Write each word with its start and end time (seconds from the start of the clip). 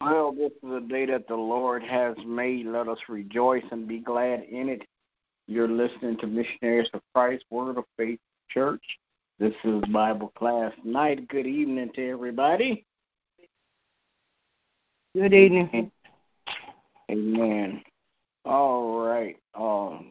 Well, 0.00 0.32
this 0.32 0.52
is 0.62 0.70
a 0.70 0.80
day 0.80 1.06
that 1.06 1.26
the 1.26 1.36
Lord 1.36 1.82
has 1.82 2.16
made. 2.26 2.66
Let 2.66 2.88
us 2.88 2.98
rejoice 3.08 3.64
and 3.70 3.88
be 3.88 3.98
glad 3.98 4.44
in 4.44 4.68
it. 4.68 4.82
You're 5.48 5.68
listening 5.68 6.18
to 6.18 6.26
Missionaries 6.26 6.90
of 6.92 7.00
Christ, 7.14 7.44
Word 7.50 7.78
of 7.78 7.84
Faith 7.96 8.18
Church. 8.50 8.82
This 9.38 9.54
is 9.64 9.82
Bible 9.92 10.32
class 10.36 10.72
night. 10.84 11.28
Good 11.28 11.46
evening 11.46 11.90
to 11.94 12.10
everybody. 12.10 12.84
Good 15.14 15.32
evening. 15.32 15.90
Amen. 17.10 17.82
All 18.44 18.98
right. 19.06 19.36
Um, 19.54 20.10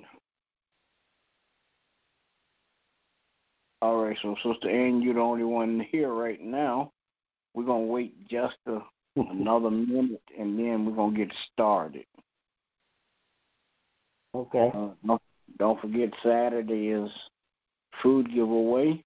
all 3.82 4.04
right. 4.04 4.18
So, 4.22 4.36
Sister 4.44 4.70
Ann, 4.70 5.02
you're 5.02 5.14
the 5.14 5.20
only 5.20 5.44
one 5.44 5.86
here 5.92 6.12
right 6.12 6.42
now. 6.42 6.92
We're 7.54 7.66
gonna 7.66 7.86
wait 7.86 8.28
just 8.28 8.58
a, 8.68 8.80
another 9.16 9.70
minute, 9.70 10.22
and 10.38 10.58
then 10.58 10.86
we're 10.86 10.96
gonna 10.96 11.16
get 11.16 11.34
started. 11.54 12.06
Okay. 14.34 14.72
Uh, 14.74 14.90
don't, 15.06 15.22
don't 15.58 15.80
forget 15.80 16.10
Saturday 16.22 16.90
is 16.90 17.10
food 18.02 18.28
giveaway, 18.34 19.02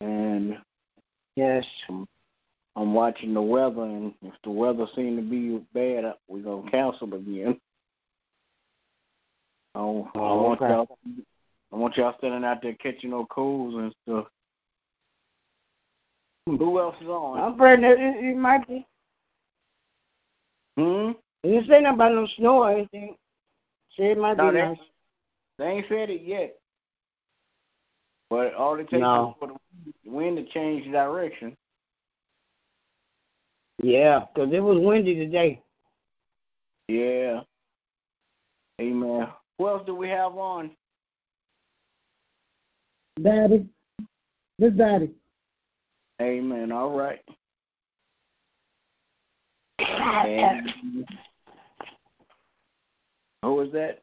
and 0.00 0.58
Yes. 1.38 1.64
I'm 2.74 2.94
watching 2.94 3.32
the 3.32 3.40
weather, 3.40 3.82
and 3.82 4.12
if 4.22 4.34
the 4.42 4.50
weather 4.50 4.86
seems 4.96 5.20
to 5.20 5.22
be 5.22 5.64
bad, 5.72 6.14
we're 6.26 6.42
gonna 6.42 6.68
cancel 6.68 7.14
again. 7.14 7.60
Oh, 9.76 10.10
I 10.16 10.18
want 10.18 10.60
okay. 10.60 10.72
y'all, 10.72 10.98
I 11.72 11.76
want 11.76 11.96
y'all 11.96 12.16
standing 12.18 12.42
out 12.42 12.60
there 12.60 12.74
catching 12.74 13.10
no 13.10 13.24
colds 13.26 13.76
and 13.76 13.94
stuff. 14.02 14.26
Who 16.46 16.80
else 16.80 16.96
is 17.00 17.06
on? 17.06 17.38
I'm 17.38 17.54
afraid 17.54 17.84
it, 17.84 18.00
it 18.00 18.36
might 18.36 18.66
be. 18.66 18.84
Hmm. 20.78 21.10
It 21.42 21.48
didn't 21.48 21.66
say 21.66 21.80
nothing 21.80 21.94
about 21.96 22.12
no 22.14 22.26
snow 22.36 22.62
or 22.62 22.70
anything. 22.70 23.16
Say 23.96 24.12
it 24.12 24.18
might 24.18 24.36
No, 24.36 24.50
be 24.52 24.58
they, 24.58 24.62
nice. 24.68 24.78
they 25.58 25.66
ain't 25.66 25.86
said 25.88 26.08
it 26.10 26.22
yet. 26.22 26.56
But 28.30 28.54
all 28.54 28.78
it 28.78 28.88
takes 28.88 29.00
No. 29.00 29.30
is 29.30 29.36
for 29.40 29.48
the 30.04 30.10
wind 30.10 30.36
to 30.36 30.44
change 30.52 30.84
direction. 30.84 31.56
Yeah, 33.82 34.26
'cause 34.34 34.52
it 34.52 34.60
was 34.60 34.78
windy 34.78 35.16
today. 35.16 35.62
Yeah. 36.86 37.42
Amen. 38.80 39.28
Who 39.58 39.68
else 39.68 39.84
do 39.84 39.96
we 39.96 40.08
have 40.08 40.36
on? 40.36 40.76
Daddy. 43.20 43.68
This 44.58 44.74
daddy. 44.74 45.12
Amen. 46.20 46.70
All 46.70 46.90
right. 46.96 47.20
And 49.88 50.72
was 53.42 53.70
that? 53.72 54.02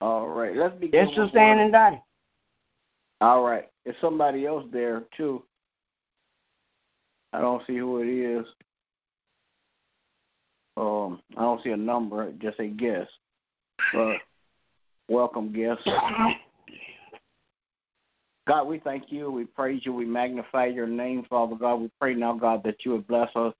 All 0.00 0.28
right. 0.28 0.56
Let's 0.56 0.78
begin. 0.78 1.08
Is 1.08 1.30
Stan 1.30 1.58
and 1.58 1.72
Daddy. 1.72 2.00
All 3.20 3.42
right. 3.42 3.68
There's 3.84 3.96
somebody 4.00 4.46
else 4.46 4.64
there 4.72 5.04
too. 5.16 5.42
I 7.32 7.40
don't 7.40 7.66
see 7.66 7.76
who 7.76 8.00
it 8.00 8.08
is. 8.08 8.46
Um, 10.76 11.20
I 11.36 11.42
don't 11.42 11.62
see 11.62 11.70
a 11.70 11.76
number. 11.76 12.30
Just 12.40 12.60
a 12.60 12.68
guess. 12.68 13.08
But 13.92 14.18
welcome, 15.08 15.52
guest. 15.52 15.82
God, 18.48 18.66
we 18.66 18.78
thank 18.78 19.12
you. 19.12 19.30
We 19.30 19.44
praise 19.44 19.84
you. 19.84 19.92
We 19.92 20.06
magnify 20.06 20.66
your 20.66 20.86
name, 20.86 21.26
Father 21.28 21.54
God. 21.54 21.82
We 21.82 21.90
pray 22.00 22.14
now, 22.14 22.32
God, 22.32 22.62
that 22.64 22.82
you 22.82 22.92
would 22.92 23.06
bless 23.06 23.28
us. 23.36 23.52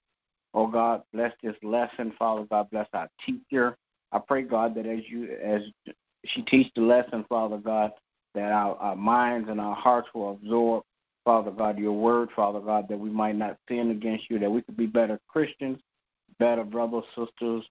Oh 0.54 0.66
God, 0.66 1.02
bless 1.12 1.32
this 1.42 1.54
lesson, 1.62 2.14
Father 2.18 2.46
God. 2.50 2.70
Bless 2.70 2.88
our 2.94 3.08
teacher. 3.24 3.76
I 4.12 4.18
pray, 4.18 4.42
God, 4.42 4.74
that 4.76 4.86
as 4.86 5.00
you 5.06 5.28
as 5.44 5.60
she 6.24 6.40
teach 6.42 6.72
the 6.74 6.80
lesson, 6.80 7.26
Father 7.28 7.58
God, 7.58 7.92
that 8.34 8.50
our, 8.50 8.76
our 8.76 8.96
minds 8.96 9.50
and 9.50 9.60
our 9.60 9.74
hearts 9.74 10.08
will 10.14 10.32
absorb, 10.32 10.84
Father 11.22 11.50
God, 11.50 11.78
your 11.78 11.92
word, 11.92 12.30
Father 12.34 12.60
God, 12.60 12.88
that 12.88 12.98
we 12.98 13.10
might 13.10 13.36
not 13.36 13.58
sin 13.68 13.90
against 13.90 14.30
you, 14.30 14.38
that 14.38 14.50
we 14.50 14.62
could 14.62 14.78
be 14.78 14.86
better 14.86 15.20
Christians, 15.28 15.80
better 16.38 16.64
brothers, 16.64 17.04
sisters, 17.14 17.68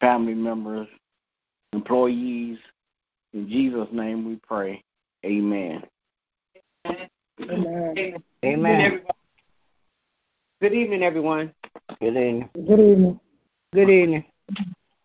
family 0.00 0.34
members, 0.34 0.88
employees. 1.72 2.58
In 3.32 3.48
Jesus' 3.48 3.88
name 3.92 4.26
we 4.26 4.36
pray. 4.48 4.82
Amen. 5.24 5.84
Amen. 7.42 8.22
Amen. 8.44 9.00
Good 10.60 10.72
evening, 10.72 11.02
everyone. 11.02 11.52
Good 12.00 12.16
evening. 12.16 12.48
Good 12.54 12.80
evening. 12.80 13.20
Good 13.72 13.90
evening. 13.90 14.24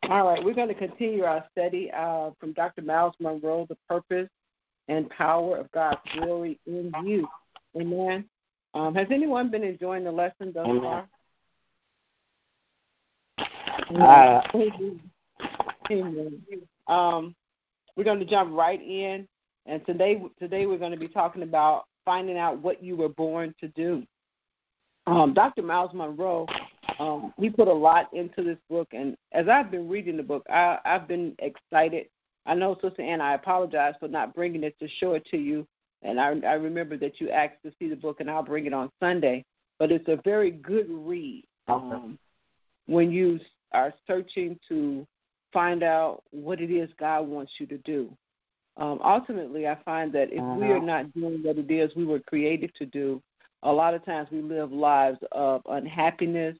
All 0.09 0.27
right, 0.27 0.43
we're 0.43 0.53
going 0.53 0.67
to 0.67 0.75
continue 0.75 1.23
our 1.23 1.43
study 1.51 1.91
uh, 1.91 2.31
from 2.39 2.53
Dr. 2.53 2.81
Myles 2.81 3.15
Munroe, 3.19 3.65
The 3.67 3.77
Purpose 3.87 4.29
and 4.87 5.09
Power 5.09 5.57
of 5.57 5.71
God's 5.71 5.99
Glory 6.13 6.59
in 6.65 6.91
You. 7.03 7.27
Amen. 7.79 8.25
Um, 8.73 8.95
has 8.95 9.07
anyone 9.11 9.49
been 9.49 9.63
enjoying 9.63 10.03
the 10.03 10.11
lesson 10.11 10.51
thus 10.53 10.67
Amen. 10.67 10.81
far? 10.81 11.07
Uh, 13.99 14.41
Amen. 15.91 16.41
Um, 16.87 17.35
we're 17.95 18.03
going 18.03 18.19
to 18.19 18.25
jump 18.25 18.51
right 18.53 18.81
in, 18.81 19.27
and 19.65 19.85
today 19.85 20.21
today 20.39 20.67
we're 20.67 20.77
going 20.77 20.91
to 20.91 20.97
be 20.97 21.07
talking 21.07 21.43
about 21.43 21.85
finding 22.09 22.39
out 22.39 22.59
what 22.63 22.83
you 22.83 22.95
were 22.95 23.07
born 23.07 23.53
to 23.59 23.67
do. 23.67 24.01
Um, 25.05 25.31
Dr. 25.35 25.61
Myles 25.61 25.93
Munroe, 25.93 26.47
um, 26.97 27.31
he 27.39 27.51
put 27.51 27.67
a 27.67 27.71
lot 27.73 28.11
into 28.15 28.41
this 28.41 28.57
book, 28.67 28.87
and 28.93 29.15
as 29.31 29.47
I've 29.47 29.69
been 29.69 29.87
reading 29.87 30.17
the 30.17 30.23
book, 30.23 30.43
I, 30.49 30.79
I've 30.85 31.07
been 31.07 31.35
excited. 31.37 32.07
I 32.47 32.55
know, 32.55 32.75
Sister 32.81 33.03
Ann, 33.03 33.21
I 33.21 33.35
apologize 33.35 33.93
for 33.99 34.07
not 34.07 34.33
bringing 34.33 34.63
it 34.63 34.75
to 34.79 34.87
show 34.87 35.13
it 35.13 35.23
to 35.29 35.37
you, 35.37 35.67
and 36.01 36.19
I, 36.19 36.33
I 36.47 36.53
remember 36.53 36.97
that 36.97 37.21
you 37.21 37.29
asked 37.29 37.61
to 37.63 37.71
see 37.77 37.87
the 37.87 37.95
book, 37.95 38.21
and 38.21 38.31
I'll 38.31 38.41
bring 38.41 38.65
it 38.65 38.73
on 38.73 38.89
Sunday. 38.99 39.45
But 39.77 39.91
it's 39.91 40.07
a 40.07 40.19
very 40.25 40.49
good 40.49 40.87
read 40.89 41.45
um, 41.67 42.17
when 42.87 43.11
you 43.11 43.39
are 43.71 43.93
searching 44.07 44.57
to 44.67 45.05
find 45.53 45.83
out 45.83 46.23
what 46.31 46.59
it 46.59 46.71
is 46.71 46.89
God 46.99 47.27
wants 47.27 47.51
you 47.59 47.67
to 47.67 47.77
do. 47.77 48.09
Um, 48.79 48.99
ultimately, 49.03 49.67
I 49.67 49.75
find 49.83 50.11
that 50.13 50.31
if 50.31 50.41
we 50.57 50.67
are 50.67 50.79
not 50.79 51.13
doing 51.13 51.43
what 51.43 51.57
it 51.57 51.69
is 51.69 51.95
we 51.95 52.05
were 52.05 52.21
created 52.21 52.73
to 52.75 52.85
do, 52.85 53.21
a 53.63 53.71
lot 53.71 53.93
of 53.93 54.05
times 54.05 54.29
we 54.31 54.41
live 54.41 54.71
lives 54.71 55.19
of 55.33 55.61
unhappiness. 55.69 56.57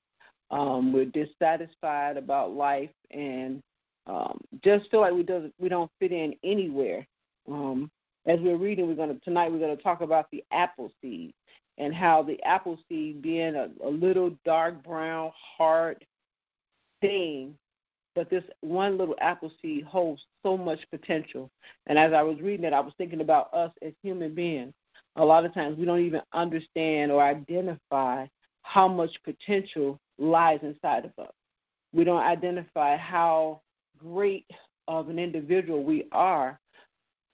Um, 0.52 0.92
we're 0.92 1.06
dissatisfied 1.06 2.18
about 2.18 2.52
life 2.52 2.90
and 3.12 3.62
um, 4.06 4.42
just 4.64 4.92
feel 4.92 5.00
like 5.02 5.14
we 5.14 5.24
doesn't 5.24 5.54
we 5.60 5.70
don't 5.70 5.92
fit 6.00 6.12
in 6.12 6.36
anywhere. 6.44 7.08
Um, 7.48 7.90
as 8.26 8.40
we're 8.42 8.58
reading, 8.58 8.88
we're 8.88 8.96
going 8.96 9.14
to 9.14 9.20
tonight 9.24 9.52
we're 9.52 9.60
going 9.60 9.76
to 9.76 9.82
talk 9.82 10.02
about 10.02 10.28
the 10.32 10.44
apple 10.52 10.92
seed 11.02 11.34
and 11.78 11.96
how 11.96 12.22
the 12.22 12.42
apple 12.44 12.78
seed 12.90 13.22
being 13.22 13.56
a, 13.56 13.70
a 13.82 13.90
little 13.90 14.36
dark 14.44 14.84
brown 14.84 15.32
hard 15.58 16.04
thing 17.00 17.56
but 18.20 18.30
this 18.30 18.44
one 18.60 18.98
little 18.98 19.16
apple 19.22 19.50
seed 19.62 19.86
holds 19.86 20.26
so 20.44 20.58
much 20.58 20.80
potential. 20.92 21.50
And 21.88 21.98
as 21.98 22.12
I 22.12 22.22
was 22.22 22.42
reading 22.42 22.66
it, 22.66 22.74
I 22.74 22.82
was 22.82 22.92
thinking 22.98 23.22
about 23.22 23.54
us 23.54 23.72
as 23.82 23.94
human 24.04 24.36
beings. 24.36 24.74
A 25.16 25.24
lot 25.24 25.46
of 25.46 25.54
times 25.54 25.78
we 25.78 25.86
don't 25.86 26.06
even 26.06 26.22
understand 26.34 27.14
or 27.14 27.24
identify 27.24 28.26
how 28.64 28.90
much 28.90 29.12
potential 29.24 29.98
lies 30.18 30.60
inside 30.64 31.06
of 31.06 31.12
us. 31.18 31.32
We 31.94 32.04
don't 32.04 32.22
identify 32.22 32.98
how 32.98 33.62
great 33.98 34.52
of 34.90 35.08
an 35.08 35.18
individual 35.18 35.86
we 35.86 36.06
are 36.12 36.60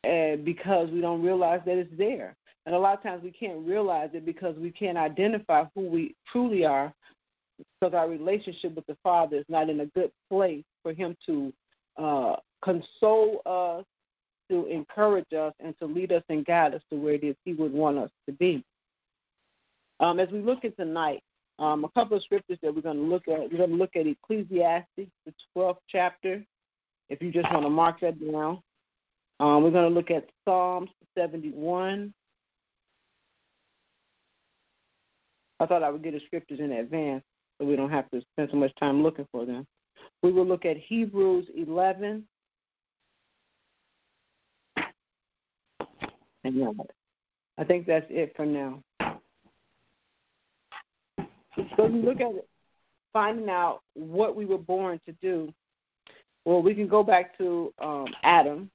uh, 0.08 0.36
because 0.36 0.92
we 0.92 1.02
don't 1.02 1.24
realize 1.24 1.62
that 1.66 1.80
it's 1.80 1.98
there. 1.98 2.36
And 2.68 2.76
a 2.76 2.80
lot 2.80 2.96
of 2.96 3.02
times 3.02 3.24
we 3.24 3.32
can't 3.32 3.66
realize 3.66 4.12
it 4.14 4.24
because 4.24 4.56
we 4.56 4.70
can't 4.70 5.00
identify 5.00 5.64
who 5.74 5.88
we 5.88 6.14
truly 6.32 6.64
are 6.64 6.94
because 7.58 7.96
our 7.96 8.08
relationship 8.08 8.76
with 8.76 8.86
the 8.86 8.98
Father 9.02 9.38
is 9.38 9.46
not 9.50 9.68
in 9.72 9.80
a 9.80 9.88
good 9.88 10.12
place 10.30 10.64
for 10.86 10.94
Him 10.94 11.18
to 11.26 11.52
uh, 11.98 12.36
console 12.64 13.42
us 13.48 13.84
to 14.52 14.68
encourage 14.68 15.34
us 15.34 15.54
and 15.60 15.76
to 15.80 15.88
lead 15.88 16.12
us 16.12 16.22
and 16.30 16.46
guide 16.46 16.76
us 16.76 16.82
to 16.92 16.96
where 16.96 17.16
it 17.16 17.24
is 17.24 17.36
He 17.44 17.54
would 17.54 17.74
want 17.74 17.98
us 17.98 18.12
to 18.28 18.34
be. 18.34 18.64
Um, 20.00 20.20
as 20.20 20.30
we 20.30 20.40
look 20.40 20.64
at 20.64 20.78
tonight, 20.78 21.24
um, 21.58 21.84
a 21.84 21.90
couple 21.90 22.16
of 22.16 22.24
scriptures 22.24 22.60
that 22.62 22.76
we're 22.76 22.82
going 22.82 22.98
to 22.98 23.02
look 23.02 23.28
at. 23.28 23.40
We're 23.52 23.58
going 23.58 23.72
to 23.72 23.76
look 23.76 23.96
at 23.96 24.06
Ecclesiastes, 24.06 24.86
the 25.26 25.34
12th 25.58 25.78
chapter, 25.90 26.44
if 27.10 27.22
you 27.22 27.32
just 27.32 27.52
want 27.52 27.66
to 27.66 27.70
mark 27.70 28.02
that 28.02 28.20
down. 28.20 28.62
Um, 29.40 29.64
we're 29.64 29.72
going 29.72 29.90
to 29.90 29.96
look 29.96 30.12
at 30.12 30.30
Psalms 30.46 30.90
71. 31.18 32.14
I 35.60 35.66
thought 35.66 35.82
I 35.82 35.90
would 35.90 36.04
get 36.04 36.14
the 36.14 36.22
scriptures 36.26 36.60
in 36.60 36.74
advance 36.74 37.24
so 37.58 37.66
we 37.66 37.76
don't 37.76 37.90
have 37.90 38.10
to 38.12 38.22
spend 38.34 38.50
so 38.52 38.58
much 38.58 38.76
time 38.76 39.02
looking 39.02 39.28
for 39.32 39.46
them. 39.46 39.66
We 40.22 40.32
will 40.32 40.46
look 40.46 40.66
at 40.66 40.78
Hebrews 40.78 41.48
11. 41.56 42.26
And 46.44 46.82
I 47.58 47.64
think 47.64 47.88
that's 47.88 48.06
it 48.10 48.34
for 48.36 48.46
now. 48.46 48.82
So 51.78 51.86
we 51.86 52.02
look 52.02 52.22
at 52.22 52.36
it, 52.36 52.48
finding 53.14 53.50
out 53.50 53.82
what 53.94 54.36
we 54.36 54.46
were 54.46 54.58
born 54.58 55.00
to 55.06 55.14
do. 55.22 55.54
Well, 56.44 56.62
we 56.62 56.76
can 56.76 56.88
go 56.88 57.04
back 57.04 57.38
to 57.40 57.74
um, 57.80 58.08
Adam, 58.24 58.70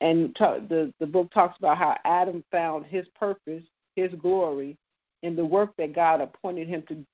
and 0.00 0.34
the 0.38 0.92
the 0.98 1.06
book 1.06 1.30
talks 1.32 1.58
about 1.58 1.76
how 1.76 1.96
Adam 2.04 2.42
found 2.50 2.86
his 2.86 3.06
purpose, 3.18 3.62
his 3.96 4.12
glory, 4.14 4.78
in 5.22 5.36
the 5.36 5.44
work 5.44 5.76
that 5.76 5.94
God 5.94 6.20
appointed 6.20 6.68
him 6.68 6.82
to 6.88 7.04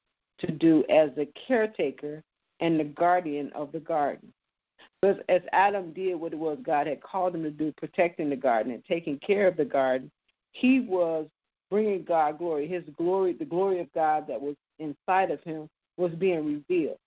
to 0.47 0.53
do 0.53 0.85
as 0.89 1.11
a 1.17 1.27
caretaker 1.47 2.23
and 2.61 2.79
the 2.79 2.85
guardian 2.85 3.51
of 3.55 3.73
the 3.73 3.81
garden. 3.81 4.33
Because 5.01 5.19
as 5.29 5.43
Adam 5.53 5.93
did 5.93 6.15
what 6.17 6.33
it 6.33 6.39
was 6.39 6.59
God 6.63 6.87
had 6.87 7.03
called 7.03 7.35
him 7.35 7.43
to 7.43 7.51
do, 7.51 7.73
protecting 7.77 8.31
the 8.31 8.37
garden 8.37 8.73
and 8.73 8.85
taking 8.85 9.19
care 9.19 9.47
of 9.47 9.57
the 9.57 9.65
garden, 9.65 10.11
he 10.53 10.81
was 10.81 11.27
bringing 11.71 12.03
God 12.05 12.39
glory. 12.39 12.67
His 12.67 12.85
glory, 12.97 13.33
the 13.33 13.45
glory 13.45 13.81
of 13.81 13.93
God 13.93 14.27
that 14.29 14.41
was 14.41 14.57
inside 14.79 15.31
of 15.31 15.43
him, 15.43 15.69
was 15.97 16.13
being 16.13 16.45
revealed. 16.45 16.99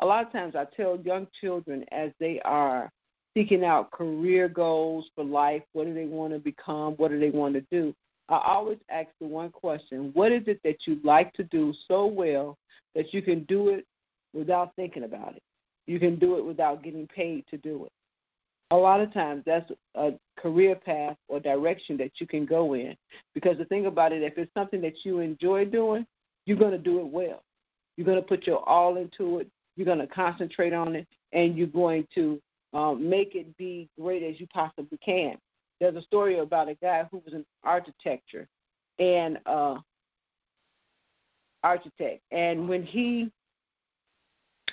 A 0.00 0.06
lot 0.06 0.26
of 0.26 0.32
times 0.32 0.56
I 0.56 0.66
tell 0.76 0.98
young 1.00 1.26
children 1.40 1.84
as 1.92 2.10
they 2.18 2.40
are 2.40 2.90
seeking 3.34 3.64
out 3.64 3.90
career 3.90 4.48
goals 4.48 5.10
for 5.14 5.24
life, 5.24 5.62
what 5.72 5.86
do 5.86 5.94
they 5.94 6.06
want 6.06 6.32
to 6.32 6.38
become, 6.38 6.94
what 6.94 7.10
do 7.10 7.18
they 7.18 7.30
want 7.30 7.54
to 7.54 7.62
do, 7.70 7.94
I 8.28 8.40
always 8.46 8.78
ask 8.88 9.08
the 9.20 9.26
one 9.26 9.50
question 9.50 10.10
What 10.14 10.32
is 10.32 10.44
it 10.46 10.60
that 10.64 10.86
you 10.86 10.98
like 11.04 11.32
to 11.34 11.44
do 11.44 11.74
so 11.86 12.06
well 12.06 12.56
that 12.94 13.12
you 13.12 13.22
can 13.22 13.44
do 13.44 13.68
it 13.68 13.86
without 14.34 14.74
thinking 14.76 15.04
about 15.04 15.36
it? 15.36 15.42
You 15.86 15.98
can 15.98 16.16
do 16.16 16.36
it 16.36 16.44
without 16.44 16.82
getting 16.82 17.06
paid 17.06 17.46
to 17.50 17.56
do 17.56 17.84
it. 17.84 17.92
A 18.70 18.76
lot 18.76 19.00
of 19.00 19.12
times 19.12 19.42
that's 19.46 19.70
a 19.94 20.12
career 20.36 20.74
path 20.74 21.16
or 21.28 21.38
direction 21.38 21.96
that 21.98 22.12
you 22.18 22.26
can 22.26 22.44
go 22.44 22.74
in. 22.74 22.96
Because 23.34 23.58
the 23.58 23.66
thing 23.66 23.86
about 23.86 24.12
it, 24.12 24.22
if 24.22 24.36
it's 24.38 24.52
something 24.54 24.80
that 24.80 25.04
you 25.04 25.20
enjoy 25.20 25.66
doing, 25.66 26.06
you're 26.46 26.56
going 26.56 26.72
to 26.72 26.78
do 26.78 27.00
it 27.00 27.06
well. 27.06 27.42
You're 27.96 28.06
going 28.06 28.20
to 28.20 28.26
put 28.26 28.46
your 28.46 28.66
all 28.68 28.96
into 28.96 29.38
it. 29.38 29.48
You're 29.76 29.86
going 29.86 29.98
to 29.98 30.06
concentrate 30.06 30.72
on 30.72 30.96
it, 30.96 31.06
and 31.32 31.56
you're 31.56 31.66
going 31.66 32.06
to 32.14 32.40
um, 32.72 33.08
make 33.08 33.34
it 33.34 33.56
be 33.56 33.88
great 34.00 34.22
as 34.22 34.40
you 34.40 34.46
possibly 34.48 34.98
can. 34.98 35.36
There's 35.80 35.96
a 35.96 36.02
story 36.02 36.38
about 36.38 36.68
a 36.68 36.74
guy 36.74 37.06
who 37.10 37.22
was 37.24 37.34
an 37.34 37.44
architecture 37.62 38.46
and 38.98 39.38
uh, 39.46 39.76
architect, 41.62 42.20
and 42.30 42.68
when 42.68 42.84
he 42.84 43.30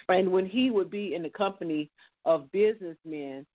and 0.09 0.31
when 0.31 0.45
he 0.45 0.71
would 0.71 0.89
be 0.89 1.15
in 1.15 1.23
the 1.23 1.29
company 1.29 1.89
of 2.25 2.51
businessmen 2.51 3.45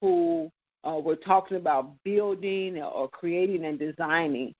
who 0.00 0.50
uh, 0.84 0.98
were 0.98 1.16
talking 1.16 1.56
about 1.56 1.92
building 2.04 2.80
or 2.80 3.08
creating 3.08 3.64
and 3.64 3.78
designing, 3.78 4.54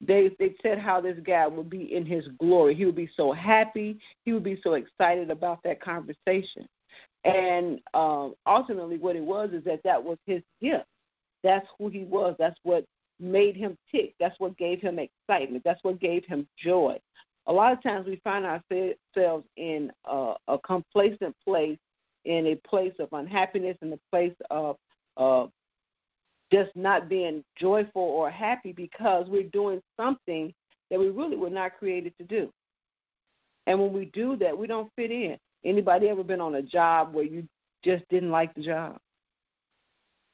they 0.00 0.30
they 0.38 0.54
said 0.62 0.78
how 0.78 1.00
this 1.00 1.18
guy 1.24 1.46
would 1.46 1.68
be 1.68 1.94
in 1.94 2.06
his 2.06 2.28
glory. 2.38 2.74
He 2.74 2.86
would 2.86 2.94
be 2.94 3.10
so 3.16 3.32
happy. 3.32 3.98
He 4.24 4.32
would 4.32 4.44
be 4.44 4.60
so 4.62 4.74
excited 4.74 5.30
about 5.30 5.60
that 5.64 5.80
conversation. 5.80 6.66
And 7.24 7.80
um, 7.94 8.34
ultimately, 8.46 8.96
what 8.96 9.16
it 9.16 9.24
was 9.24 9.50
is 9.52 9.64
that 9.64 9.80
that 9.84 10.02
was 10.02 10.18
his 10.26 10.42
gift. 10.62 10.86
That's 11.42 11.66
who 11.78 11.88
he 11.88 12.04
was. 12.04 12.36
That's 12.38 12.58
what 12.62 12.84
made 13.20 13.56
him 13.56 13.76
tick. 13.92 14.14
That's 14.20 14.38
what 14.38 14.56
gave 14.56 14.80
him 14.80 14.98
excitement. 14.98 15.62
That's 15.64 15.82
what 15.82 16.00
gave 16.00 16.24
him 16.24 16.46
joy. 16.56 16.98
A 17.48 17.52
lot 17.52 17.72
of 17.72 17.82
times 17.82 18.06
we 18.06 18.20
find 18.22 18.44
ourselves 18.44 19.46
in 19.56 19.90
a, 20.04 20.34
a 20.48 20.58
complacent 20.58 21.34
place, 21.44 21.78
in 22.26 22.46
a 22.46 22.56
place 22.56 22.92
of 22.98 23.08
unhappiness, 23.12 23.76
in 23.80 23.92
a 23.92 23.98
place 24.12 24.34
of 24.50 24.76
uh, 25.16 25.46
just 26.52 26.70
not 26.76 27.08
being 27.08 27.42
joyful 27.56 28.02
or 28.02 28.30
happy 28.30 28.72
because 28.72 29.28
we're 29.28 29.44
doing 29.44 29.80
something 29.98 30.52
that 30.90 31.00
we 31.00 31.08
really 31.08 31.36
were 31.36 31.50
not 31.50 31.78
created 31.78 32.12
to 32.18 32.24
do. 32.24 32.52
And 33.66 33.80
when 33.80 33.92
we 33.94 34.06
do 34.06 34.36
that, 34.36 34.56
we 34.56 34.66
don't 34.66 34.90
fit 34.94 35.10
in. 35.10 35.38
Anybody 35.64 36.08
ever 36.08 36.22
been 36.22 36.40
on 36.40 36.56
a 36.56 36.62
job 36.62 37.14
where 37.14 37.24
you 37.24 37.48
just 37.82 38.04
didn't 38.08 38.30
like 38.30 38.54
the 38.54 38.62
job? 38.62 38.98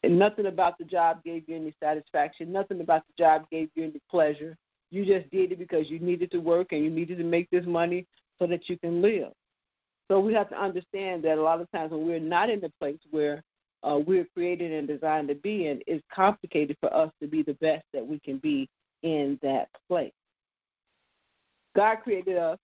And 0.02 0.18
nothing 0.18 0.46
about 0.46 0.78
the 0.78 0.84
job 0.84 1.22
gave 1.24 1.44
you 1.48 1.56
any 1.56 1.74
satisfaction. 1.82 2.52
Nothing 2.52 2.80
about 2.80 3.04
the 3.06 3.22
job 3.22 3.46
gave 3.50 3.70
you 3.74 3.84
any 3.84 4.00
pleasure. 4.10 4.56
You 4.90 5.04
just 5.04 5.30
did 5.30 5.52
it 5.52 5.58
because 5.58 5.90
you 5.90 5.98
needed 5.98 6.30
to 6.32 6.38
work 6.38 6.72
and 6.72 6.84
you 6.84 6.90
needed 6.90 7.18
to 7.18 7.24
make 7.24 7.50
this 7.50 7.66
money 7.66 8.06
so 8.38 8.46
that 8.46 8.68
you 8.68 8.78
can 8.78 9.02
live. 9.02 9.32
So 10.08 10.20
we 10.20 10.34
have 10.34 10.50
to 10.50 10.60
understand 10.60 11.24
that 11.24 11.38
a 11.38 11.42
lot 11.42 11.60
of 11.60 11.70
times 11.72 11.90
when 11.90 12.06
we're 12.06 12.20
not 12.20 12.50
in 12.50 12.60
the 12.60 12.72
place 12.78 12.98
where 13.10 13.42
uh, 13.82 13.98
we're 14.06 14.26
created 14.34 14.72
and 14.72 14.86
designed 14.86 15.28
to 15.28 15.34
be 15.34 15.66
in, 15.66 15.80
it's 15.86 16.04
complicated 16.14 16.76
for 16.80 16.94
us 16.94 17.10
to 17.20 17.28
be 17.28 17.42
the 17.42 17.54
best 17.54 17.84
that 17.92 18.06
we 18.06 18.18
can 18.20 18.38
be 18.38 18.68
in 19.02 19.38
that 19.42 19.68
place. 19.88 20.12
God 21.74 21.96
created 21.96 22.36
us 22.36 22.58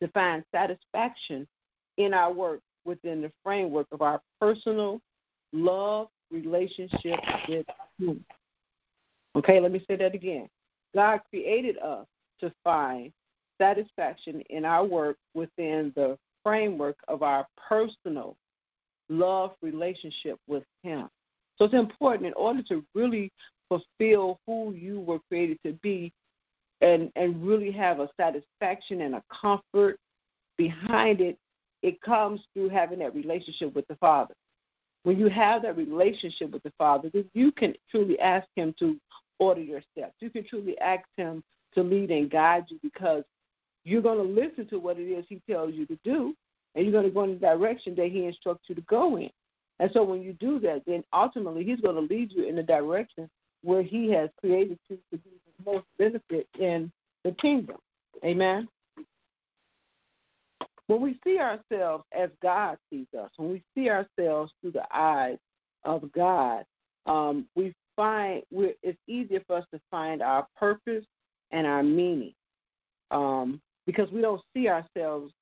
to 0.00 0.08
find 0.08 0.44
satisfaction 0.52 1.46
in 1.96 2.14
our 2.14 2.32
work 2.32 2.60
within 2.84 3.20
the 3.20 3.32
framework 3.44 3.86
of 3.92 4.02
our 4.02 4.20
personal 4.40 5.00
love 5.52 6.08
relationship 6.30 7.18
with 7.48 7.66
Him. 7.98 8.24
Okay, 9.36 9.60
let 9.60 9.72
me 9.72 9.84
say 9.86 9.96
that 9.96 10.14
again. 10.14 10.48
God 10.94 11.20
created 11.30 11.78
us 11.78 12.06
to 12.40 12.52
find 12.64 13.12
satisfaction 13.60 14.42
in 14.50 14.64
our 14.64 14.84
work 14.84 15.16
within 15.34 15.92
the 15.96 16.18
framework 16.42 16.96
of 17.08 17.22
our 17.22 17.46
personal 17.68 18.36
love 19.08 19.52
relationship 19.62 20.38
with 20.46 20.64
Him. 20.82 21.08
So 21.56 21.64
it's 21.64 21.74
important 21.74 22.26
in 22.26 22.34
order 22.34 22.62
to 22.64 22.84
really 22.94 23.32
fulfill 23.68 24.38
who 24.46 24.72
you 24.72 25.00
were 25.00 25.18
created 25.28 25.58
to 25.64 25.72
be 25.82 26.12
and, 26.80 27.10
and 27.16 27.44
really 27.44 27.72
have 27.72 28.00
a 28.00 28.08
satisfaction 28.18 29.00
and 29.00 29.16
a 29.16 29.22
comfort 29.32 29.98
behind 30.56 31.20
it, 31.20 31.36
it 31.82 32.00
comes 32.00 32.40
through 32.54 32.68
having 32.68 33.00
that 33.00 33.14
relationship 33.14 33.74
with 33.74 33.86
the 33.88 33.96
Father. 33.96 34.34
When 35.02 35.18
you 35.18 35.28
have 35.28 35.62
that 35.62 35.76
relationship 35.76 36.50
with 36.50 36.62
the 36.62 36.72
Father, 36.78 37.10
then 37.12 37.28
you 37.34 37.52
can 37.52 37.74
truly 37.90 38.18
ask 38.20 38.46
Him 38.56 38.74
to 38.78 38.98
order 39.38 39.60
your 39.60 39.82
steps. 39.92 40.14
You 40.20 40.30
can 40.30 40.44
truly 40.44 40.78
ask 40.78 41.04
Him 41.16 41.42
to 41.74 41.82
lead 41.82 42.10
and 42.10 42.30
guide 42.30 42.64
you 42.68 42.78
because 42.82 43.24
you're 43.84 44.02
going 44.02 44.18
to 44.18 44.40
listen 44.40 44.66
to 44.68 44.78
what 44.78 44.98
it 44.98 45.04
is 45.04 45.24
He 45.28 45.40
tells 45.48 45.74
you 45.74 45.86
to 45.86 45.98
do, 46.04 46.34
and 46.74 46.84
you're 46.84 46.92
going 46.92 47.04
to 47.04 47.10
go 47.10 47.24
in 47.24 47.34
the 47.34 47.38
direction 47.38 47.94
that 47.96 48.08
He 48.08 48.26
instructs 48.26 48.68
you 48.68 48.74
to 48.74 48.80
go 48.82 49.16
in. 49.16 49.30
And 49.80 49.90
so 49.92 50.02
when 50.02 50.22
you 50.22 50.32
do 50.34 50.58
that, 50.60 50.82
then 50.86 51.04
ultimately 51.12 51.64
He's 51.64 51.80
going 51.80 51.94
to 51.94 52.14
lead 52.14 52.32
you 52.32 52.44
in 52.44 52.56
the 52.56 52.62
direction 52.62 53.28
where 53.62 53.82
He 53.82 54.10
has 54.12 54.30
created 54.40 54.78
you 54.88 54.98
to 55.12 55.18
be 55.18 55.30
the 55.64 55.72
most 55.72 55.86
benefit 55.98 56.48
in 56.58 56.90
the 57.24 57.32
kingdom. 57.32 57.76
Amen. 58.24 58.68
When 60.88 61.02
we 61.02 61.18
see 61.22 61.38
ourselves 61.38 62.04
as 62.18 62.30
God 62.42 62.78
sees 62.90 63.06
us, 63.18 63.30
when 63.36 63.50
we 63.50 63.62
see 63.74 63.90
ourselves 63.90 64.52
through 64.60 64.72
the 64.72 64.86
eyes 64.96 65.36
of 65.84 66.10
God, 66.12 66.64
um, 67.04 67.46
we 67.54 67.74
find 67.98 68.44
it's 68.52 68.98
easier 69.08 69.42
for 69.46 69.56
us 69.56 69.64
to 69.74 69.80
find 69.90 70.22
our 70.22 70.46
purpose 70.56 71.04
and 71.50 71.66
our 71.66 71.82
meaning 71.82 72.32
um, 73.10 73.60
because 73.86 74.08
we 74.12 74.20
don't 74.20 74.40
see 74.54 74.68
ourselves 74.68 75.32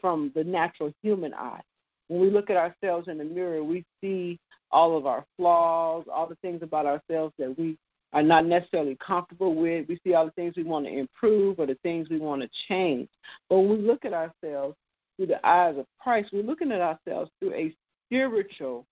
from 0.00 0.32
the 0.34 0.42
natural 0.42 0.92
human 1.02 1.34
eye. 1.34 1.60
When 2.08 2.20
we 2.20 2.30
look 2.30 2.48
at 2.48 2.56
ourselves 2.56 3.08
in 3.08 3.18
the 3.18 3.24
mirror, 3.24 3.62
we 3.62 3.84
see 4.00 4.38
all 4.70 4.96
of 4.96 5.04
our 5.04 5.24
flaws, 5.36 6.06
all 6.12 6.26
the 6.26 6.36
things 6.36 6.62
about 6.62 6.86
ourselves 6.86 7.34
that 7.38 7.56
we 7.58 7.76
are 8.12 8.22
not 8.22 8.46
necessarily 8.46 8.96
comfortable 9.04 9.54
with. 9.54 9.86
We 9.88 10.00
see 10.02 10.14
all 10.14 10.24
the 10.24 10.32
things 10.32 10.54
we 10.56 10.62
want 10.62 10.86
to 10.86 10.96
improve 10.96 11.58
or 11.58 11.66
the 11.66 11.78
things 11.82 12.08
we 12.08 12.18
want 12.18 12.42
to 12.42 12.48
change. 12.68 13.08
But 13.50 13.58
when 13.58 13.70
we 13.70 13.76
look 13.78 14.04
at 14.06 14.14
ourselves 14.14 14.76
through 15.16 15.26
the 15.26 15.46
eyes 15.46 15.76
of 15.76 15.84
Christ, 16.00 16.30
we're 16.32 16.42
looking 16.42 16.72
at 16.72 16.80
ourselves 16.80 17.30
through 17.40 17.52
a 17.52 17.74
spiritual, 18.06 18.86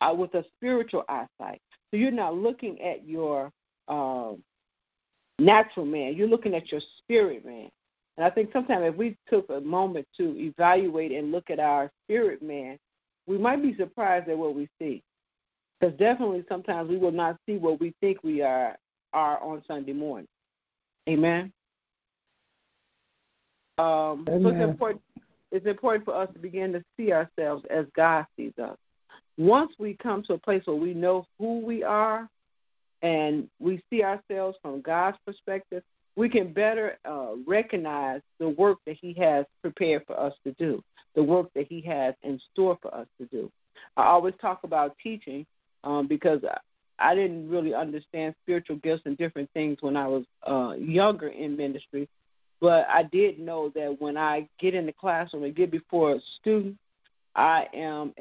uh, 0.00 0.14
with 0.16 0.32
a 0.34 0.44
spiritual 0.56 1.04
eyesight. 1.08 1.60
So 1.90 1.96
you're 1.96 2.10
not 2.10 2.34
looking 2.34 2.80
at 2.82 3.06
your 3.06 3.50
uh, 3.88 4.32
natural 5.38 5.86
man, 5.86 6.14
you're 6.14 6.28
looking 6.28 6.54
at 6.54 6.70
your 6.70 6.80
spirit 6.98 7.44
man. 7.44 7.70
And 8.16 8.26
I 8.26 8.30
think 8.30 8.50
sometimes 8.52 8.84
if 8.84 8.96
we 8.96 9.16
took 9.30 9.48
a 9.48 9.60
moment 9.60 10.06
to 10.16 10.36
evaluate 10.36 11.12
and 11.12 11.30
look 11.30 11.50
at 11.50 11.60
our 11.60 11.90
spirit 12.04 12.42
man, 12.42 12.78
we 13.26 13.38
might 13.38 13.62
be 13.62 13.76
surprised 13.76 14.28
at 14.28 14.36
what 14.36 14.54
we 14.54 14.68
see. 14.80 15.02
Because 15.78 15.96
definitely 15.98 16.44
sometimes 16.48 16.90
we 16.90 16.96
will 16.96 17.12
not 17.12 17.36
see 17.46 17.56
what 17.56 17.80
we 17.80 17.94
think 18.00 18.24
we 18.24 18.42
are 18.42 18.76
are 19.12 19.40
on 19.42 19.62
Sunday 19.66 19.92
morning. 19.92 20.26
Amen. 21.08 21.52
Um, 23.78 24.26
Amen. 24.28 24.42
So 24.42 24.48
it's 24.48 24.60
important. 24.60 25.02
It's 25.50 25.66
important 25.66 26.04
for 26.04 26.14
us 26.14 26.28
to 26.34 26.38
begin 26.38 26.72
to 26.72 26.82
see 26.96 27.12
ourselves 27.12 27.64
as 27.70 27.86
God 27.94 28.26
sees 28.36 28.52
us. 28.62 28.76
Once 29.38 29.72
we 29.78 29.94
come 29.94 30.22
to 30.24 30.34
a 30.34 30.38
place 30.38 30.62
where 30.66 30.76
we 30.76 30.92
know 30.92 31.24
who 31.38 31.60
we 31.60 31.82
are, 31.82 32.28
and 33.02 33.48
we 33.60 33.80
see 33.88 34.02
ourselves 34.02 34.58
from 34.60 34.80
God's 34.80 35.18
perspective, 35.24 35.82
we 36.16 36.28
can 36.28 36.52
better 36.52 36.98
uh, 37.04 37.34
recognize 37.46 38.20
the 38.40 38.48
work 38.48 38.78
that 38.86 38.96
He 39.00 39.12
has 39.14 39.46
prepared 39.62 40.02
for 40.06 40.18
us 40.18 40.34
to 40.44 40.52
do, 40.52 40.82
the 41.14 41.22
work 41.22 41.48
that 41.54 41.66
He 41.68 41.80
has 41.82 42.14
in 42.24 42.40
store 42.52 42.76
for 42.82 42.92
us 42.92 43.06
to 43.20 43.26
do. 43.26 43.50
I 43.96 44.06
always 44.06 44.34
talk 44.40 44.64
about 44.64 44.96
teaching 45.00 45.46
um, 45.84 46.08
because 46.08 46.40
I 46.98 47.14
didn't 47.14 47.48
really 47.48 47.74
understand 47.74 48.34
spiritual 48.42 48.76
gifts 48.76 49.02
and 49.04 49.16
different 49.16 49.48
things 49.54 49.78
when 49.80 49.96
I 49.96 50.08
was 50.08 50.24
uh, 50.44 50.74
younger 50.76 51.28
in 51.28 51.56
ministry, 51.56 52.08
but 52.60 52.88
I 52.88 53.04
did 53.04 53.38
know 53.38 53.70
that 53.76 53.96
when 54.00 54.16
I 54.16 54.48
get 54.58 54.74
in 54.74 54.86
the 54.86 54.92
classroom 54.92 55.44
and 55.44 55.54
get 55.54 55.70
before 55.70 56.14
a 56.14 56.20
student, 56.40 56.76
I 57.36 57.68
am 57.72 58.12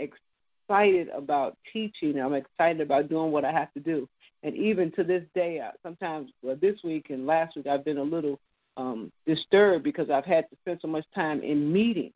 excited 0.67 1.09
about 1.09 1.57
teaching. 1.71 2.19
I'm 2.19 2.33
excited 2.33 2.81
about 2.81 3.09
doing 3.09 3.31
what 3.31 3.45
I 3.45 3.51
have 3.51 3.73
to 3.73 3.79
do. 3.79 4.07
And 4.43 4.55
even 4.55 4.91
to 4.93 5.03
this 5.03 5.23
day, 5.33 5.61
sometimes 5.83 6.31
well, 6.41 6.57
this 6.61 6.83
week 6.83 7.07
and 7.09 7.25
last 7.25 7.55
week, 7.55 7.67
I've 7.67 7.85
been 7.85 7.97
a 7.97 8.03
little 8.03 8.39
um, 8.75 9.11
disturbed 9.25 9.83
because 9.83 10.09
I've 10.09 10.25
had 10.25 10.49
to 10.49 10.55
spend 10.61 10.79
so 10.81 10.87
much 10.87 11.05
time 11.15 11.41
in 11.41 11.71
meetings 11.71 12.13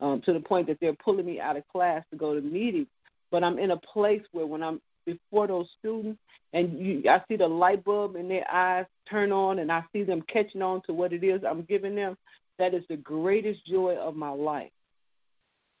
um, 0.00 0.20
to 0.22 0.32
the 0.32 0.40
point 0.40 0.66
that 0.68 0.78
they're 0.80 0.94
pulling 0.94 1.26
me 1.26 1.40
out 1.40 1.56
of 1.56 1.66
class 1.68 2.04
to 2.10 2.16
go 2.16 2.34
to 2.34 2.40
meetings. 2.40 2.86
But 3.30 3.42
I'm 3.42 3.58
in 3.58 3.72
a 3.72 3.76
place 3.76 4.22
where 4.32 4.46
when 4.46 4.62
I'm 4.62 4.80
before 5.04 5.46
those 5.46 5.68
students 5.78 6.20
and 6.52 6.78
you, 6.78 7.02
I 7.10 7.22
see 7.28 7.36
the 7.36 7.48
light 7.48 7.84
bulb 7.84 8.16
in 8.16 8.28
their 8.28 8.48
eyes 8.50 8.84
turn 9.08 9.32
on 9.32 9.58
and 9.58 9.72
I 9.72 9.82
see 9.92 10.02
them 10.02 10.22
catching 10.22 10.62
on 10.62 10.82
to 10.82 10.92
what 10.92 11.12
it 11.12 11.24
is 11.24 11.42
I'm 11.44 11.62
giving 11.62 11.94
them, 11.94 12.16
that 12.58 12.74
is 12.74 12.84
the 12.88 12.96
greatest 12.96 13.64
joy 13.64 13.96
of 13.96 14.16
my 14.16 14.30
life. 14.30 14.70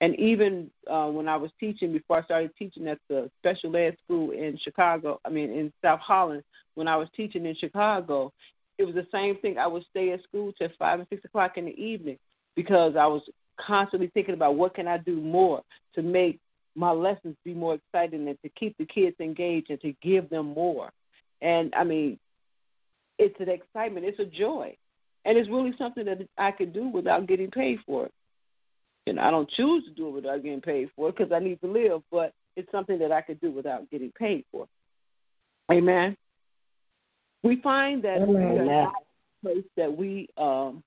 And 0.00 0.14
even 0.16 0.70
uh, 0.88 1.08
when 1.08 1.28
I 1.28 1.36
was 1.36 1.50
teaching, 1.58 1.92
before 1.92 2.18
I 2.18 2.22
started 2.22 2.52
teaching 2.56 2.86
at 2.86 2.98
the 3.08 3.30
special 3.40 3.74
ed 3.76 3.96
school 4.04 4.30
in 4.30 4.56
Chicago, 4.56 5.20
I 5.24 5.30
mean 5.30 5.50
in 5.50 5.72
South 5.82 6.00
Holland, 6.00 6.44
when 6.74 6.86
I 6.86 6.96
was 6.96 7.08
teaching 7.16 7.46
in 7.46 7.56
Chicago, 7.56 8.32
it 8.78 8.84
was 8.84 8.94
the 8.94 9.06
same 9.10 9.36
thing. 9.38 9.58
I 9.58 9.66
would 9.66 9.84
stay 9.90 10.12
at 10.12 10.22
school 10.22 10.52
till 10.52 10.68
five 10.78 11.00
and 11.00 11.08
six 11.08 11.24
o'clock 11.24 11.58
in 11.58 11.64
the 11.66 11.82
evening 11.82 12.18
because 12.54 12.94
I 12.94 13.06
was 13.06 13.22
constantly 13.56 14.08
thinking 14.14 14.34
about 14.34 14.54
what 14.54 14.74
can 14.74 14.86
I 14.86 14.98
do 14.98 15.16
more 15.16 15.62
to 15.94 16.02
make 16.02 16.38
my 16.76 16.92
lessons 16.92 17.36
be 17.44 17.54
more 17.54 17.74
exciting 17.74 18.28
and 18.28 18.40
to 18.42 18.48
keep 18.50 18.78
the 18.78 18.84
kids 18.84 19.16
engaged 19.18 19.70
and 19.70 19.80
to 19.80 19.92
give 20.00 20.30
them 20.30 20.54
more. 20.54 20.90
And 21.42 21.74
I 21.74 21.82
mean, 21.82 22.18
it's 23.18 23.38
an 23.40 23.48
excitement, 23.48 24.06
it's 24.06 24.20
a 24.20 24.24
joy, 24.24 24.76
and 25.24 25.36
it's 25.36 25.48
really 25.48 25.74
something 25.76 26.04
that 26.04 26.20
I 26.38 26.52
could 26.52 26.72
do 26.72 26.88
without 26.88 27.26
getting 27.26 27.50
paid 27.50 27.80
for 27.84 28.06
it. 28.06 28.12
And 29.08 29.20
I 29.20 29.30
don't 29.30 29.48
choose 29.50 29.84
to 29.84 29.90
do 29.90 30.08
it 30.08 30.12
without 30.12 30.42
getting 30.42 30.60
paid 30.60 30.90
for 30.94 31.08
it 31.08 31.16
because 31.16 31.32
I 31.32 31.38
need 31.38 31.60
to 31.60 31.66
live, 31.66 32.02
but 32.10 32.32
it's 32.56 32.70
something 32.70 32.98
that 32.98 33.12
I 33.12 33.20
could 33.20 33.40
do 33.40 33.50
without 33.50 33.90
getting 33.90 34.12
paid 34.12 34.44
for. 34.50 34.66
Amen. 35.70 36.16
We 37.42 37.60
find 37.60 38.02
that 38.02 38.22
Amen. 38.22 38.28
we 38.28 38.58
are 38.58 38.64
not 38.64 38.92
a 38.92 39.46
place 39.46 39.64
that 39.76 39.94
we 39.94 40.28
um, 40.36 40.82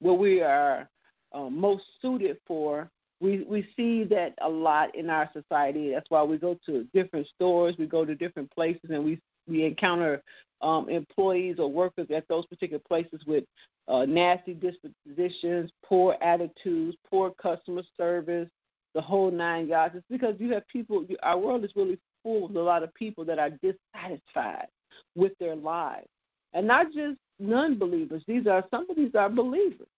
where 0.00 0.14
we 0.14 0.42
are 0.42 0.88
uh, 1.32 1.48
most 1.48 1.84
suited 2.02 2.38
for. 2.46 2.90
We 3.20 3.44
we 3.48 3.66
see 3.76 4.04
that 4.04 4.34
a 4.42 4.48
lot 4.48 4.94
in 4.94 5.08
our 5.08 5.30
society. 5.32 5.92
That's 5.92 6.10
why 6.10 6.22
we 6.22 6.36
go 6.36 6.58
to 6.66 6.86
different 6.92 7.26
stores, 7.34 7.76
we 7.78 7.86
go 7.86 8.04
to 8.04 8.14
different 8.14 8.50
places, 8.50 8.90
and 8.90 9.04
we 9.04 9.18
we 9.48 9.64
encounter 9.64 10.22
um, 10.60 10.88
employees 10.88 11.56
or 11.58 11.70
workers 11.70 12.08
at 12.14 12.28
those 12.28 12.46
particular 12.46 12.82
places 12.86 13.20
with 13.26 13.44
uh, 13.88 14.04
nasty 14.04 14.54
dispositions, 14.54 15.70
poor 15.84 16.16
attitudes, 16.20 16.96
poor 17.08 17.30
customer 17.30 17.82
service, 17.96 18.48
the 18.94 19.00
whole 19.00 19.30
nine 19.30 19.68
yards. 19.68 19.94
It's 19.94 20.04
because 20.10 20.34
you 20.38 20.52
have 20.54 20.66
people. 20.68 21.04
you, 21.08 21.16
Our 21.22 21.38
world 21.38 21.64
is 21.64 21.72
really 21.76 21.98
full 22.22 22.46
of 22.46 22.56
a 22.56 22.60
lot 22.60 22.82
of 22.82 22.92
people 22.94 23.24
that 23.24 23.38
are 23.38 23.50
dissatisfied 23.50 24.66
with 25.14 25.32
their 25.38 25.54
lives, 25.54 26.08
and 26.54 26.66
not 26.66 26.86
just 26.92 27.18
non-believers. 27.38 28.22
These 28.26 28.46
are 28.46 28.64
some 28.70 28.88
of 28.88 28.96
these 28.96 29.14
are 29.14 29.28
believers. 29.28 29.88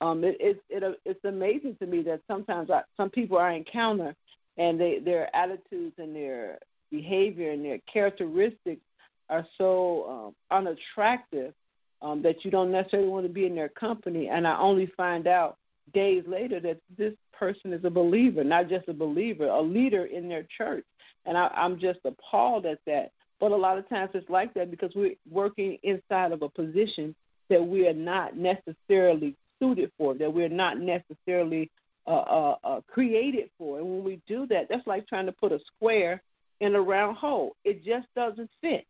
Um, 0.00 0.24
it, 0.24 0.36
it, 0.40 0.62
it, 0.70 1.00
it's 1.04 1.24
amazing 1.24 1.76
to 1.80 1.86
me 1.86 2.02
that 2.02 2.20
sometimes 2.28 2.70
I, 2.70 2.82
some 2.96 3.10
people 3.10 3.38
I 3.38 3.52
encounter 3.52 4.14
and 4.56 4.78
they, 4.78 4.98
their 4.98 5.34
attitudes 5.34 5.94
and 5.98 6.14
their 6.14 6.58
behavior 6.90 7.50
and 7.50 7.64
their 7.64 7.78
characteristics 7.90 8.82
are 9.30 9.46
so 9.56 10.32
um, 10.52 10.56
unattractive 10.56 11.54
um, 12.04 12.22
that 12.22 12.44
you 12.44 12.50
don't 12.50 12.70
necessarily 12.70 13.08
want 13.08 13.26
to 13.26 13.32
be 13.32 13.46
in 13.46 13.54
their 13.54 13.70
company. 13.70 14.28
And 14.28 14.46
I 14.46 14.58
only 14.58 14.92
find 14.96 15.26
out 15.26 15.56
days 15.94 16.22
later 16.26 16.60
that 16.60 16.78
this 16.98 17.14
person 17.32 17.72
is 17.72 17.84
a 17.84 17.90
believer, 17.90 18.44
not 18.44 18.68
just 18.68 18.88
a 18.88 18.92
believer, 18.92 19.48
a 19.48 19.60
leader 19.60 20.04
in 20.04 20.28
their 20.28 20.46
church. 20.56 20.84
And 21.24 21.36
I, 21.36 21.48
I'm 21.56 21.78
just 21.78 22.00
appalled 22.04 22.66
at 22.66 22.78
that. 22.86 23.12
But 23.40 23.52
a 23.52 23.56
lot 23.56 23.78
of 23.78 23.88
times 23.88 24.10
it's 24.14 24.28
like 24.28 24.52
that 24.54 24.70
because 24.70 24.92
we're 24.94 25.14
working 25.30 25.78
inside 25.82 26.32
of 26.32 26.42
a 26.42 26.48
position 26.48 27.14
that 27.48 27.64
we 27.66 27.88
are 27.88 27.94
not 27.94 28.36
necessarily 28.36 29.34
suited 29.58 29.90
for, 29.96 30.14
that 30.14 30.32
we're 30.32 30.48
not 30.48 30.78
necessarily 30.78 31.70
uh, 32.06 32.10
uh, 32.10 32.56
uh, 32.64 32.80
created 32.86 33.48
for. 33.56 33.78
And 33.78 33.88
when 33.88 34.04
we 34.04 34.20
do 34.26 34.46
that, 34.48 34.66
that's 34.68 34.86
like 34.86 35.08
trying 35.08 35.26
to 35.26 35.32
put 35.32 35.52
a 35.52 35.60
square 35.74 36.22
in 36.60 36.74
a 36.74 36.80
round 36.80 37.16
hole. 37.16 37.56
It 37.64 37.82
just 37.82 38.06
doesn't 38.14 38.50
fit. 38.60 38.86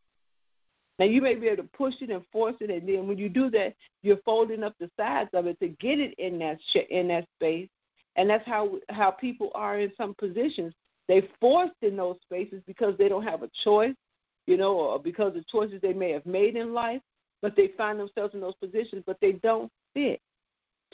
Now 0.98 1.06
you 1.06 1.20
may 1.20 1.34
be 1.34 1.48
able 1.48 1.64
to 1.64 1.68
push 1.70 1.94
it 2.00 2.10
and 2.10 2.22
force 2.30 2.54
it, 2.60 2.70
and 2.70 2.88
then 2.88 3.08
when 3.08 3.18
you 3.18 3.28
do 3.28 3.50
that, 3.50 3.74
you're 4.02 4.20
folding 4.24 4.62
up 4.62 4.74
the 4.78 4.90
sides 4.96 5.30
of 5.32 5.46
it 5.46 5.58
to 5.60 5.68
get 5.68 5.98
it 5.98 6.14
in 6.18 6.38
that 6.38 6.58
sh- 6.70 6.88
in 6.90 7.08
that 7.08 7.26
space. 7.36 7.68
And 8.16 8.30
that's 8.30 8.46
how 8.46 8.78
how 8.90 9.10
people 9.10 9.50
are 9.54 9.78
in 9.78 9.92
some 9.96 10.14
positions. 10.14 10.72
They 11.08 11.28
forced 11.40 11.74
in 11.82 11.96
those 11.96 12.16
spaces 12.22 12.62
because 12.66 12.96
they 12.96 13.08
don't 13.08 13.24
have 13.24 13.42
a 13.42 13.50
choice, 13.64 13.96
you 14.46 14.56
know, 14.56 14.74
or 14.78 14.98
because 14.98 15.36
of 15.36 15.46
choices 15.48 15.80
they 15.82 15.92
may 15.92 16.12
have 16.12 16.26
made 16.26 16.56
in 16.56 16.72
life. 16.72 17.02
But 17.42 17.56
they 17.56 17.68
find 17.76 17.98
themselves 17.98 18.34
in 18.34 18.40
those 18.40 18.54
positions, 18.54 19.02
but 19.04 19.18
they 19.20 19.32
don't 19.32 19.70
fit. 19.92 20.20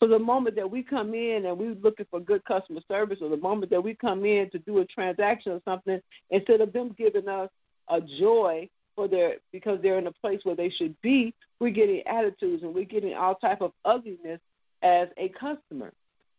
So 0.00 0.08
the 0.08 0.18
moment 0.18 0.56
that 0.56 0.68
we 0.68 0.82
come 0.82 1.14
in 1.14 1.44
and 1.44 1.58
we're 1.58 1.74
looking 1.74 2.06
for 2.10 2.20
good 2.20 2.42
customer 2.46 2.80
service, 2.88 3.18
or 3.20 3.28
the 3.28 3.36
moment 3.36 3.70
that 3.70 3.84
we 3.84 3.94
come 3.94 4.24
in 4.24 4.48
to 4.50 4.58
do 4.60 4.78
a 4.78 4.84
transaction 4.86 5.52
or 5.52 5.60
something, 5.66 6.00
instead 6.30 6.62
of 6.62 6.72
them 6.72 6.94
giving 6.96 7.28
us 7.28 7.50
a 7.88 8.00
joy 8.00 8.68
their 9.08 9.36
because 9.52 9.80
they're 9.82 9.98
in 9.98 10.06
a 10.06 10.12
place 10.12 10.40
where 10.44 10.56
they 10.56 10.70
should 10.70 10.94
be, 11.02 11.34
we're 11.60 11.70
getting 11.70 12.02
attitudes 12.06 12.62
and 12.62 12.74
we're 12.74 12.84
getting 12.84 13.14
all 13.14 13.34
type 13.34 13.60
of 13.60 13.72
ugliness 13.84 14.40
as 14.82 15.08
a 15.18 15.28
customer. 15.30 15.92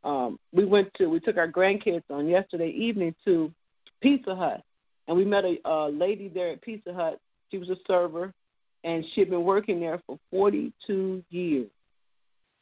Um, 0.03 0.39
we 0.51 0.65
went 0.65 0.93
to 0.95 1.07
we 1.07 1.19
took 1.19 1.37
our 1.37 1.51
grandkids 1.51 2.03
on 2.09 2.27
yesterday 2.27 2.69
evening 2.69 3.15
to 3.25 3.51
Pizza 4.01 4.35
Hut, 4.35 4.63
and 5.07 5.15
we 5.15 5.25
met 5.25 5.45
a, 5.45 5.59
a 5.65 5.89
lady 5.89 6.27
there 6.27 6.49
at 6.49 6.61
Pizza 6.61 6.93
Hut. 6.93 7.19
She 7.51 7.57
was 7.57 7.69
a 7.69 7.77
server, 7.87 8.33
and 8.83 9.05
she 9.13 9.21
had 9.21 9.29
been 9.29 9.43
working 9.43 9.79
there 9.79 10.01
for 10.07 10.17
42 10.31 11.23
years. 11.29 11.69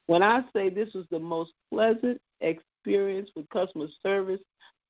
When 0.08 0.24
I 0.24 0.42
say 0.54 0.70
this 0.70 0.94
was 0.94 1.06
the 1.12 1.20
most 1.20 1.52
pleasant 1.72 2.20
experience 2.42 3.30
with 3.36 3.50
customer 3.50 3.86
service 4.02 4.42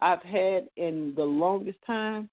I've 0.02 0.24
had 0.24 0.68
in 0.78 1.14
the 1.16 1.26
longest 1.26 1.80
time, 1.86 2.30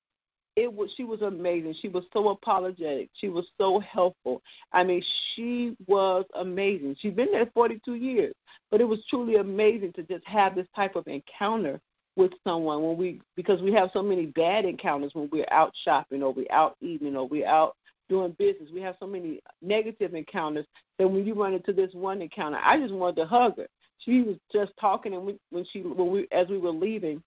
it 0.57 0.73
was 0.73 0.91
she 0.97 1.05
was 1.05 1.21
amazing. 1.21 1.75
She 1.81 1.89
was 1.89 2.05
so 2.13 2.31
apologetic. 2.31 3.11
She 3.15 3.29
was 3.29 3.47
so 3.59 3.79
helpful. 3.81 4.43
I 4.73 4.83
mean, 4.83 5.03
she 5.35 5.77
was 5.87 6.25
amazing. 6.35 6.97
She's 6.99 7.13
been 7.13 7.31
there 7.31 7.47
42 7.53 7.95
years, 7.95 8.35
but 8.71 8.81
it 8.81 8.89
was 8.89 9.05
truly 9.09 9.37
amazing 9.37 9.93
to 9.95 10.03
just 10.03 10.27
have 10.27 10.55
this 10.55 10.67
type 10.75 10.97
of 10.97 11.07
encounter 11.07 11.79
with 12.17 12.33
someone 12.43 12.83
when 12.83 12.97
we 12.97 13.21
because 13.37 13.61
we 13.61 13.73
have 13.73 13.91
so 13.93 14.03
many 14.03 14.27
bad 14.27 14.65
encounters 14.65 15.13
when 15.15 15.29
we're 15.31 15.47
out 15.51 15.73
shopping 15.85 16.23
or 16.23 16.33
we're 16.33 16.51
out 16.51 16.77
eating 16.81 17.17
or 17.17 17.29
we're 17.29 17.47
out 17.47 17.77
doing 18.09 18.35
business. 18.39 18.71
We 18.73 18.81
have 18.81 18.97
so 18.99 19.07
many 19.07 19.41
negative 19.61 20.15
encounters 20.15 20.65
that 20.99 21.09
when 21.09 21.27
you 21.27 21.35
run 21.35 21.53
into 21.53 21.75
this 21.75 21.93
one 21.93 22.23
encounter, 22.23 22.59
I 22.63 22.79
just 22.79 22.95
wanted 22.95 23.17
to 23.17 23.27
hug 23.27 23.59
her. 23.59 23.67
She 23.99 24.23
was 24.23 24.37
just 24.53 24.73
talking, 24.81 25.15
and 25.15 25.25
we, 25.25 25.39
when 25.51 25.67
she 25.71 25.83
when 25.83 26.11
we 26.11 26.27
as 26.33 26.49
we 26.49 26.57
were 26.57 26.71
leaving, 26.71 27.23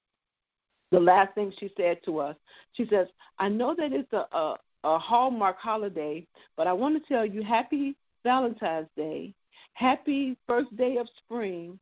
the 0.91 0.99
last 0.99 1.35
thing 1.35 1.53
she 1.59 1.71
said 1.77 1.99
to 2.05 2.19
us, 2.19 2.35
she 2.73 2.87
says, 2.87 3.07
"I 3.37 3.49
know 3.49 3.75
that 3.75 3.93
it's 3.93 4.11
a 4.13 4.25
a, 4.35 4.55
a 4.83 4.97
Hallmark 4.97 5.57
holiday, 5.59 6.25
but 6.57 6.67
I 6.67 6.73
want 6.73 7.01
to 7.01 7.07
tell 7.13 7.25
you, 7.25 7.43
Happy 7.43 7.95
Valentine's 8.23 8.89
Day, 8.95 9.33
Happy 9.73 10.35
First 10.47 10.75
Day 10.77 10.97
of 10.97 11.07
Spring, 11.17 11.79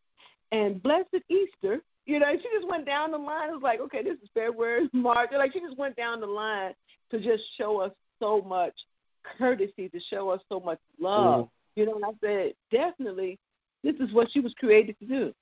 and 0.51 0.81
Blessed 0.81 1.23
Easter." 1.29 1.81
You 2.05 2.19
know, 2.19 2.31
she 2.31 2.47
just 2.57 2.67
went 2.69 2.85
down 2.85 3.11
the 3.11 3.17
line. 3.17 3.49
It 3.49 3.53
was 3.53 3.61
like, 3.61 3.81
okay, 3.81 4.01
this 4.01 4.17
is 4.23 4.29
February, 4.33 4.89
March. 4.93 5.29
Like 5.33 5.51
she 5.51 5.59
just 5.59 5.77
went 5.77 5.97
down 5.97 6.21
the 6.21 6.27
line 6.27 6.73
to 7.11 7.19
just 7.19 7.43
show 7.57 7.81
us 7.81 7.91
so 8.19 8.41
much 8.41 8.73
courtesy, 9.37 9.89
to 9.89 9.99
show 10.09 10.29
us 10.29 10.41
so 10.49 10.59
much 10.59 10.79
love. 10.99 11.45
Mm-hmm. 11.45 11.79
You 11.79 11.85
know, 11.85 11.95
and 11.95 12.05
I 12.05 12.09
said, 12.21 12.53
definitely, 12.71 13.37
this 13.83 13.95
is 13.99 14.13
what 14.13 14.31
she 14.31 14.39
was 14.39 14.53
created 14.57 14.97
to 14.99 15.05
do. 15.05 15.33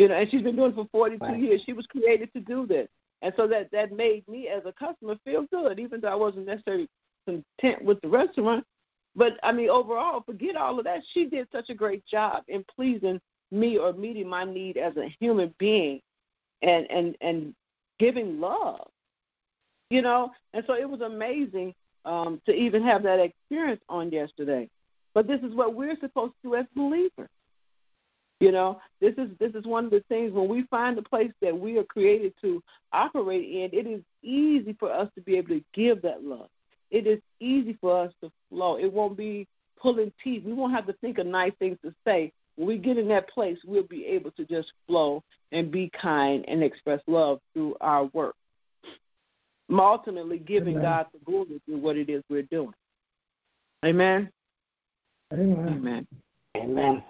You 0.00 0.08
know, 0.08 0.14
and 0.14 0.30
she's 0.30 0.40
been 0.40 0.56
doing 0.56 0.70
it 0.70 0.76
for 0.76 0.88
42 0.92 1.22
right. 1.22 1.38
years. 1.38 1.62
She 1.66 1.74
was 1.74 1.84
created 1.84 2.32
to 2.32 2.40
do 2.40 2.66
this. 2.66 2.88
And 3.20 3.34
so 3.36 3.46
that 3.48 3.70
that 3.72 3.92
made 3.92 4.26
me 4.26 4.48
as 4.48 4.62
a 4.64 4.72
customer 4.72 5.16
feel 5.26 5.44
good, 5.52 5.78
even 5.78 6.00
though 6.00 6.08
I 6.08 6.14
wasn't 6.14 6.46
necessarily 6.46 6.88
content 7.26 7.84
with 7.84 8.00
the 8.00 8.08
restaurant. 8.08 8.64
But 9.14 9.34
I 9.42 9.52
mean, 9.52 9.68
overall, 9.68 10.22
forget 10.24 10.56
all 10.56 10.78
of 10.78 10.86
that. 10.86 11.02
She 11.12 11.26
did 11.26 11.48
such 11.52 11.68
a 11.68 11.74
great 11.74 12.02
job 12.06 12.44
in 12.48 12.64
pleasing 12.74 13.20
me 13.50 13.76
or 13.76 13.92
meeting 13.92 14.26
my 14.26 14.44
need 14.44 14.78
as 14.78 14.96
a 14.96 15.14
human 15.20 15.54
being, 15.58 16.00
and 16.62 16.90
and 16.90 17.14
and 17.20 17.54
giving 17.98 18.40
love. 18.40 18.88
You 19.90 20.00
know, 20.00 20.30
and 20.54 20.64
so 20.66 20.72
it 20.72 20.88
was 20.88 21.02
amazing 21.02 21.74
um, 22.06 22.40
to 22.46 22.54
even 22.54 22.82
have 22.84 23.02
that 23.02 23.20
experience 23.20 23.82
on 23.90 24.10
yesterday. 24.10 24.66
But 25.12 25.26
this 25.26 25.42
is 25.42 25.54
what 25.54 25.74
we're 25.74 25.98
supposed 26.00 26.32
to 26.40 26.48
do 26.48 26.54
as 26.54 26.64
believers. 26.74 27.28
You 28.40 28.52
know, 28.52 28.80
this 29.00 29.14
is 29.18 29.28
this 29.38 29.54
is 29.54 29.66
one 29.66 29.84
of 29.84 29.90
the 29.90 30.02
things 30.08 30.32
when 30.32 30.48
we 30.48 30.62
find 30.64 30.96
the 30.96 31.02
place 31.02 31.30
that 31.42 31.56
we 31.56 31.76
are 31.76 31.84
created 31.84 32.32
to 32.40 32.62
operate 32.90 33.44
in, 33.44 33.78
it 33.78 33.86
is 33.86 34.02
easy 34.22 34.74
for 34.78 34.90
us 34.90 35.10
to 35.14 35.20
be 35.20 35.36
able 35.36 35.50
to 35.50 35.64
give 35.74 36.00
that 36.02 36.24
love. 36.24 36.48
It 36.90 37.06
is 37.06 37.20
easy 37.38 37.76
for 37.82 38.04
us 38.04 38.12
to 38.22 38.32
flow. 38.48 38.78
It 38.78 38.90
won't 38.90 39.16
be 39.16 39.46
pulling 39.78 40.10
teeth. 40.24 40.42
We 40.44 40.54
won't 40.54 40.72
have 40.72 40.86
to 40.86 40.94
think 40.94 41.18
of 41.18 41.26
nice 41.26 41.52
things 41.58 41.78
to 41.84 41.94
say. 42.06 42.32
When 42.56 42.66
we 42.66 42.78
get 42.78 42.96
in 42.96 43.08
that 43.08 43.28
place, 43.28 43.58
we'll 43.64 43.82
be 43.82 44.06
able 44.06 44.30
to 44.32 44.44
just 44.46 44.72
flow 44.86 45.22
and 45.52 45.70
be 45.70 45.90
kind 45.90 46.44
and 46.48 46.62
express 46.62 47.00
love 47.06 47.40
through 47.52 47.76
our 47.82 48.06
work. 48.06 48.34
Ultimately, 49.70 50.38
giving 50.38 50.76
Amen. 50.76 50.82
God 50.82 51.06
the 51.12 51.18
glory 51.24 51.60
through 51.66 51.78
what 51.78 51.96
it 51.96 52.08
is 52.08 52.24
we're 52.28 52.42
doing. 52.42 52.72
Amen. 53.84 54.30
Amen. 55.32 55.68
Amen. 55.68 56.06
Amen. 56.56 57.02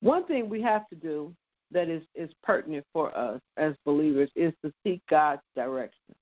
One 0.00 0.24
thing 0.26 0.48
we 0.48 0.62
have 0.62 0.88
to 0.88 0.96
do 0.96 1.34
that 1.72 1.88
is, 1.88 2.02
is 2.14 2.30
pertinent 2.42 2.84
for 2.92 3.16
us 3.16 3.40
as 3.56 3.74
believers 3.84 4.30
is 4.34 4.52
to 4.64 4.72
seek 4.84 5.02
God's 5.08 5.42
direction. 5.54 6.14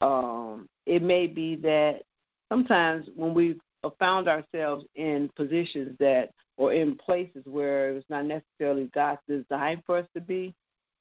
Um, 0.00 0.68
it 0.86 1.02
may 1.02 1.26
be 1.26 1.56
that 1.56 2.02
sometimes 2.48 3.08
when 3.14 3.34
we've 3.34 3.60
found 3.98 4.28
ourselves 4.28 4.84
in 4.96 5.30
positions 5.36 5.96
that 5.98 6.30
or 6.56 6.72
in 6.72 6.96
places 6.96 7.42
where 7.44 7.90
it 7.90 7.94
was 7.94 8.04
not 8.10 8.26
necessarily 8.26 8.90
God's 8.94 9.20
design 9.28 9.82
for 9.86 9.96
us 9.98 10.06
to 10.14 10.20
be, 10.20 10.52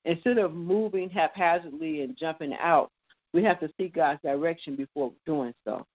instead 0.05 0.37
of 0.37 0.53
moving 0.53 1.09
haphazardly 1.09 2.01
and 2.01 2.15
jumping 2.15 2.53
out, 2.59 2.91
we 3.33 3.43
have 3.43 3.59
to 3.59 3.69
seek 3.77 3.95
God's 3.95 4.21
direction 4.21 4.75
before 4.75 5.11
doing 5.25 5.53
so. 5.65 5.85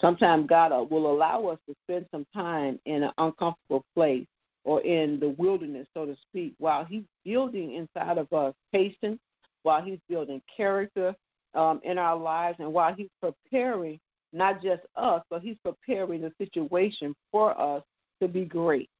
Sometimes 0.00 0.46
God 0.46 0.72
uh, 0.72 0.84
will 0.88 1.10
allow 1.10 1.46
us 1.46 1.58
to 1.68 1.74
spend 1.84 2.06
some 2.10 2.26
time 2.34 2.78
in 2.84 3.02
an 3.02 3.12
uncomfortable 3.18 3.84
place 3.94 4.26
or 4.64 4.80
in 4.82 5.18
the 5.20 5.30
wilderness, 5.30 5.86
so 5.94 6.04
to 6.04 6.16
speak, 6.28 6.54
while 6.58 6.84
He's 6.84 7.04
building 7.24 7.74
inside 7.74 8.18
of 8.18 8.32
us 8.32 8.54
patience, 8.72 9.18
while 9.62 9.82
He's 9.82 9.98
building 10.08 10.42
character 10.54 11.14
um, 11.54 11.80
in 11.82 11.98
our 11.98 12.16
lives, 12.16 12.58
and 12.60 12.72
while 12.72 12.94
He's 12.94 13.08
preparing 13.22 13.98
not 14.32 14.62
just 14.62 14.82
us, 14.96 15.22
but 15.30 15.42
He's 15.42 15.56
preparing 15.64 16.20
the 16.20 16.32
situation 16.38 17.14
for 17.32 17.58
us 17.58 17.82
to 18.20 18.28
be 18.28 18.44
great. 18.44 18.90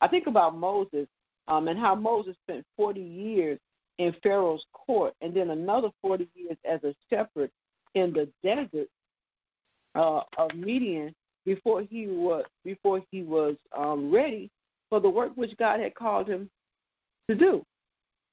I 0.00 0.08
think 0.08 0.26
about 0.26 0.56
Moses 0.56 1.06
um, 1.46 1.68
and 1.68 1.78
how 1.78 1.94
Moses 1.94 2.34
spent 2.46 2.64
40 2.76 3.00
years 3.00 3.58
in 3.98 4.14
Pharaoh's 4.22 4.64
court, 4.72 5.14
and 5.20 5.32
then 5.32 5.50
another 5.50 5.90
40 6.02 6.28
years 6.34 6.56
as 6.68 6.82
a 6.82 6.94
shepherd 7.08 7.50
in 7.94 8.12
the 8.12 8.28
desert 8.42 8.88
uh, 9.94 10.22
of 10.38 10.54
Midian 10.54 11.14
before 11.44 11.82
he 11.82 12.06
was 12.06 12.44
before 12.64 13.02
he 13.10 13.22
was 13.22 13.56
um, 13.76 14.10
ready 14.12 14.50
for 14.88 15.00
the 15.00 15.08
work 15.08 15.32
which 15.34 15.56
God 15.56 15.80
had 15.80 15.94
called 15.94 16.28
him 16.28 16.48
to 17.28 17.34
do. 17.34 17.64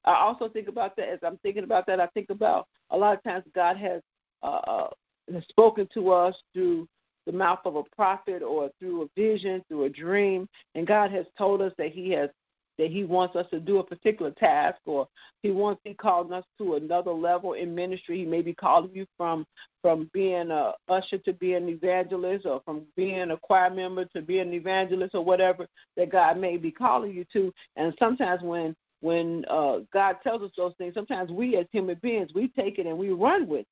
I 0.05 0.15
also 0.15 0.49
think 0.49 0.67
about 0.67 0.95
that 0.95 1.09
as 1.09 1.19
I'm 1.23 1.37
thinking 1.43 1.63
about 1.63 1.85
that. 1.87 1.99
I 1.99 2.07
think 2.07 2.29
about 2.29 2.67
a 2.89 2.97
lot 2.97 3.15
of 3.15 3.23
times 3.23 3.45
God 3.53 3.77
has 3.77 4.01
uh, 4.43 4.61
uh 4.67 4.87
has 5.33 5.43
spoken 5.49 5.87
to 5.93 6.11
us 6.11 6.35
through 6.53 6.87
the 7.25 7.31
mouth 7.31 7.59
of 7.65 7.75
a 7.75 7.83
prophet 7.95 8.41
or 8.41 8.69
through 8.79 9.03
a 9.03 9.07
vision, 9.15 9.63
through 9.67 9.85
a 9.85 9.89
dream, 9.89 10.47
and 10.75 10.87
God 10.87 11.11
has 11.11 11.25
told 11.37 11.61
us 11.61 11.71
that 11.77 11.91
He 11.91 12.09
has 12.11 12.29
that 12.77 12.91
he 12.91 13.03
wants 13.03 13.35
us 13.35 13.45
to 13.51 13.59
do 13.59 13.79
a 13.79 13.83
particular 13.83 14.31
task 14.31 14.79
or 14.85 15.07
he 15.43 15.51
wants 15.51 15.81
he 15.83 15.93
calling 15.93 16.33
us 16.33 16.45
to 16.57 16.75
another 16.75 17.11
level 17.11 17.53
in 17.53 17.75
ministry. 17.75 18.19
He 18.19 18.25
may 18.25 18.41
be 18.41 18.53
calling 18.53 18.91
you 18.93 19.05
from 19.17 19.45
from 19.81 20.09
being 20.13 20.51
a 20.51 20.73
usher 20.87 21.17
to 21.19 21.33
being 21.33 21.63
an 21.63 21.69
evangelist 21.69 22.45
or 22.45 22.61
from 22.65 22.83
being 22.95 23.31
a 23.31 23.37
choir 23.37 23.69
member 23.69 24.05
to 24.05 24.21
being 24.21 24.47
an 24.47 24.53
evangelist 24.53 25.15
or 25.15 25.23
whatever 25.23 25.67
that 25.97 26.11
god 26.11 26.37
may 26.37 26.57
be 26.57 26.71
calling 26.71 27.13
you 27.13 27.25
to. 27.33 27.53
And 27.75 27.93
sometimes 27.99 28.41
when 28.41 28.75
when 29.01 29.45
uh 29.49 29.79
god 29.91 30.17
tells 30.23 30.41
us 30.43 30.51
those 30.55 30.73
things 30.77 30.93
sometimes 30.93 31.31
we 31.31 31.57
as 31.57 31.65
human 31.71 31.97
beings 32.01 32.31
we 32.33 32.47
take 32.49 32.79
it 32.79 32.85
and 32.85 32.97
we 32.97 33.09
run 33.09 33.47
with 33.47 33.61
it. 33.61 33.67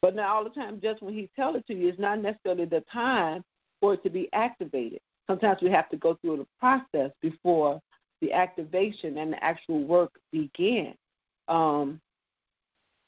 But 0.00 0.16
not 0.16 0.28
all 0.28 0.44
the 0.44 0.50
time 0.50 0.80
just 0.82 1.02
when 1.02 1.14
he 1.14 1.30
tells 1.36 1.56
it 1.56 1.66
to 1.68 1.74
you 1.74 1.88
it's 1.88 1.98
not 1.98 2.20
necessarily 2.20 2.64
the 2.64 2.82
time 2.92 3.44
for 3.80 3.94
it 3.94 4.02
to 4.02 4.10
be 4.10 4.28
activated 4.32 5.00
sometimes 5.32 5.62
we 5.62 5.70
have 5.70 5.88
to 5.88 5.96
go 5.96 6.18
through 6.20 6.36
the 6.36 6.46
process 6.60 7.10
before 7.22 7.80
the 8.20 8.32
activation 8.32 9.18
and 9.18 9.32
the 9.32 9.42
actual 9.42 9.82
work 9.82 10.12
begin. 10.30 10.94
Um, 11.48 12.00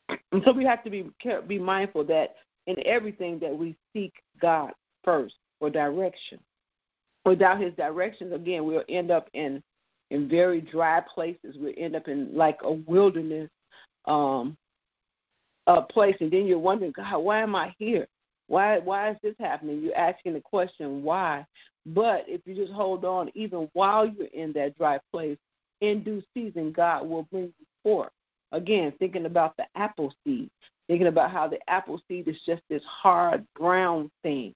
and 0.08 0.42
so 0.44 0.52
we 0.52 0.64
have 0.64 0.82
to 0.84 0.90
be 0.90 1.10
be 1.46 1.58
mindful 1.58 2.04
that 2.04 2.36
in 2.66 2.76
everything 2.86 3.38
that 3.40 3.56
we 3.56 3.76
seek 3.92 4.12
God 4.40 4.72
first 5.02 5.34
for 5.58 5.70
direction. 5.70 6.38
Without 7.26 7.60
His 7.60 7.74
directions, 7.74 8.32
again, 8.32 8.64
we'll 8.64 8.84
end 8.88 9.10
up 9.10 9.28
in 9.34 9.62
in 10.10 10.28
very 10.28 10.60
dry 10.60 11.00
places. 11.14 11.56
We'll 11.58 11.74
end 11.76 11.96
up 11.96 12.08
in 12.08 12.34
like 12.34 12.58
a 12.62 12.72
wilderness 12.72 13.50
um, 14.06 14.56
a 15.66 15.80
place, 15.80 16.16
and 16.20 16.30
then 16.30 16.46
you're 16.46 16.58
wondering, 16.58 16.92
God, 16.92 17.18
why 17.18 17.40
am 17.40 17.54
I 17.54 17.74
here? 17.78 18.06
Why 18.48 18.78
why 18.78 19.10
is 19.10 19.16
this 19.22 19.34
happening? 19.38 19.80
You're 19.80 19.96
asking 19.96 20.34
the 20.34 20.40
question 20.40 21.02
why. 21.02 21.46
But 21.86 22.24
if 22.26 22.40
you 22.46 22.54
just 22.54 22.72
hold 22.72 23.04
on, 23.04 23.30
even 23.34 23.68
while 23.72 24.06
you're 24.06 24.26
in 24.28 24.52
that 24.54 24.76
dry 24.76 24.98
place, 25.12 25.38
in 25.80 26.02
due 26.02 26.22
season, 26.32 26.72
God 26.72 27.06
will 27.06 27.24
bring 27.24 27.52
you 27.58 27.66
forth. 27.82 28.10
Again, 28.52 28.92
thinking 28.98 29.26
about 29.26 29.56
the 29.56 29.64
apple 29.74 30.14
seed, 30.24 30.48
thinking 30.86 31.08
about 31.08 31.30
how 31.30 31.48
the 31.48 31.58
apple 31.68 32.00
seed 32.08 32.28
is 32.28 32.38
just 32.46 32.62
this 32.70 32.82
hard 32.84 33.44
brown 33.58 34.10
thing. 34.22 34.54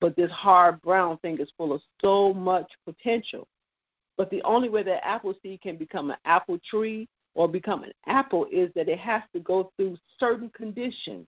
But 0.00 0.16
this 0.16 0.30
hard 0.30 0.80
brown 0.82 1.18
thing 1.18 1.38
is 1.38 1.50
full 1.56 1.72
of 1.72 1.82
so 2.00 2.32
much 2.32 2.70
potential. 2.86 3.46
But 4.16 4.30
the 4.30 4.42
only 4.42 4.68
way 4.68 4.82
that 4.82 5.06
apple 5.06 5.34
seed 5.42 5.60
can 5.60 5.76
become 5.76 6.10
an 6.10 6.16
apple 6.24 6.58
tree 6.68 7.08
or 7.34 7.48
become 7.48 7.82
an 7.82 7.92
apple 8.06 8.46
is 8.52 8.70
that 8.74 8.88
it 8.88 8.98
has 8.98 9.22
to 9.34 9.40
go 9.40 9.72
through 9.76 9.96
certain 10.18 10.50
conditions 10.50 11.26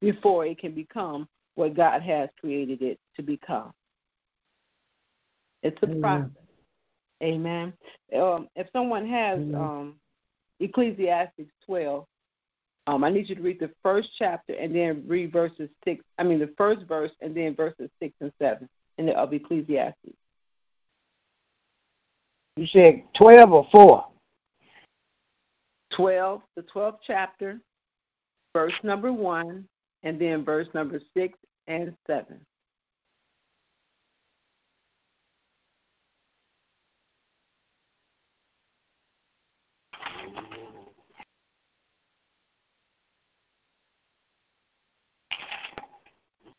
before 0.00 0.44
it 0.46 0.58
can 0.58 0.74
become 0.74 1.26
what 1.54 1.74
God 1.74 2.02
has 2.02 2.28
created 2.40 2.82
it 2.82 2.98
to 3.16 3.22
become. 3.22 3.72
It's 5.62 5.80
a 5.82 5.86
Amen. 5.86 6.00
process. 6.00 6.30
Amen. 7.22 7.72
Um, 8.14 8.48
if 8.54 8.66
someone 8.72 9.06
has 9.08 9.38
um, 9.38 9.94
Ecclesiastes 10.60 11.50
12, 11.64 12.04
um, 12.86 13.02
I 13.02 13.08
need 13.08 13.28
you 13.28 13.34
to 13.34 13.42
read 13.42 13.60
the 13.60 13.70
first 13.82 14.10
chapter 14.18 14.52
and 14.52 14.74
then 14.74 15.04
read 15.06 15.32
verses 15.32 15.70
6, 15.84 16.04
I 16.18 16.22
mean, 16.22 16.38
the 16.38 16.52
first 16.58 16.82
verse 16.86 17.12
and 17.22 17.34
then 17.34 17.54
verses 17.54 17.88
6 18.02 18.14
and 18.20 18.32
7 18.40 18.68
in 18.98 19.06
the, 19.06 19.12
of 19.16 19.32
Ecclesiastes. 19.32 19.96
You 22.56 22.66
said 22.66 23.02
12 23.16 23.52
or 23.52 23.66
4? 23.72 24.06
12, 25.96 26.42
the 26.56 26.62
12th 26.62 26.98
chapter, 27.06 27.60
verse 28.52 28.74
number 28.82 29.12
1, 29.12 29.66
and 30.04 30.20
then 30.20 30.44
verse 30.44 30.68
number 30.74 31.00
6 31.16 31.38
and 31.66 31.94
7. 32.06 32.40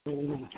You 0.07 0.49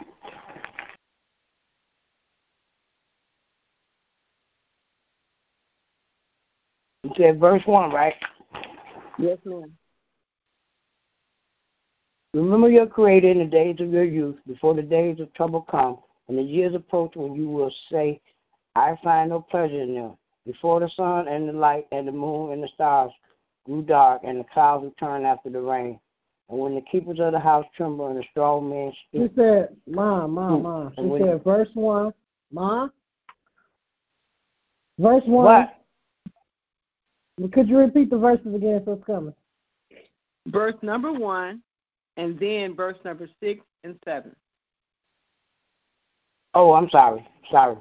said 7.16 7.40
verse 7.40 7.62
1, 7.66 7.92
right? 7.92 8.16
Yes, 9.20 9.38
ma'am. 9.46 9.72
Remember 12.38 12.70
your 12.70 12.86
Creator 12.86 13.30
in 13.30 13.40
the 13.40 13.46
days 13.46 13.80
of 13.80 13.92
your 13.92 14.04
youth, 14.04 14.38
before 14.46 14.76
the 14.76 14.82
days 14.84 15.20
of 15.20 15.34
trouble 15.34 15.62
come, 15.72 15.98
and 16.28 16.38
the 16.38 16.44
years 16.44 16.76
approach 16.76 17.16
when 17.16 17.34
you 17.34 17.50
will 17.50 17.74
say, 17.92 18.22
I 18.76 18.96
find 19.04 19.32
no 19.32 19.42
pleasure 19.42 19.82
in 19.82 19.96
them. 19.96 20.18
Before 20.46 20.80
the 20.80 20.90
sun 20.90 21.28
and 21.28 21.50
the 21.50 21.54
light 21.54 21.88
and 21.92 22.08
the 22.08 22.12
moon 22.12 22.54
and 22.54 22.62
the 22.62 22.68
stars 22.68 23.12
grew 23.66 23.82
dark, 23.82 24.22
and 24.24 24.40
the 24.40 24.46
clouds 24.54 24.86
returned 24.86 25.26
after 25.26 25.50
the 25.50 25.60
rain. 25.60 26.00
And 26.50 26.60
when 26.60 26.76
the 26.76 26.82
keepers 26.82 27.20
of 27.20 27.32
the 27.32 27.40
house 27.40 27.66
tremble 27.76 28.08
and 28.08 28.20
the 28.20 28.26
strong 28.32 28.70
men 28.70 28.94
speak. 29.10 29.32
She 29.32 29.36
said, 29.36 29.76
Ma, 29.88 30.28
Ma, 30.28 30.56
hmm. 30.56 30.64
Ma. 30.64 30.90
She 30.96 31.24
said, 31.24 31.44
verse 31.44 31.70
1, 31.74 32.14
Ma. 32.52 32.88
Verse 35.00 35.24
1. 35.26 35.44
What? 35.44 35.74
Could 37.52 37.68
you 37.68 37.80
repeat 37.80 38.10
the 38.12 38.18
verses 38.18 38.54
again 38.54 38.82
so 38.86 38.94
it's 38.94 39.04
coming? 39.06 39.34
Verse 40.48 40.76
number 40.82 41.12
one, 41.12 41.62
and 42.18 42.38
then 42.40 42.76
verse 42.76 42.98
number 43.06 43.30
six 43.40 43.62
and 43.84 43.98
seven. 44.04 44.36
Oh, 46.54 46.74
I'm 46.74 46.90
sorry. 46.90 47.26
Sorry. 47.50 47.78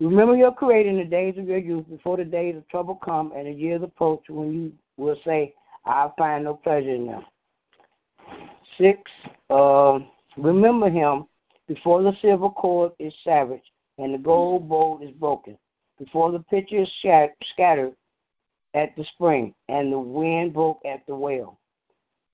Remember 0.00 0.36
your 0.36 0.52
creator 0.52 0.90
in 0.90 0.98
the 0.98 1.04
days 1.04 1.36
of 1.38 1.48
your 1.48 1.58
youth, 1.58 1.88
before 1.88 2.16
the 2.16 2.24
days 2.24 2.56
of 2.56 2.68
trouble 2.68 2.94
come 2.94 3.32
and 3.34 3.46
the 3.46 3.52
years 3.52 3.82
approach 3.82 4.22
when 4.28 4.52
you 4.52 4.72
will 4.96 5.16
say, 5.24 5.54
I'll 5.84 6.14
find 6.16 6.44
no 6.44 6.54
pleasure 6.54 6.94
in 6.94 7.06
them. 7.06 7.24
Six, 8.76 9.00
uh, 9.50 9.98
remember 10.36 10.88
him 10.88 11.26
before 11.66 12.02
the 12.02 12.12
silver 12.20 12.50
cord 12.50 12.92
is 12.98 13.12
savaged 13.24 13.70
and 13.96 14.14
the 14.14 14.18
gold 14.18 14.68
bowl 14.68 15.00
is 15.02 15.10
broken, 15.12 15.58
before 15.98 16.30
the 16.30 16.40
pitcher 16.40 16.82
is 16.82 16.92
shat- 17.00 17.34
scattered 17.52 17.94
at 18.74 18.94
the 18.96 19.04
spring 19.14 19.54
and 19.68 19.92
the 19.92 19.98
wind 19.98 20.52
broke 20.52 20.80
at 20.84 21.04
the 21.06 21.14
well. 21.14 21.57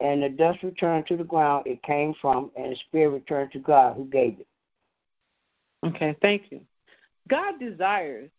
And 0.01 0.23
the 0.23 0.29
dust 0.29 0.63
returned 0.63 1.07
to 1.07 1.17
the 1.17 1.25
ground 1.25 1.67
it 1.67 1.83
came 1.83 2.15
from, 2.21 2.51
and 2.57 2.73
the 2.73 2.77
spirit 2.89 3.11
returned 3.11 3.53
to 3.53 3.59
God 3.59 3.97
who 3.97 4.07
gave 4.07 4.39
it. 4.41 4.47
Okay, 5.87 6.17
thank 6.21 6.51
you. 6.51 6.61
God 7.29 7.59
desires 7.61 8.31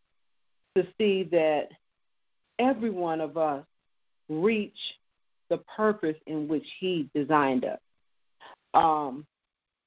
to 0.75 0.85
see 0.97 1.23
that 1.31 1.69
every 2.59 2.89
one 2.89 3.21
of 3.21 3.37
us 3.37 3.65
reach 4.29 4.77
the 5.49 5.57
purpose 5.59 6.17
in 6.27 6.47
which 6.47 6.67
He 6.79 7.09
designed 7.13 7.65
us. 7.65 7.79
Um, 8.73 9.25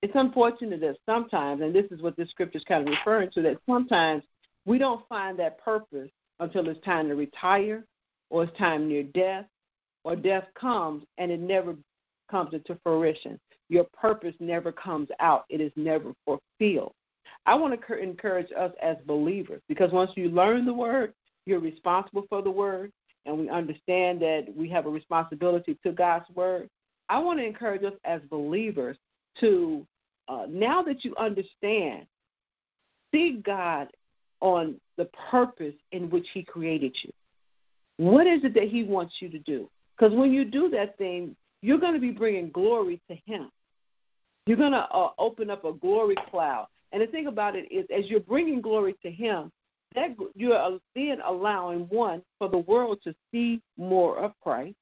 it's 0.00 0.14
unfortunate 0.14 0.80
that 0.80 0.96
sometimes, 1.04 1.60
and 1.60 1.74
this 1.74 1.86
is 1.90 2.00
what 2.00 2.16
this 2.16 2.30
scripture 2.30 2.58
is 2.58 2.64
kind 2.64 2.86
of 2.86 2.88
referring 2.88 3.30
to, 3.32 3.42
that 3.42 3.58
sometimes 3.68 4.22
we 4.64 4.78
don't 4.78 5.06
find 5.08 5.38
that 5.38 5.58
purpose 5.58 6.10
until 6.40 6.68
it's 6.68 6.80
time 6.84 7.08
to 7.08 7.16
retire 7.16 7.84
or 8.30 8.44
it's 8.44 8.56
time 8.56 8.88
near 8.88 9.02
death 9.02 9.46
or 10.04 10.16
death 10.16 10.44
comes 10.54 11.04
and 11.18 11.30
it 11.30 11.40
never 11.40 11.74
comes 12.30 12.54
into 12.54 12.78
fruition. 12.82 13.38
Your 13.68 13.84
purpose 13.92 14.34
never 14.40 14.72
comes 14.72 15.08
out, 15.20 15.44
it 15.48 15.60
is 15.60 15.72
never 15.76 16.12
fulfilled. 16.24 16.92
I 17.46 17.54
want 17.54 17.78
to 17.78 17.96
encourage 17.96 18.50
us 18.56 18.72
as 18.82 18.96
believers 19.06 19.62
because 19.68 19.92
once 19.92 20.10
you 20.16 20.28
learn 20.28 20.64
the 20.64 20.74
word, 20.74 21.12
you're 21.46 21.60
responsible 21.60 22.26
for 22.28 22.42
the 22.42 22.50
word, 22.50 22.92
and 23.24 23.38
we 23.38 23.48
understand 23.48 24.20
that 24.20 24.46
we 24.54 24.68
have 24.68 24.86
a 24.86 24.90
responsibility 24.90 25.78
to 25.82 25.92
God's 25.92 26.28
word. 26.34 26.68
I 27.08 27.18
want 27.18 27.38
to 27.38 27.44
encourage 27.44 27.84
us 27.84 27.94
as 28.04 28.20
believers 28.28 28.98
to, 29.40 29.86
uh, 30.28 30.46
now 30.48 30.82
that 30.82 31.04
you 31.04 31.14
understand, 31.16 32.06
see 33.12 33.40
God 33.44 33.88
on 34.40 34.78
the 34.96 35.06
purpose 35.30 35.74
in 35.92 36.10
which 36.10 36.26
He 36.32 36.42
created 36.42 36.94
you. 37.02 37.10
What 37.96 38.26
is 38.26 38.44
it 38.44 38.54
that 38.54 38.68
He 38.68 38.84
wants 38.84 39.14
you 39.20 39.28
to 39.30 39.38
do? 39.38 39.68
Because 39.98 40.14
when 40.14 40.32
you 40.32 40.44
do 40.44 40.68
that 40.70 40.96
thing, 40.98 41.34
you're 41.62 41.78
going 41.78 41.94
to 41.94 42.00
be 42.00 42.10
bringing 42.10 42.50
glory 42.50 43.00
to 43.10 43.16
Him. 43.26 43.50
You're 44.46 44.56
going 44.56 44.72
to 44.72 44.86
uh, 44.86 45.10
open 45.18 45.50
up 45.50 45.64
a 45.64 45.72
glory 45.72 46.16
cloud. 46.30 46.68
And 46.92 47.02
the 47.02 47.06
thing 47.06 47.26
about 47.26 47.56
it 47.56 47.70
is, 47.70 47.84
as 47.94 48.08
you're 48.08 48.20
bringing 48.20 48.60
glory 48.60 48.94
to 49.02 49.10
Him, 49.10 49.50
that 49.94 50.16
you're 50.34 50.78
then 50.94 51.18
allowing 51.26 51.80
one 51.88 52.22
for 52.38 52.48
the 52.48 52.58
world 52.58 52.98
to 53.04 53.14
see 53.32 53.60
more 53.76 54.18
of 54.18 54.32
Christ. 54.42 54.76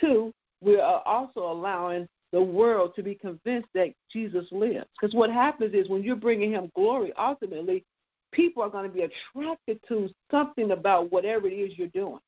Two, 0.00 0.32
we 0.60 0.78
are 0.78 1.02
also 1.04 1.40
allowing 1.40 2.08
the 2.32 2.40
world 2.40 2.94
to 2.96 3.02
be 3.02 3.14
convinced 3.14 3.68
that 3.74 3.92
Jesus 4.10 4.46
lives. 4.50 4.86
Because 5.00 5.14
what 5.14 5.30
happens 5.30 5.74
is 5.74 5.88
when 5.88 6.02
you're 6.02 6.16
bringing 6.16 6.52
Him 6.52 6.70
glory, 6.74 7.12
ultimately, 7.18 7.84
people 8.32 8.62
are 8.62 8.70
going 8.70 8.88
to 8.88 8.94
be 8.94 9.02
attracted 9.02 9.78
to 9.88 10.08
something 10.30 10.72
about 10.72 11.12
whatever 11.12 11.46
it 11.46 11.52
is 11.52 11.78
you're 11.78 11.88
doing. 11.88 12.18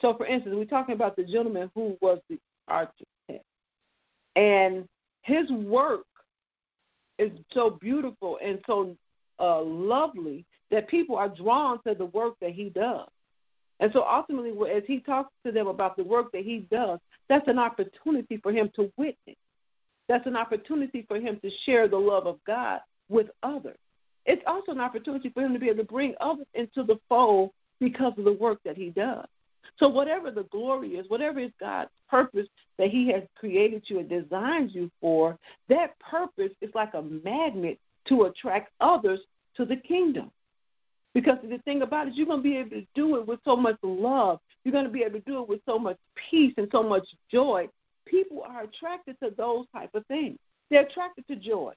So, 0.00 0.14
for 0.14 0.26
instance, 0.26 0.54
we're 0.56 0.64
talking 0.64 0.94
about 0.94 1.16
the 1.16 1.24
gentleman 1.24 1.70
who 1.74 1.96
was 2.00 2.20
the 2.28 2.38
architect, 2.68 3.44
and 4.36 4.88
his 5.22 5.50
work 5.50 6.04
is 7.18 7.32
so 7.52 7.70
beautiful 7.70 8.38
and 8.42 8.60
so 8.66 8.96
uh, 9.40 9.60
lovely 9.60 10.44
that 10.70 10.88
people 10.88 11.16
are 11.16 11.28
drawn 11.28 11.82
to 11.82 11.94
the 11.94 12.06
work 12.06 12.34
that 12.40 12.52
he 12.52 12.70
does. 12.70 13.08
And 13.80 13.92
so 13.92 14.04
ultimately, 14.04 14.52
as 14.70 14.82
he 14.86 15.00
talks 15.00 15.32
to 15.46 15.52
them 15.52 15.68
about 15.68 15.96
the 15.96 16.04
work 16.04 16.32
that 16.32 16.44
he 16.44 16.66
does, 16.70 16.98
that's 17.28 17.48
an 17.48 17.58
opportunity 17.58 18.38
for 18.38 18.52
him 18.52 18.70
to 18.76 18.92
witness. 18.96 19.36
That's 20.08 20.26
an 20.26 20.36
opportunity 20.36 21.04
for 21.06 21.20
him 21.20 21.38
to 21.42 21.50
share 21.64 21.86
the 21.86 21.98
love 21.98 22.26
of 22.26 22.38
God 22.46 22.80
with 23.08 23.28
others. 23.42 23.76
It's 24.26 24.42
also 24.46 24.72
an 24.72 24.80
opportunity 24.80 25.30
for 25.30 25.42
him 25.42 25.52
to 25.52 25.58
be 25.58 25.68
able 25.68 25.78
to 25.78 25.84
bring 25.84 26.14
others 26.20 26.46
into 26.54 26.82
the 26.82 26.98
fold 27.08 27.50
because 27.80 28.12
of 28.18 28.24
the 28.24 28.32
work 28.32 28.58
that 28.64 28.76
he 28.76 28.90
does. 28.90 29.26
So, 29.78 29.88
whatever 29.88 30.30
the 30.30 30.44
glory 30.44 30.96
is, 30.96 31.08
whatever 31.08 31.38
is 31.38 31.52
God's 31.60 31.90
purpose 32.10 32.48
that 32.78 32.90
He 32.90 33.08
has 33.12 33.22
created 33.36 33.82
you 33.86 34.00
and 34.00 34.08
designed 34.08 34.72
you 34.72 34.90
for, 35.00 35.38
that 35.68 35.98
purpose 36.00 36.52
is 36.60 36.70
like 36.74 36.94
a 36.94 37.02
magnet 37.02 37.78
to 38.08 38.24
attract 38.24 38.72
others 38.80 39.20
to 39.56 39.64
the 39.64 39.76
kingdom. 39.76 40.30
Because 41.14 41.38
the 41.42 41.58
thing 41.58 41.82
about 41.82 42.08
it, 42.08 42.14
you're 42.14 42.26
going 42.26 42.40
to 42.40 42.42
be 42.42 42.56
able 42.56 42.70
to 42.70 42.86
do 42.94 43.16
it 43.16 43.26
with 43.26 43.40
so 43.44 43.56
much 43.56 43.76
love. 43.82 44.40
You're 44.64 44.72
going 44.72 44.84
to 44.84 44.90
be 44.90 45.02
able 45.02 45.20
to 45.20 45.24
do 45.24 45.42
it 45.42 45.48
with 45.48 45.60
so 45.66 45.78
much 45.78 45.96
peace 46.30 46.54
and 46.58 46.68
so 46.70 46.82
much 46.82 47.06
joy. 47.30 47.68
People 48.04 48.42
are 48.42 48.64
attracted 48.64 49.16
to 49.22 49.30
those 49.36 49.66
type 49.72 49.90
of 49.94 50.04
things. 50.06 50.38
They're 50.70 50.86
attracted 50.86 51.26
to 51.28 51.36
joy. 51.36 51.72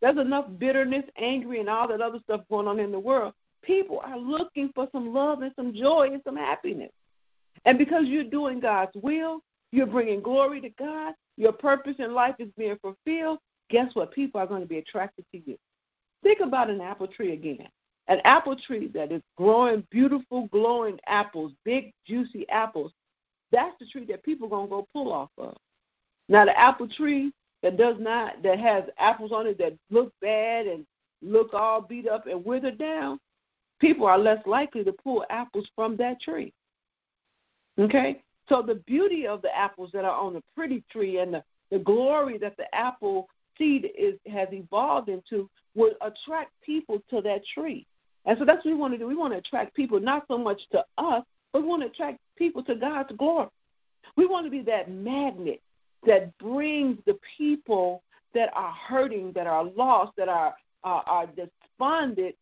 There's 0.00 0.18
enough 0.18 0.46
bitterness, 0.58 1.04
angry, 1.16 1.60
and 1.60 1.68
all 1.68 1.88
that 1.88 2.00
other 2.00 2.20
stuff 2.24 2.42
going 2.48 2.68
on 2.68 2.78
in 2.78 2.92
the 2.92 2.98
world. 2.98 3.34
People 3.62 4.00
are 4.04 4.18
looking 4.18 4.70
for 4.74 4.88
some 4.92 5.12
love 5.12 5.42
and 5.42 5.52
some 5.56 5.74
joy 5.74 6.10
and 6.12 6.22
some 6.24 6.36
happiness. 6.36 6.92
And 7.64 7.78
because 7.78 8.06
you're 8.06 8.24
doing 8.24 8.60
God's 8.60 8.92
will, 8.94 9.40
you're 9.72 9.86
bringing 9.86 10.22
glory 10.22 10.60
to 10.60 10.70
God, 10.70 11.14
your 11.36 11.52
purpose 11.52 11.96
in 11.98 12.14
life 12.14 12.34
is 12.38 12.48
being 12.56 12.78
fulfilled, 12.80 13.38
guess 13.70 13.94
what? 13.94 14.12
People 14.12 14.40
are 14.40 14.46
going 14.46 14.62
to 14.62 14.68
be 14.68 14.78
attracted 14.78 15.24
to 15.32 15.40
you. 15.44 15.56
Think 16.22 16.40
about 16.40 16.70
an 16.70 16.80
apple 16.80 17.06
tree 17.06 17.32
again. 17.32 17.68
An 18.08 18.20
apple 18.24 18.56
tree 18.56 18.88
that 18.94 19.12
is 19.12 19.22
growing 19.36 19.86
beautiful, 19.90 20.46
glowing 20.46 20.98
apples, 21.06 21.52
big, 21.64 21.92
juicy 22.06 22.48
apples. 22.48 22.92
That's 23.52 23.74
the 23.78 23.86
tree 23.86 24.06
that 24.06 24.24
people 24.24 24.46
are 24.46 24.50
going 24.50 24.66
to 24.66 24.70
go 24.70 24.88
pull 24.92 25.12
off 25.12 25.30
of. 25.36 25.56
Now, 26.28 26.44
the 26.44 26.58
apple 26.58 26.88
tree 26.88 27.32
that 27.62 27.76
does 27.76 27.96
not, 27.98 28.42
that 28.42 28.58
has 28.58 28.84
apples 28.98 29.32
on 29.32 29.46
it 29.46 29.58
that 29.58 29.74
look 29.90 30.12
bad 30.20 30.66
and 30.66 30.86
look 31.22 31.52
all 31.52 31.80
beat 31.80 32.08
up 32.08 32.26
and 32.26 32.44
withered 32.44 32.78
down, 32.78 33.18
people 33.80 34.06
are 34.06 34.18
less 34.18 34.44
likely 34.46 34.84
to 34.84 34.92
pull 34.92 35.24
apples 35.30 35.68
from 35.74 35.96
that 35.96 36.20
tree. 36.20 36.52
Okay? 37.78 38.22
So 38.48 38.62
the 38.62 38.76
beauty 38.76 39.26
of 39.26 39.42
the 39.42 39.56
apples 39.56 39.90
that 39.92 40.04
are 40.04 40.18
on 40.18 40.34
the 40.34 40.42
pretty 40.54 40.82
tree 40.90 41.18
and 41.18 41.34
the, 41.34 41.44
the 41.70 41.78
glory 41.78 42.38
that 42.38 42.56
the 42.56 42.72
apple 42.74 43.28
seed 43.56 43.90
is 43.96 44.14
has 44.30 44.48
evolved 44.52 45.08
into 45.08 45.50
will 45.74 45.92
attract 46.00 46.52
people 46.64 47.02
to 47.10 47.20
that 47.22 47.42
tree. 47.54 47.86
And 48.24 48.38
so 48.38 48.44
that's 48.44 48.64
what 48.64 48.72
we 48.72 48.74
want 48.74 48.94
to 48.94 48.98
do. 48.98 49.06
We 49.06 49.14
want 49.14 49.32
to 49.32 49.38
attract 49.38 49.74
people 49.74 50.00
not 50.00 50.24
so 50.28 50.38
much 50.38 50.60
to 50.72 50.84
us, 50.96 51.24
but 51.52 51.62
we 51.62 51.68
want 51.68 51.82
to 51.82 51.88
attract 51.88 52.18
people 52.36 52.62
to 52.64 52.74
God's 52.74 53.12
glory. 53.16 53.48
We 54.16 54.26
want 54.26 54.46
to 54.46 54.50
be 54.50 54.62
that 54.62 54.90
magnet 54.90 55.60
that 56.06 56.36
brings 56.38 56.98
the 57.06 57.18
people 57.36 58.02
that 58.34 58.50
are 58.54 58.72
hurting, 58.72 59.32
that 59.32 59.46
are 59.46 59.64
lost, 59.64 60.12
that 60.16 60.28
are 60.28 60.54
are, 60.84 61.02
are 61.06 61.26
despondent 61.26 62.34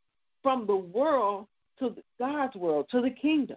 from 0.43 0.67
the 0.67 0.77
world 0.77 1.47
to 1.79 1.95
God's 2.19 2.55
world, 2.57 2.87
to 2.91 3.01
the 3.01 3.11
kingdom. 3.11 3.57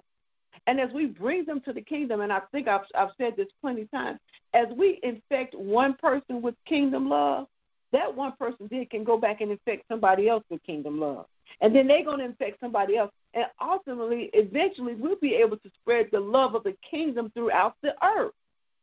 And 0.70 0.80
as 0.80 0.92
we 0.94 1.08
bring 1.08 1.46
them 1.46 1.62
to 1.62 1.74
the 1.74 1.82
kingdom, 1.82 2.22
and 2.22 2.32
I 2.32 2.42
think 2.52 2.68
I've, 2.68 2.84
I've 2.94 3.10
said 3.18 3.36
this 3.36 3.48
plenty 3.60 3.82
of 3.82 3.90
times, 3.90 4.20
as 4.54 4.68
we 4.78 5.00
infect 5.02 5.56
one 5.56 5.96
person 5.96 6.44
with 6.44 6.54
kingdom 6.68 7.10
love, 7.10 7.48
that 7.92 8.16
one 8.16 8.34
person 8.34 8.68
then 8.70 8.86
can 8.86 9.04
go 9.04 9.18
back 9.18 9.42
and 9.42 9.50
infect 9.50 9.86
somebody 9.88 10.30
else 10.30 10.44
with 10.48 10.62
kingdom 10.62 11.00
love. 11.00 11.26
And 11.62 11.76
then 11.76 11.88
they're 11.88 12.06
going 12.06 12.20
to 12.20 12.26
infect 12.26 12.60
somebody 12.60 12.98
else. 12.98 13.10
And 13.34 13.48
ultimately, 13.60 14.30
eventually, 14.34 14.94
we'll 14.94 15.16
be 15.16 15.34
able 15.34 15.58
to 15.58 15.72
spread 15.82 16.10
the 16.12 16.20
love 16.20 16.54
of 16.54 16.64
the 16.64 16.76
kingdom 16.88 17.32
throughout 17.34 17.74
the 17.82 17.96
earth. 18.06 18.34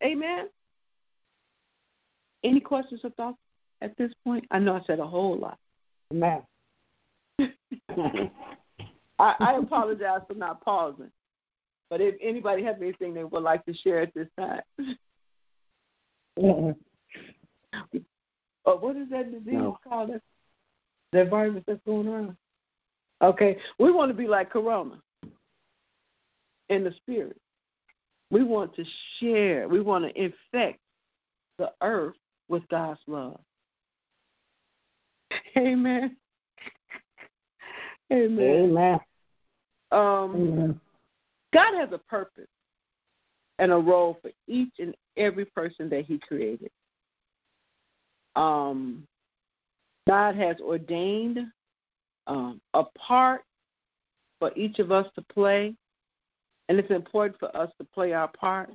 Amen? 0.02 0.48
Any 2.42 2.58
questions 2.58 3.02
or 3.04 3.10
thoughts 3.10 3.38
at 3.80 3.96
this 3.96 4.10
point? 4.24 4.44
I 4.50 4.58
know 4.58 4.74
I 4.74 4.80
said 4.88 4.98
a 4.98 5.06
whole 5.06 5.38
lot. 5.38 5.56
Amen. 6.12 6.42
I, 9.20 9.34
I 9.38 9.56
apologize 9.62 10.22
for 10.26 10.34
not 10.34 10.64
pausing. 10.64 11.12
But 11.88 12.00
if 12.00 12.16
anybody 12.20 12.64
has 12.64 12.76
anything 12.80 13.14
they 13.14 13.24
would 13.24 13.42
like 13.42 13.64
to 13.66 13.74
share 13.74 14.00
at 14.00 14.12
this 14.14 14.28
time. 14.38 14.62
Oh, 18.66 18.76
what 18.76 18.96
is 18.96 19.08
that 19.10 19.30
disease 19.30 19.54
No. 19.54 19.78
called? 19.86 20.10
That, 20.10 20.22
that 21.12 21.30
virus 21.30 21.62
that's 21.66 21.80
going 21.86 22.08
around? 22.08 22.36
Okay, 23.22 23.56
we 23.78 23.92
want 23.92 24.10
to 24.10 24.14
be 24.14 24.26
like 24.26 24.50
Corona 24.50 25.00
in 26.68 26.84
the 26.84 26.92
spirit. 26.92 27.36
We 28.30 28.42
want 28.42 28.74
to 28.74 28.84
share. 29.18 29.68
We 29.68 29.80
want 29.80 30.04
to 30.04 30.22
infect 30.22 30.80
the 31.58 31.72
earth 31.80 32.16
with 32.48 32.66
God's 32.68 33.00
love. 33.06 33.40
Amen. 35.56 36.16
Amen. 38.12 38.40
Amen. 38.40 38.98
Um, 39.92 40.34
Amen. 40.34 40.80
God 41.52 41.74
has 41.78 41.90
a 41.92 41.98
purpose 41.98 42.48
and 43.58 43.72
a 43.72 43.76
role 43.76 44.18
for 44.20 44.30
each 44.46 44.74
and 44.78 44.94
every 45.16 45.44
person 45.44 45.88
that 45.90 46.04
He 46.04 46.18
created. 46.18 46.70
Um, 48.34 49.04
God 50.06 50.36
has 50.36 50.56
ordained 50.60 51.38
um, 52.26 52.60
a 52.74 52.84
part 52.98 53.42
for 54.38 54.52
each 54.54 54.78
of 54.78 54.92
us 54.92 55.06
to 55.14 55.22
play, 55.32 55.74
and 56.68 56.78
it's 56.78 56.90
important 56.90 57.38
for 57.40 57.54
us 57.56 57.70
to 57.78 57.86
play 57.94 58.12
our 58.12 58.28
part. 58.28 58.70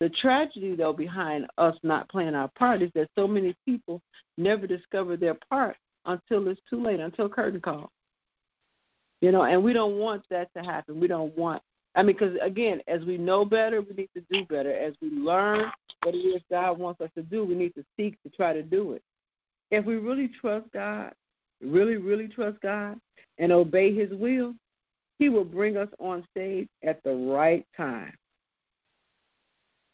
The 0.00 0.10
tragedy, 0.10 0.76
though, 0.76 0.92
behind 0.92 1.46
us 1.58 1.76
not 1.82 2.08
playing 2.08 2.36
our 2.36 2.50
part 2.56 2.82
is 2.82 2.90
that 2.94 3.08
so 3.18 3.26
many 3.26 3.56
people 3.64 4.00
never 4.36 4.66
discover 4.66 5.16
their 5.16 5.36
part 5.50 5.76
until 6.06 6.46
it's 6.48 6.60
too 6.70 6.82
late, 6.82 7.00
until 7.00 7.28
curtain 7.28 7.60
call. 7.60 7.90
You 9.20 9.32
know, 9.32 9.42
and 9.42 9.62
we 9.62 9.72
don't 9.72 9.98
want 9.98 10.22
that 10.30 10.48
to 10.56 10.62
happen. 10.62 11.00
We 11.00 11.08
don't 11.08 11.36
want, 11.36 11.60
I 11.98 12.02
mean, 12.04 12.14
because 12.16 12.38
again, 12.40 12.80
as 12.86 13.04
we 13.04 13.18
know 13.18 13.44
better, 13.44 13.82
we 13.82 13.92
need 13.92 14.10
to 14.16 14.22
do 14.30 14.44
better. 14.44 14.72
As 14.72 14.94
we 15.02 15.10
learn 15.10 15.68
what 16.04 16.14
it 16.14 16.18
is 16.18 16.40
God 16.48 16.78
wants 16.78 17.00
us 17.00 17.10
to 17.16 17.24
do, 17.24 17.44
we 17.44 17.56
need 17.56 17.74
to 17.74 17.84
seek 17.96 18.22
to 18.22 18.30
try 18.30 18.52
to 18.52 18.62
do 18.62 18.92
it. 18.92 19.02
If 19.72 19.84
we 19.84 19.96
really 19.96 20.30
trust 20.40 20.66
God, 20.72 21.12
really, 21.60 21.96
really 21.96 22.28
trust 22.28 22.60
God, 22.60 23.00
and 23.38 23.50
obey 23.50 23.92
His 23.92 24.10
will, 24.12 24.54
He 25.18 25.28
will 25.28 25.44
bring 25.44 25.76
us 25.76 25.88
on 25.98 26.24
stage 26.30 26.68
at 26.84 27.02
the 27.02 27.14
right 27.14 27.66
time. 27.76 28.14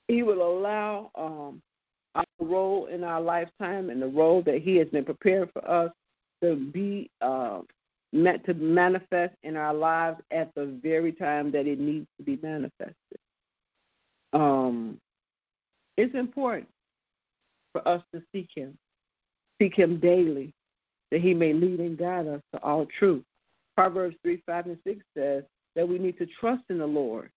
He 0.07 0.23
will 0.23 0.43
allow 0.43 1.11
um, 1.15 1.63
our 2.15 2.25
role 2.39 2.85
in 2.85 3.03
our 3.03 3.23
lifetime 3.23 3.89
and 3.89 4.03
the 4.03 4.09
role 4.09 4.43
that 4.43 4.61
He 4.61 4.77
has 4.77 4.89
been 4.89 5.07
prepared 5.07 5.49
for 5.55 5.67
us 5.67 5.91
to 6.43 6.57
be 6.57 7.09
uh, 7.23 7.61
meant 8.15 8.45
to 8.47 8.55
manifest 8.55 9.35
in 9.43 9.57
our 9.57 9.75
lives 9.75 10.21
at 10.31 10.55
the 10.55 10.67
very 10.83 11.13
time 11.13 11.51
that 11.51 11.67
it 11.67 11.81
needs 11.81 12.07
to 12.17 12.23
be 12.25 12.39
manifested. 12.41 12.95
Um, 14.33 14.99
it's 15.97 16.15
important 16.15 16.69
for 17.73 17.87
us 17.87 18.03
to 18.15 18.23
seek 18.33 18.49
Him, 18.55 18.79
seek 19.61 19.77
Him 19.77 19.99
daily, 19.99 20.53
that 21.11 21.21
He 21.21 21.35
may 21.35 21.53
lead 21.53 21.81
and 21.81 21.99
guide 21.99 22.29
us 22.29 22.41
to 22.53 22.63
all 22.63 22.87
truth. 22.99 23.25
Proverbs 23.77 24.17
3 24.23 24.43
5 24.47 24.67
and 24.67 24.79
6 24.87 25.05
says 25.17 25.43
that 25.75 25.89
we 25.89 25.99
need 25.99 26.17
to 26.19 26.27
trust 26.27 26.63
in 26.71 26.79
the 26.79 26.87
Lord 26.87 27.31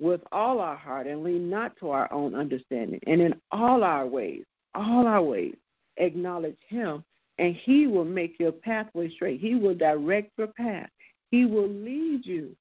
with 0.00 0.20
all 0.32 0.60
our 0.60 0.76
heart 0.76 1.06
and 1.06 1.22
lean 1.22 1.48
not 1.48 1.76
to 1.78 1.90
our 1.90 2.12
own 2.12 2.34
understanding. 2.34 3.00
And 3.06 3.20
in 3.20 3.34
all 3.52 3.84
our 3.84 4.06
ways, 4.06 4.42
all 4.74 5.06
our 5.06 5.22
ways, 5.22 5.54
acknowledge 5.98 6.58
Him, 6.68 7.04
and 7.38 7.54
He 7.54 7.86
will 7.86 8.04
make 8.04 8.38
your 8.38 8.52
pathway 8.52 9.10
straight. 9.10 9.40
He 9.40 9.54
will 9.54 9.74
direct 9.74 10.32
your 10.38 10.48
path. 10.48 10.88
He 11.30 11.44
will 11.44 11.68
lead 11.68 12.24
you 12.24 12.56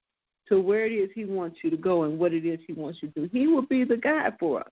to 0.50 0.60
where 0.60 0.86
it 0.86 0.92
is 0.92 1.10
He 1.14 1.26
wants 1.26 1.60
you 1.64 1.70
to 1.70 1.78
go 1.78 2.04
and 2.04 2.20
what 2.20 2.34
it 2.34 2.46
is 2.46 2.60
He 2.68 2.74
wants 2.74 3.00
you 3.02 3.10
to 3.10 3.22
do. 3.22 3.30
He 3.32 3.48
will 3.48 3.64
be 3.64 3.84
the 3.84 3.98
guide 3.98 4.36
for 4.40 4.62
us. 4.62 4.72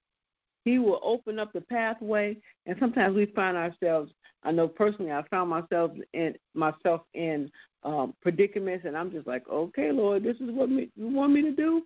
He 0.66 0.80
will 0.80 1.00
open 1.04 1.40
up 1.40 1.52
the 1.52 1.62
pathway, 1.62 2.38
and 2.66 2.78
sometimes 2.80 3.16
we 3.16 3.26
find 3.28 3.58
ourselves. 3.58 4.12
I 4.44 4.52
know 4.52 4.68
personally, 4.68 5.12
I 5.12 5.24
found 5.30 5.50
myself 5.50 5.92
in 6.14 6.36
myself 6.54 7.02
in 7.14 7.52
um, 7.84 8.14
predicaments, 8.22 8.86
and 8.86 8.98
I'm 8.98 9.12
just 9.12 9.28
like, 9.28 9.48
okay, 9.50 9.92
Lord, 9.92 10.24
this 10.24 10.38
is 10.38 10.52
what 10.52 10.70
me, 10.70 10.90
you 10.96 11.08
want 11.10 11.34
me 11.34 11.42
to 11.42 11.52
do. 11.52 11.84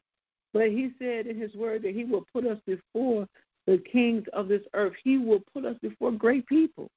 But 0.53 0.69
He 0.69 0.91
said 0.99 1.27
in 1.27 1.39
His 1.39 1.53
Word 1.55 1.83
that 1.83 1.95
He 1.95 2.03
will 2.03 2.25
put 2.31 2.45
us 2.45 2.59
before 2.65 3.27
the 3.65 3.77
kings 3.79 4.25
of 4.33 4.47
this 4.47 4.61
earth. 4.73 4.93
He 5.03 5.17
will 5.17 5.41
put 5.53 5.65
us 5.65 5.75
before 5.81 6.11
great 6.11 6.45
people. 6.47 6.89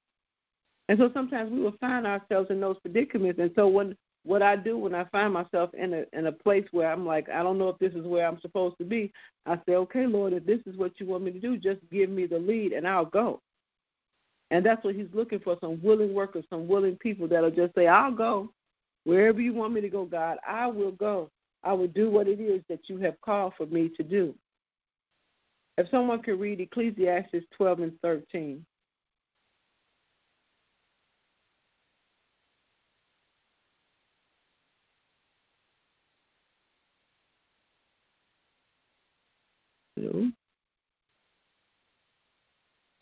And 0.90 0.98
so 0.98 1.09
sometimes 1.14 1.53
we 1.53 1.61
will 1.61 1.76
find 1.81 2.05
ourselves 2.05 2.50
in 2.50 2.61
those 2.61 2.76
predicaments. 2.81 3.38
And 3.38 3.53
so 3.55 3.68
when 3.68 3.96
what 4.24 4.42
I 4.42 4.57
do 4.57 4.76
when 4.76 4.92
I 4.92 5.05
find 5.05 5.33
myself 5.33 5.70
in 5.72 5.94
a 5.94 6.05
in 6.12 6.26
a 6.26 6.33
place 6.33 6.66
where 6.72 6.90
I'm 6.90 7.07
like, 7.07 7.29
I 7.29 7.44
don't 7.44 7.59
know 7.59 7.68
if 7.68 7.79
this 7.79 7.92
is 7.92 8.05
where 8.05 8.26
I'm 8.26 8.40
supposed 8.40 8.76
to 8.79 8.85
be, 8.85 9.12
I 9.46 9.55
say, 9.66 9.76
Okay, 9.76 10.07
Lord, 10.09 10.33
if 10.33 10.44
this 10.44 10.59
is 10.66 10.76
what 10.76 10.98
you 10.98 11.07
want 11.07 11.22
me 11.22 11.31
to 11.31 11.38
do, 11.38 11.57
just 11.57 11.79
give 11.92 12.11
me 12.11 12.26
the 12.26 12.40
lead 12.40 12.72
and 12.72 12.88
I'll 12.88 13.05
go. 13.05 13.40
And 14.50 14.66
that's 14.66 14.83
what 14.83 14.96
he's 14.96 15.07
looking 15.12 15.38
for, 15.38 15.57
some 15.61 15.81
willing 15.81 16.12
workers, 16.12 16.44
some 16.50 16.66
willing 16.66 16.96
people 16.96 17.29
that'll 17.29 17.53
just 17.53 17.72
say, 17.76 17.87
I'll 17.87 18.11
go. 18.11 18.50
Wherever 19.05 19.40
you 19.40 19.55
want 19.55 19.72
me 19.72 19.81
to 19.83 19.88
go, 19.88 20.05
God, 20.05 20.38
I 20.44 20.66
will 20.66 20.90
go. 20.90 21.31
I 21.62 21.72
will 21.72 21.87
do 21.87 22.11
what 22.11 22.26
it 22.26 22.40
is 22.40 22.62
that 22.68 22.88
you 22.88 22.98
have 22.98 23.20
called 23.20 23.53
for 23.57 23.66
me 23.66 23.90
to 23.96 24.03
do. 24.03 24.35
If 25.79 25.88
someone 25.88 26.20
could 26.20 26.40
read 26.40 26.61
Ecclesiastes 26.61 27.46
12 27.57 27.79
and 27.79 27.92
13. 28.03 28.66
Hello? 40.01 40.31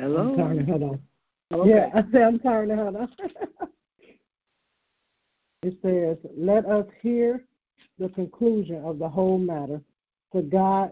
Hello? 0.01 0.31
I'm 0.31 0.37
turning, 0.37 0.67
hold 0.67 0.83
on. 0.83 1.01
Okay. 1.53 1.71
Yeah, 1.71 1.91
I 1.95 2.03
said 2.11 2.23
I'm 2.23 2.39
turning, 2.41 2.77
hold 2.77 2.97
on. 2.97 3.09
it 5.63 5.79
says, 5.83 6.19
Let 6.37 6.67
us 6.67 6.87
hear 7.01 7.45
the 7.99 8.09
conclusion 8.11 8.85
of 8.85 8.99
the 8.99 9.09
whole 9.09 9.39
matter. 9.39 9.81
For 10.33 10.43
God, 10.43 10.91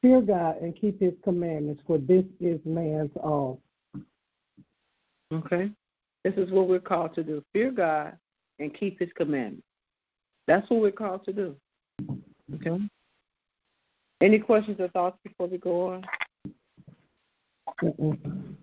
fear 0.00 0.20
God 0.22 0.62
and 0.62 0.74
keep 0.74 1.00
his 1.00 1.14
commandments, 1.22 1.82
for 1.86 1.98
this 1.98 2.24
is 2.40 2.58
man's 2.64 3.10
all. 3.16 3.60
Okay. 5.32 5.70
This 6.24 6.34
is 6.34 6.50
what 6.50 6.68
we're 6.68 6.80
called 6.80 7.14
to 7.14 7.22
do. 7.22 7.42
Fear 7.52 7.72
God 7.72 8.16
and 8.58 8.74
keep 8.74 8.98
his 8.98 9.10
commandments. 9.16 9.66
That's 10.46 10.68
what 10.70 10.80
we're 10.80 10.90
called 10.90 11.24
to 11.24 11.32
do. 11.32 11.56
Okay. 12.54 12.80
Any 14.22 14.38
questions 14.38 14.78
or 14.78 14.86
thoughts 14.88 15.18
before 15.24 15.48
we 15.48 15.58
go 15.58 15.94
on? 15.94 16.04
Mm-mm. 17.82 18.54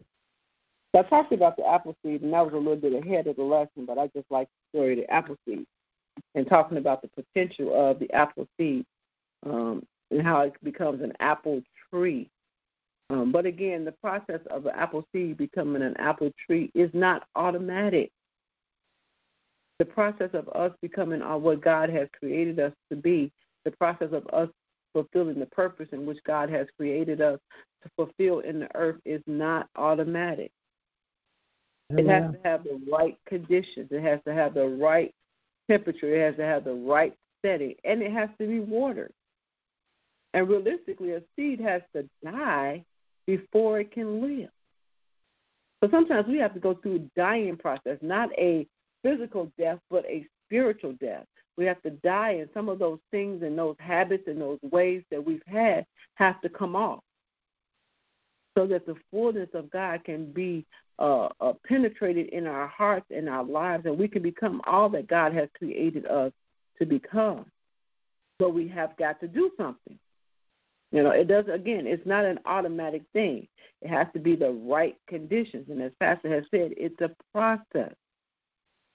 I 0.97 1.01
talked 1.03 1.33
about 1.33 1.57
the 1.57 1.67
apple 1.67 1.97
seed, 2.01 2.21
and 2.21 2.31
that 2.31 2.45
was 2.45 2.53
a 2.53 2.57
little 2.57 2.77
bit 2.77 2.93
ahead 2.93 3.27
of 3.27 3.35
the 3.35 3.43
lesson, 3.43 3.85
but 3.85 3.97
I 3.97 4.07
just 4.15 4.31
like 4.31 4.47
the 4.47 4.77
story 4.77 4.93
of 4.93 4.99
the 4.99 5.13
apple 5.13 5.35
seed 5.45 5.65
and 6.33 6.47
talking 6.47 6.77
about 6.77 7.01
the 7.01 7.09
potential 7.09 7.75
of 7.75 7.99
the 7.99 8.09
apple 8.13 8.47
seed 8.57 8.85
um, 9.45 9.85
and 10.11 10.21
how 10.21 10.41
it 10.41 10.53
becomes 10.63 11.01
an 11.01 11.11
apple 11.19 11.61
tree. 11.91 12.29
Um, 13.09 13.33
but 13.33 13.45
again, 13.45 13.83
the 13.83 13.91
process 13.91 14.39
of 14.49 14.65
an 14.65 14.73
apple 14.75 15.05
seed 15.11 15.37
becoming 15.37 15.81
an 15.81 15.97
apple 15.97 16.31
tree 16.45 16.71
is 16.73 16.89
not 16.93 17.27
automatic. 17.35 18.11
The 19.77 19.85
process 19.85 20.29
of 20.33 20.47
us 20.55 20.71
becoming 20.81 21.19
what 21.19 21.59
God 21.59 21.89
has 21.89 22.07
created 22.17 22.59
us 22.61 22.73
to 22.89 22.95
be, 22.95 23.29
the 23.65 23.71
process 23.71 24.13
of 24.13 24.25
us 24.31 24.49
fulfilling 24.93 25.39
the 25.39 25.45
purpose 25.47 25.87
in 25.91 26.05
which 26.05 26.19
God 26.25 26.49
has 26.49 26.67
created 26.77 27.21
us 27.21 27.39
to 27.83 27.89
fulfill 27.95 28.39
in 28.39 28.59
the 28.59 28.75
earth 28.75 28.99
is 29.05 29.21
not 29.27 29.69
automatic. 29.75 30.51
It 31.91 32.07
has 32.07 32.33
to 32.33 32.39
have 32.43 32.63
the 32.63 32.79
right 32.91 33.17
conditions. 33.25 33.87
It 33.89 34.03
has 34.03 34.19
to 34.25 34.33
have 34.33 34.53
the 34.53 34.67
right 34.67 35.13
temperature. 35.69 36.13
It 36.13 36.21
has 36.21 36.35
to 36.35 36.43
have 36.43 36.63
the 36.63 36.73
right 36.73 37.15
setting, 37.43 37.75
and 37.83 38.01
it 38.01 38.11
has 38.11 38.29
to 38.39 38.47
be 38.47 38.59
watered. 38.59 39.11
And 40.33 40.47
realistically, 40.47 41.13
a 41.13 41.21
seed 41.35 41.59
has 41.61 41.81
to 41.95 42.07
die 42.23 42.83
before 43.25 43.79
it 43.79 43.91
can 43.91 44.21
live. 44.21 44.49
So 45.83 45.89
sometimes 45.89 46.27
we 46.27 46.37
have 46.39 46.53
to 46.53 46.59
go 46.59 46.75
through 46.75 46.95
a 46.95 47.19
dying 47.19 47.57
process, 47.57 47.97
not 48.01 48.29
a 48.37 48.67
physical 49.01 49.51
death, 49.57 49.79
but 49.89 50.05
a 50.05 50.27
spiritual 50.45 50.93
death. 50.99 51.25
We 51.59 51.65
have 51.65 51.81
to 51.81 51.89
die, 51.89 52.37
and 52.39 52.49
some 52.53 52.69
of 52.69 52.79
those 52.79 52.99
things 53.11 53.43
and 53.43 53.57
those 53.57 53.75
habits 53.79 54.23
and 54.27 54.39
those 54.39 54.59
ways 54.61 55.03
that 55.11 55.25
we've 55.25 55.43
had 55.45 55.85
have 56.15 56.39
to 56.39 56.47
come 56.47 56.73
off 56.73 57.03
so 58.57 58.65
that 58.67 58.85
the 58.85 58.95
fullness 59.11 59.49
of 59.53 59.69
God 59.69 60.05
can 60.05 60.31
be 60.31 60.65
uh, 60.99 61.27
uh, 61.41 61.53
penetrated 61.67 62.27
in 62.29 62.47
our 62.47 62.67
hearts 62.67 63.07
and 63.13 63.27
our 63.27 63.43
lives, 63.43 63.85
and 63.85 63.97
we 63.97 64.07
can 64.07 64.21
become 64.21 64.61
all 64.67 64.87
that 64.87 65.07
God 65.07 65.33
has 65.33 65.49
created 65.57 66.05
us 66.05 66.31
to 66.79 66.85
become. 66.85 67.45
But 68.37 68.53
we 68.53 68.69
have 68.69 68.95
got 68.95 69.19
to 69.19 69.27
do 69.27 69.51
something. 69.57 69.99
You 70.93 71.03
know, 71.03 71.11
it 71.11 71.27
does 71.27 71.49
again. 71.51 71.87
It's 71.87 72.05
not 72.05 72.23
an 72.23 72.39
automatic 72.45 73.01
thing. 73.11 73.49
It 73.81 73.89
has 73.89 74.07
to 74.13 74.19
be 74.19 74.37
the 74.37 74.51
right 74.51 74.95
conditions, 75.09 75.69
and 75.69 75.81
as 75.81 75.91
Pastor 75.99 76.29
has 76.29 76.45
said, 76.51 76.71
it's 76.77 77.01
a 77.01 77.11
process. 77.33 77.91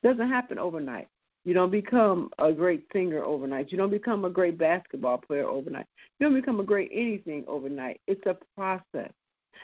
It 0.03 0.09
doesn't 0.09 0.31
happen 0.31 0.59
overnight. 0.59 1.09
You 1.45 1.53
don't 1.53 1.71
become 1.71 2.31
a 2.39 2.53
great 2.53 2.87
singer 2.93 3.23
overnight. 3.23 3.71
You 3.71 3.79
don't 3.79 3.91
become 3.91 4.25
a 4.25 4.31
great 4.31 4.57
basketball 4.57 5.19
player 5.19 5.47
overnight. 5.47 5.87
You 6.19 6.27
don't 6.27 6.35
become 6.35 6.61
a 6.61 6.65
great 6.65 6.91
anything 6.93 7.45
overnight. 7.47 8.01
It's 8.07 8.25
a 8.27 8.37
process. 8.57 9.13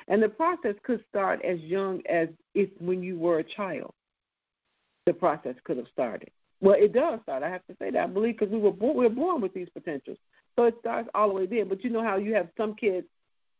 And 0.09 0.23
the 0.23 0.29
process 0.29 0.75
could 0.83 1.03
start 1.09 1.43
as 1.45 1.59
young 1.61 2.03
as 2.09 2.29
if 2.55 2.69
when 2.79 3.03
you 3.03 3.19
were 3.19 3.39
a 3.39 3.45
child. 3.45 3.95
The 5.07 5.15
process 5.15 5.55
could 5.65 5.79
have 5.79 5.87
started. 5.93 6.31
Well, 6.61 6.77
it 6.79 6.93
does 6.93 7.21
start. 7.23 7.43
I 7.43 7.49
have 7.49 7.67
to 7.69 7.77
say 7.79 7.91
that 7.91 8.03
I 8.03 8.07
believe 8.07 8.39
because 8.39 8.53
we 8.53 8.59
were 8.59 8.73
born, 8.73 8.97
we 8.97 9.05
were 9.05 9.15
born 9.15 9.41
with 9.41 9.55
these 9.55 9.69
potentials, 9.71 10.19
so 10.57 10.65
it 10.65 10.75
starts 10.81 11.09
all 11.15 11.29
the 11.29 11.35
way 11.35 11.47
there. 11.47 11.65
But 11.65 11.83
you 11.83 11.91
know 11.91 12.03
how 12.03 12.17
you 12.17 12.35
have 12.35 12.49
some 12.57 12.75
kids 12.75 13.07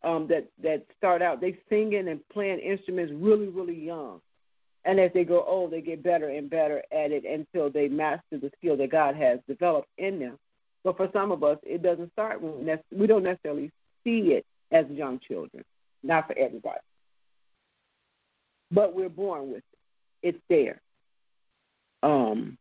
um, 0.05 0.27
that 0.29 0.49
that 0.63 0.85
start 0.99 1.23
out 1.23 1.41
they 1.41 1.57
singing 1.71 2.09
and 2.09 2.21
playing 2.29 2.59
instruments 2.59 3.13
really 3.17 3.49
really 3.49 3.75
young, 3.75 4.21
and 4.85 4.99
as 4.99 5.11
they 5.13 5.25
grow 5.25 5.45
old, 5.45 5.73
they 5.73 5.81
get 5.81 6.03
better 6.03 6.29
and 6.29 6.49
better 6.49 6.83
at 6.91 7.13
it 7.13 7.25
until 7.25 7.71
they 7.71 7.89
master 7.89 8.39
the 8.39 8.51
skill 8.59 8.77
that 8.79 8.91
God 8.91 9.15
has 9.15 9.39
developed 9.47 9.89
in 9.99 10.19
them. 10.19 10.39
But 10.83 10.97
for 10.97 11.11
some 11.13 11.31
of 11.31 11.45
us, 11.45 11.59
it 11.63 11.83
doesn't 11.83 12.13
start 12.13 12.41
when 12.41 12.79
we 12.91 13.07
don't 13.07 13.23
necessarily 13.23 13.71
see 14.05 14.33
it 14.33 14.47
as 14.71 14.87
young 14.89 15.19
children, 15.19 15.65
not 16.03 16.27
for 16.27 16.39
everybody. 16.39 16.81
But 18.71 18.95
we're 18.95 19.11
born 19.11 19.51
with 19.51 19.59
it. 19.59 19.65
It's 20.23 20.39
there. 20.49 20.81
Um, 22.03 22.57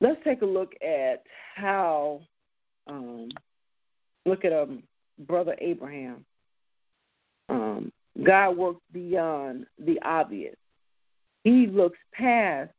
let's 0.00 0.22
take 0.24 0.42
a 0.42 0.46
look 0.46 0.74
at 0.82 1.22
how 1.54 2.22
um, 2.88 3.28
look 4.24 4.44
at 4.44 4.52
um, 4.52 4.82
brother 5.18 5.54
Abraham. 5.60 6.24
Um, 7.48 7.92
God 8.22 8.56
works 8.56 8.80
beyond 8.92 9.66
the 9.78 10.00
obvious. 10.02 10.56
He 11.44 11.66
looks 11.66 11.98
past 12.12 12.70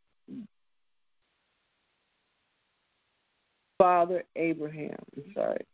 Father 3.78 4.23
Abraham. 4.36 4.97
I'm 5.15 5.34
sorry. 5.34 5.65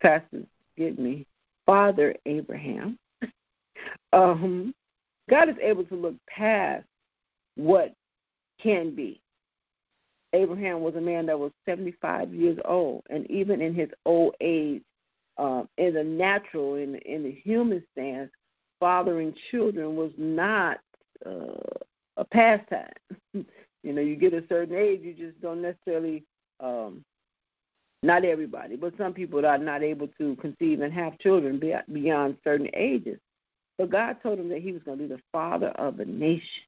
Pastor, 0.00 0.42
get 0.76 0.98
me. 0.98 1.26
Father 1.66 2.14
Abraham. 2.26 2.98
um, 4.12 4.74
God 5.28 5.48
is 5.48 5.56
able 5.62 5.84
to 5.84 5.94
look 5.94 6.16
past 6.28 6.84
what 7.56 7.94
can 8.60 8.94
be. 8.94 9.20
Abraham 10.32 10.80
was 10.80 10.94
a 10.94 11.00
man 11.00 11.26
that 11.26 11.38
was 11.38 11.52
75 11.66 12.32
years 12.32 12.58
old, 12.64 13.02
and 13.10 13.30
even 13.30 13.60
in 13.60 13.74
his 13.74 13.90
old 14.06 14.34
age, 14.40 14.82
um, 15.38 15.68
in 15.78 15.94
the 15.94 16.04
natural, 16.04 16.74
in 16.74 16.96
in 16.96 17.22
the 17.22 17.32
human 17.32 17.82
stance, 17.92 18.30
fathering 18.80 19.34
children 19.50 19.96
was 19.96 20.10
not 20.16 20.80
uh, 21.24 21.80
a 22.16 22.24
pastime. 22.24 22.92
you 23.34 23.44
know, 23.84 24.00
you 24.00 24.16
get 24.16 24.34
a 24.34 24.44
certain 24.48 24.76
age, 24.76 25.00
you 25.02 25.14
just 25.14 25.40
don't 25.40 25.62
necessarily. 25.62 26.24
Um, 26.60 27.04
not 28.04 28.24
everybody, 28.24 28.74
but 28.74 28.92
some 28.98 29.12
people 29.12 29.46
are 29.46 29.58
not 29.58 29.80
able 29.80 30.08
to 30.18 30.34
conceive 30.36 30.80
and 30.80 30.92
have 30.92 31.18
children 31.20 31.60
beyond 31.92 32.36
certain 32.42 32.68
ages. 32.74 33.20
But 33.78 33.90
God 33.90 34.16
told 34.22 34.38
him 34.38 34.48
that 34.48 34.60
he 34.60 34.72
was 34.72 34.82
going 34.82 34.98
to 34.98 35.04
be 35.04 35.14
the 35.14 35.20
father 35.30 35.68
of 35.68 36.00
a 36.00 36.04
nation. 36.04 36.64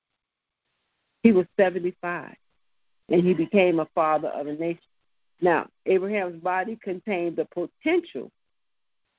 He 1.23 1.33
was 1.33 1.47
75 1.59 2.35
and 3.09 3.25
he 3.25 3.35
became 3.35 3.81
a 3.81 3.89
father 3.95 4.29
of 4.29 4.47
a 4.47 4.55
nation. 4.55 4.81
Now, 5.41 5.69
Abraham's 5.87 6.43
body 6.43 6.79
contained 6.83 7.37
the 7.37 7.47
potential 7.47 8.31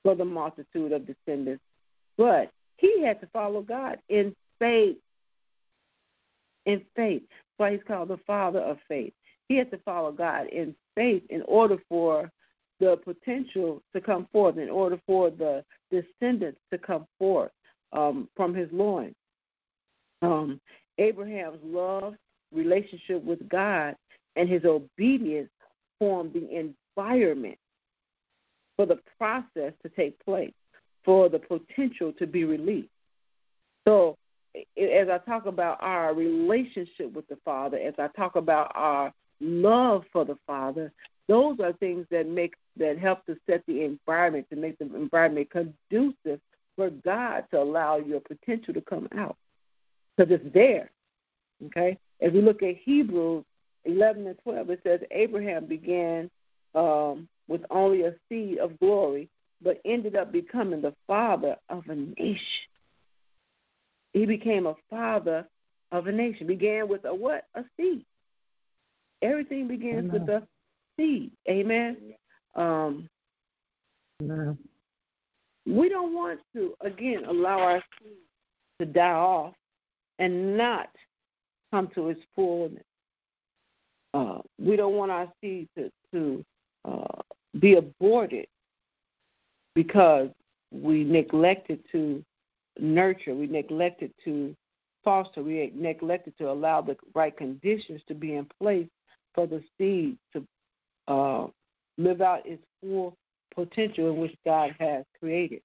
for 0.06 0.14
the 0.14 0.24
multitude 0.24 0.92
of 0.92 1.08
descendants, 1.08 1.64
but 2.16 2.52
he 2.78 3.02
had 3.02 3.20
to 3.22 3.28
follow 3.34 3.64
God 3.64 3.98
in 4.08 4.36
faith. 4.60 4.98
In 6.68 6.84
faith. 6.96 7.24
That's 7.28 7.58
why 7.58 7.72
he's 7.72 7.82
called 7.88 8.10
the 8.10 8.20
father 8.28 8.60
of 8.60 8.78
faith. 8.88 9.14
He 9.50 9.56
had 9.56 9.72
to 9.72 9.80
follow 9.80 10.12
God 10.12 10.46
in 10.50 10.76
faith 10.94 11.24
in 11.32 11.42
order 11.48 11.78
for 11.90 12.30
the 12.80 12.98
potential 12.98 13.82
to 13.96 14.02
come 14.02 14.28
forth, 14.32 14.60
in 14.60 14.70
order 14.70 15.00
for 15.08 15.32
the 15.32 15.66
descendants 15.90 16.60
to 16.72 16.78
come 16.78 17.08
forth 17.18 17.52
um, 17.92 18.30
from 18.36 18.54
his 18.54 18.70
loins. 18.72 19.16
Um, 20.22 20.62
Abraham's 21.00 21.60
love 21.64 22.14
relationship 22.54 23.24
with 23.24 23.50
God 23.50 23.96
and 24.36 24.48
his 24.48 24.66
obedience 24.66 25.50
formed 25.98 26.34
the 26.34 26.76
environment 26.96 27.58
for 28.76 28.86
the 28.86 29.00
process 29.18 29.74
to 29.84 29.90
take 29.96 30.24
place, 30.24 30.54
for 31.04 31.30
the 31.30 31.40
potential 31.40 32.12
to 32.14 32.28
be 32.28 32.44
released. 32.44 32.90
So, 33.88 34.18
as 34.78 35.10
I 35.10 35.18
talk 35.20 35.46
about 35.46 35.78
our 35.82 36.14
relationship 36.14 37.12
with 37.14 37.28
the 37.28 37.38
Father, 37.44 37.78
as 37.78 37.94
I 37.98 38.08
talk 38.08 38.36
about 38.36 38.72
our 38.74 39.14
love 39.42 40.06
for 40.12 40.26
the 40.26 40.38
Father, 40.48 40.92
those 41.28 41.60
are 41.60 41.74
things 41.74 42.06
that 42.12 42.28
make 42.28 42.56
that 42.78 42.98
help 42.98 43.26
to 43.26 43.38
set 43.48 43.64
the 43.68 43.84
environment, 43.84 44.48
to 44.50 44.56
make 44.56 44.78
the 44.78 44.86
environment 44.96 45.50
conducive 45.50 46.40
for 46.76 46.90
God 46.90 47.46
to 47.52 47.62
allow 47.62 47.98
your 47.98 48.20
potential 48.20 48.74
to 48.74 48.82
come 48.82 49.08
out. 49.18 49.38
Because 50.16 50.34
it's 50.34 50.54
there. 50.54 50.92
Okay? 51.68 51.98
If 52.20 52.34
we 52.34 52.42
look 52.42 52.64
at 52.64 52.76
Hebrews 52.78 53.46
11 53.86 54.28
and 54.28 54.38
12, 54.44 54.70
it 54.70 54.80
says 54.84 55.00
Abraham 55.12 55.66
began 55.66 56.30
um, 56.74 57.28
with 57.48 57.62
only 57.70 58.04
a 58.04 58.14
seed 58.30 58.58
of 58.58 58.80
glory, 58.80 59.30
but 59.62 59.80
ended 59.86 60.16
up 60.16 60.32
becoming 60.32 60.82
the 60.82 60.94
father 61.08 61.56
of 61.70 61.84
a 61.88 61.96
nation. 61.96 62.70
He 64.14 64.26
became 64.26 64.66
a 64.66 64.76
father 64.90 65.46
of 65.92 66.08
a 66.08 66.12
nation. 66.12 66.48
Began 66.48 66.88
with 66.88 67.06
a 67.06 67.14
what? 67.14 67.46
A 67.56 67.64
seed. 67.78 68.06
Everything 69.22 69.68
begins 69.68 70.10
Amen. 70.10 70.12
with 70.12 70.30
a 70.30 70.48
seed. 70.98 71.32
Amen. 71.50 71.98
Um. 72.56 73.10
We 75.68 75.90
don't 75.90 76.14
want 76.14 76.40
to 76.54 76.76
again 76.82 77.26
allow 77.26 77.60
our 77.60 77.84
seed 78.00 78.14
to 78.80 78.86
die 78.86 79.12
off 79.12 79.54
and 80.20 80.56
not 80.58 80.90
come 81.72 81.90
to 81.96 82.10
its 82.10 82.22
fullness. 82.36 82.84
Uh, 84.14 84.40
we 84.60 84.76
don't 84.76 84.94
want 84.94 85.12
our 85.12 85.28
seed 85.42 85.68
to, 85.78 85.92
to 86.14 86.46
uh, 86.86 87.22
be 87.60 87.76
aborted 87.76 88.48
because 89.74 90.30
we 90.72 91.04
neglected 91.04 91.80
to 91.92 92.24
nurture, 92.80 93.34
we 93.36 93.48
neglected 93.48 94.12
to 94.24 94.56
foster, 95.04 95.42
we 95.44 95.72
neglected 95.76 96.38
to 96.38 96.50
allow 96.50 96.82
the 96.82 96.98
right 97.14 97.36
conditions 97.38 98.02
to 98.08 98.14
be 98.14 98.36
in 98.36 98.48
place 98.60 98.88
for 99.34 99.48
the 99.48 99.64
seed 99.78 100.18
to 100.34 100.46
uh, 101.08 101.48
live 101.98 102.22
out 102.22 102.46
its 102.46 102.64
full 102.82 103.16
potential 103.54 104.10
in 104.10 104.18
which 104.18 104.36
God 104.46 104.76
has 104.80 105.06
created. 105.20 105.62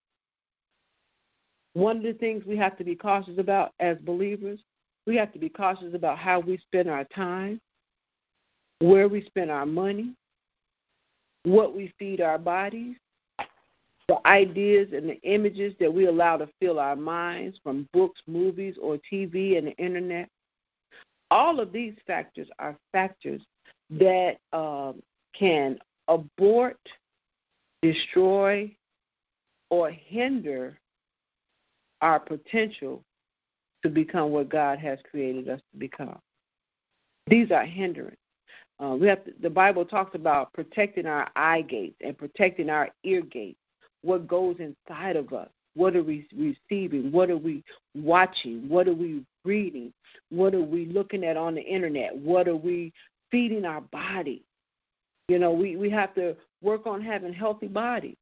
One 1.72 1.98
of 1.98 2.02
the 2.02 2.12
things 2.12 2.44
we 2.44 2.56
have 2.56 2.76
to 2.78 2.84
be 2.84 2.94
cautious 2.94 3.38
about 3.38 3.72
as 3.80 3.96
believers 3.98 4.60
we 5.06 5.16
have 5.16 5.32
to 5.32 5.38
be 5.38 5.48
cautious 5.48 5.94
about 5.94 6.18
how 6.18 6.40
we 6.40 6.58
spend 6.58 6.88
our 6.88 7.04
time, 7.04 7.60
where 8.78 9.08
we 9.08 9.24
spend 9.24 9.50
our 9.50 9.66
money, 9.66 10.14
what 11.44 11.74
we 11.74 11.92
feed 11.98 12.20
our 12.20 12.38
bodies, 12.38 12.96
the 14.08 14.18
ideas 14.26 14.88
and 14.92 15.08
the 15.08 15.20
images 15.22 15.74
that 15.78 15.92
we 15.92 16.06
allow 16.06 16.36
to 16.36 16.48
fill 16.60 16.80
our 16.80 16.96
minds 16.96 17.58
from 17.62 17.88
books, 17.92 18.20
movies, 18.26 18.76
or 18.80 18.98
TV 19.10 19.56
and 19.56 19.68
the 19.68 19.76
internet. 19.76 20.28
All 21.30 21.60
of 21.60 21.72
these 21.72 21.94
factors 22.06 22.48
are 22.58 22.76
factors 22.92 23.40
that 23.90 24.38
um, 24.52 25.00
can 25.32 25.78
abort, 26.08 26.80
destroy, 27.82 28.74
or 29.70 29.90
hinder 29.90 30.76
our 32.00 32.18
potential 32.18 33.04
to 33.82 33.88
become 33.88 34.30
what 34.30 34.48
God 34.48 34.78
has 34.78 34.98
created 35.10 35.48
us 35.48 35.60
to 35.72 35.78
become. 35.78 36.18
These 37.28 37.50
are 37.50 37.64
hindrance. 37.64 38.16
Uh, 38.82 38.96
we 38.96 39.06
have 39.06 39.24
to, 39.24 39.32
the 39.42 39.50
Bible 39.50 39.84
talks 39.84 40.14
about 40.14 40.52
protecting 40.52 41.06
our 41.06 41.28
eye 41.36 41.62
gates 41.62 41.96
and 42.00 42.16
protecting 42.16 42.70
our 42.70 42.88
ear 43.04 43.22
gates. 43.22 43.58
What 44.02 44.26
goes 44.26 44.56
inside 44.58 45.16
of 45.16 45.32
us? 45.32 45.48
What 45.74 45.94
are 45.94 46.02
we 46.02 46.26
receiving? 46.36 47.12
What 47.12 47.30
are 47.30 47.36
we 47.36 47.62
watching? 47.94 48.68
What 48.68 48.88
are 48.88 48.94
we 48.94 49.22
reading? 49.44 49.92
What 50.30 50.54
are 50.54 50.62
we 50.62 50.86
looking 50.86 51.24
at 51.24 51.36
on 51.36 51.54
the 51.54 51.62
internet? 51.62 52.16
What 52.16 52.48
are 52.48 52.56
we 52.56 52.92
feeding 53.30 53.64
our 53.64 53.82
body? 53.82 54.42
You 55.28 55.38
know, 55.38 55.52
we, 55.52 55.76
we 55.76 55.90
have 55.90 56.14
to 56.14 56.36
work 56.62 56.86
on 56.86 57.00
having 57.02 57.32
healthy 57.32 57.68
bodies. 57.68 58.16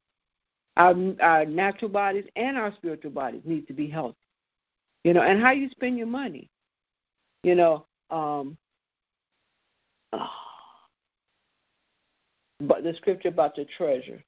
Our, 0.77 0.95
our 1.21 1.45
natural 1.45 1.89
bodies 1.89 2.25
and 2.35 2.57
our 2.57 2.73
spiritual 2.75 3.11
bodies 3.11 3.41
need 3.45 3.67
to 3.67 3.73
be 3.73 3.87
healthy 3.87 4.15
you 5.03 5.13
know, 5.13 5.21
and 5.21 5.41
how 5.41 5.51
you 5.51 5.69
spend 5.69 5.97
your 5.97 6.07
money. 6.07 6.49
You 7.43 7.55
know, 7.55 7.85
um, 8.11 8.57
but 12.59 12.83
the 12.83 12.93
scripture 12.95 13.29
about 13.29 13.55
the 13.55 13.65
treasure, 13.77 14.23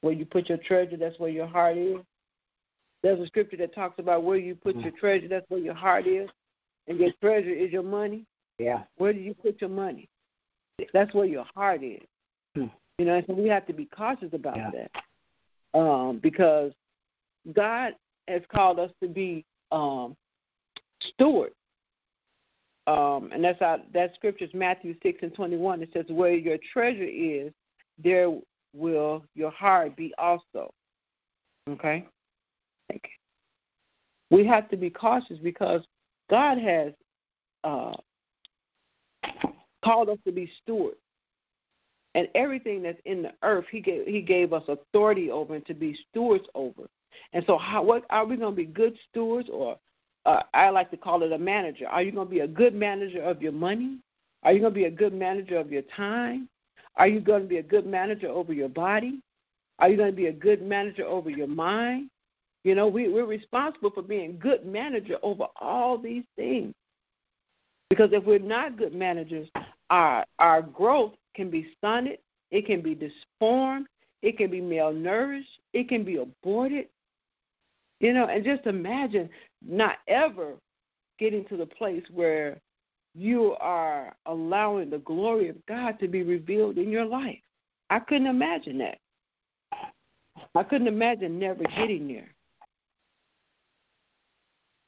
where 0.00 0.12
you 0.12 0.24
put 0.24 0.48
your 0.48 0.58
treasure, 0.58 0.96
that's 0.96 1.18
where 1.18 1.30
your 1.30 1.46
heart 1.46 1.76
is. 1.76 1.98
There's 3.02 3.20
a 3.20 3.26
scripture 3.26 3.56
that 3.58 3.74
talks 3.74 3.98
about 3.98 4.22
where 4.22 4.36
you 4.36 4.54
put 4.54 4.76
your 4.76 4.92
treasure, 4.92 5.28
that's 5.28 5.48
where 5.48 5.60
your 5.60 5.74
heart 5.74 6.06
is, 6.06 6.28
and 6.86 6.98
your 6.98 7.10
treasure 7.20 7.50
is 7.50 7.70
your 7.72 7.82
money. 7.82 8.24
Yeah. 8.58 8.82
Where 8.96 9.12
do 9.12 9.18
you 9.18 9.34
put 9.34 9.60
your 9.60 9.70
money? 9.70 10.08
That's 10.92 11.14
where 11.14 11.26
your 11.26 11.46
heart 11.54 11.82
is. 11.82 12.02
Hmm. 12.54 12.66
You 12.98 13.06
know, 13.06 13.14
and 13.14 13.26
so 13.26 13.34
we 13.34 13.48
have 13.48 13.66
to 13.66 13.72
be 13.72 13.86
cautious 13.86 14.32
about 14.32 14.56
yeah. 14.56 14.70
that, 14.70 15.78
um, 15.78 16.18
because 16.22 16.72
God 17.54 17.94
has 18.28 18.42
called 18.54 18.78
us 18.78 18.90
to 19.02 19.08
be 19.08 19.44
um, 19.72 20.16
stewards. 21.00 21.54
Um, 22.86 23.30
and 23.32 23.44
that's 23.44 23.62
our, 23.62 23.78
that 23.94 24.14
scripture 24.14 24.44
is 24.44 24.54
Matthew 24.54 24.94
6 25.02 25.18
and 25.22 25.34
21. 25.34 25.82
It 25.82 25.90
says, 25.92 26.06
Where 26.08 26.34
your 26.34 26.58
treasure 26.72 27.04
is, 27.04 27.52
there 28.02 28.32
will 28.74 29.24
your 29.34 29.50
heart 29.50 29.96
be 29.96 30.12
also. 30.18 30.72
Okay? 31.68 32.06
thank 32.88 33.02
you. 33.04 34.36
We 34.36 34.46
have 34.46 34.68
to 34.70 34.76
be 34.76 34.90
cautious 34.90 35.38
because 35.38 35.82
God 36.30 36.58
has 36.58 36.92
uh, 37.64 37.92
called 39.84 40.08
us 40.08 40.18
to 40.26 40.32
be 40.32 40.50
stewards. 40.62 40.96
And 42.14 42.28
everything 42.34 42.82
that's 42.82 43.00
in 43.06 43.22
the 43.22 43.32
earth, 43.42 43.64
he 43.70 43.80
gave 43.80 44.06
he 44.06 44.20
gave 44.20 44.52
us 44.52 44.62
authority 44.68 45.30
over 45.30 45.54
and 45.54 45.64
to 45.64 45.72
be 45.72 45.96
stewards 46.10 46.44
over. 46.54 46.82
And 47.32 47.42
so, 47.46 47.56
how 47.56 47.82
what 47.82 48.04
are 48.10 48.26
we 48.26 48.36
going 48.36 48.52
to 48.52 48.56
be 48.56 48.66
good 48.66 48.98
stewards, 49.08 49.48
or 49.50 49.78
uh, 50.24 50.42
I 50.54 50.70
like 50.70 50.90
to 50.90 50.96
call 50.96 51.22
it 51.22 51.32
a 51.32 51.38
manager? 51.38 51.88
Are 51.88 52.02
you 52.02 52.12
going 52.12 52.28
to 52.28 52.30
be 52.30 52.40
a 52.40 52.46
good 52.46 52.74
manager 52.74 53.22
of 53.22 53.42
your 53.42 53.52
money? 53.52 53.98
Are 54.42 54.52
you 54.52 54.60
going 54.60 54.72
to 54.72 54.78
be 54.78 54.84
a 54.84 54.90
good 54.90 55.14
manager 55.14 55.58
of 55.58 55.70
your 55.70 55.82
time? 55.82 56.48
Are 56.96 57.08
you 57.08 57.20
going 57.20 57.42
to 57.42 57.48
be 57.48 57.58
a 57.58 57.62
good 57.62 57.86
manager 57.86 58.28
over 58.28 58.52
your 58.52 58.68
body? 58.68 59.20
Are 59.78 59.88
you 59.88 59.96
going 59.96 60.10
to 60.10 60.16
be 60.16 60.26
a 60.26 60.32
good 60.32 60.62
manager 60.62 61.04
over 61.04 61.30
your 61.30 61.46
mind? 61.46 62.10
You 62.64 62.74
know, 62.74 62.86
we, 62.86 63.08
we're 63.08 63.26
responsible 63.26 63.90
for 63.90 64.02
being 64.02 64.38
good 64.38 64.64
manager 64.64 65.18
over 65.22 65.46
all 65.60 65.98
these 65.98 66.24
things. 66.36 66.74
Because 67.90 68.10
if 68.12 68.24
we're 68.24 68.38
not 68.38 68.78
good 68.78 68.94
managers, 68.94 69.48
our 69.90 70.24
our 70.38 70.62
growth 70.62 71.12
can 71.34 71.50
be 71.50 71.74
stunted, 71.76 72.18
it 72.50 72.64
can 72.64 72.80
be 72.80 72.94
disformed, 72.94 73.86
it 74.22 74.38
can 74.38 74.50
be 74.50 74.60
malnourished, 74.60 75.58
it 75.72 75.88
can 75.88 76.04
be 76.04 76.16
aborted. 76.16 76.86
You 78.02 78.12
know, 78.12 78.26
and 78.26 78.44
just 78.44 78.66
imagine 78.66 79.30
not 79.64 79.98
ever 80.08 80.54
getting 81.20 81.44
to 81.46 81.56
the 81.56 81.66
place 81.66 82.02
where 82.12 82.60
you 83.14 83.54
are 83.60 84.14
allowing 84.26 84.90
the 84.90 84.98
glory 84.98 85.48
of 85.48 85.56
God 85.66 86.00
to 86.00 86.08
be 86.08 86.24
revealed 86.24 86.78
in 86.78 86.90
your 86.90 87.04
life. 87.04 87.38
I 87.90 88.00
couldn't 88.00 88.26
imagine 88.26 88.78
that. 88.78 88.98
I 90.54 90.62
couldn't 90.64 90.88
imagine 90.88 91.38
never 91.38 91.62
getting 91.76 92.08
there. 92.08 92.34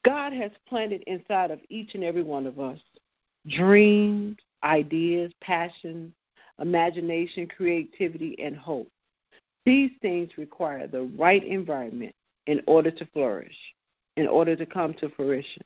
God 0.03 0.33
has 0.33 0.51
planted 0.67 1.01
inside 1.07 1.51
of 1.51 1.59
each 1.69 1.95
and 1.95 2.03
every 2.03 2.21
one 2.21 2.45
of 2.45 2.59
us 2.59 2.79
dreams, 3.47 4.35
ideas, 4.63 5.31
passions, 5.39 6.11
imagination, 6.59 7.47
creativity, 7.47 8.35
and 8.43 8.57
hope. 8.57 8.89
These 9.65 9.91
things 10.01 10.31
require 10.37 10.87
the 10.87 11.03
right 11.17 11.43
environment 11.45 12.13
in 12.47 12.61
order 12.67 12.91
to 12.91 13.05
flourish, 13.07 13.55
in 14.17 14.27
order 14.27 14.55
to 14.55 14.65
come 14.65 14.93
to 14.95 15.09
fruition. 15.09 15.63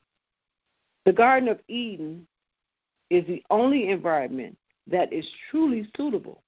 The 1.06 1.14
Garden 1.14 1.50
of 1.50 1.60
Eden 1.68 2.28
is 3.10 3.26
the 3.28 3.44
only 3.50 3.90
environment 3.90 4.58
that 4.88 5.12
is 5.12 5.26
truly 5.50 5.88
suitable. 5.98 6.42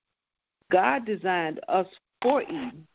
God 0.72 1.06
designed 1.06 1.60
us 1.68 1.88
for 2.22 2.44
Eden, 2.44 2.88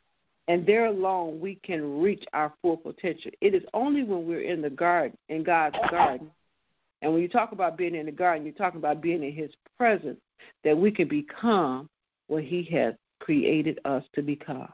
and 0.49 0.65
there 0.65 0.87
alone 0.87 1.41
we 1.41 1.57
can 1.57 2.01
reach 2.01 2.25
our 2.33 2.53
full 2.63 2.77
potential. 2.77 3.33
It 3.41 3.55
is 3.55 3.63
only 3.75 4.03
when 4.03 4.27
we're 4.27 4.43
in 4.43 4.63
the 4.63 4.71
garden, 4.71 5.19
in 5.29 5.43
God's 5.43 5.77
garden, 5.91 6.31
and 7.03 7.13
when 7.13 7.23
you 7.23 7.29
talk 7.29 7.53
about 7.53 7.77
being 7.77 7.95
in 7.95 8.07
the 8.07 8.13
garden, 8.13 8.45
you're 8.45 8.55
talking 8.55 8.79
about 8.79 9.01
being 9.01 9.23
in 9.23 9.33
His 9.33 9.51
presence, 9.77 10.19
that 10.65 10.77
we 10.77 10.91
can 10.91 11.09
become 11.09 11.89
what 12.29 12.43
He 12.43 12.63
has 12.65 12.95
created 13.21 13.81
us 13.85 14.05
to 14.15 14.23
become. 14.23 14.73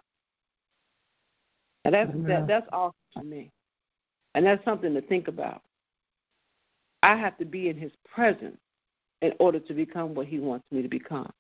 And 1.84 1.94
that's 1.94 2.10
that, 2.26 2.46
that's 2.46 2.66
awesome 2.72 2.94
to 3.18 3.24
me, 3.24 3.50
and 4.34 4.46
that's 4.46 4.64
something 4.64 4.94
to 4.94 5.00
think 5.02 5.28
about. 5.28 5.62
I 7.02 7.16
have 7.16 7.36
to 7.38 7.44
be 7.44 7.68
in 7.68 7.76
His 7.76 7.92
presence 8.12 8.58
in 9.20 9.32
order 9.40 9.58
to 9.58 9.74
become 9.74 10.14
what 10.14 10.26
He 10.26 10.38
wants 10.38 10.64
me 10.70 10.82
to 10.82 10.88
become. 10.88 11.30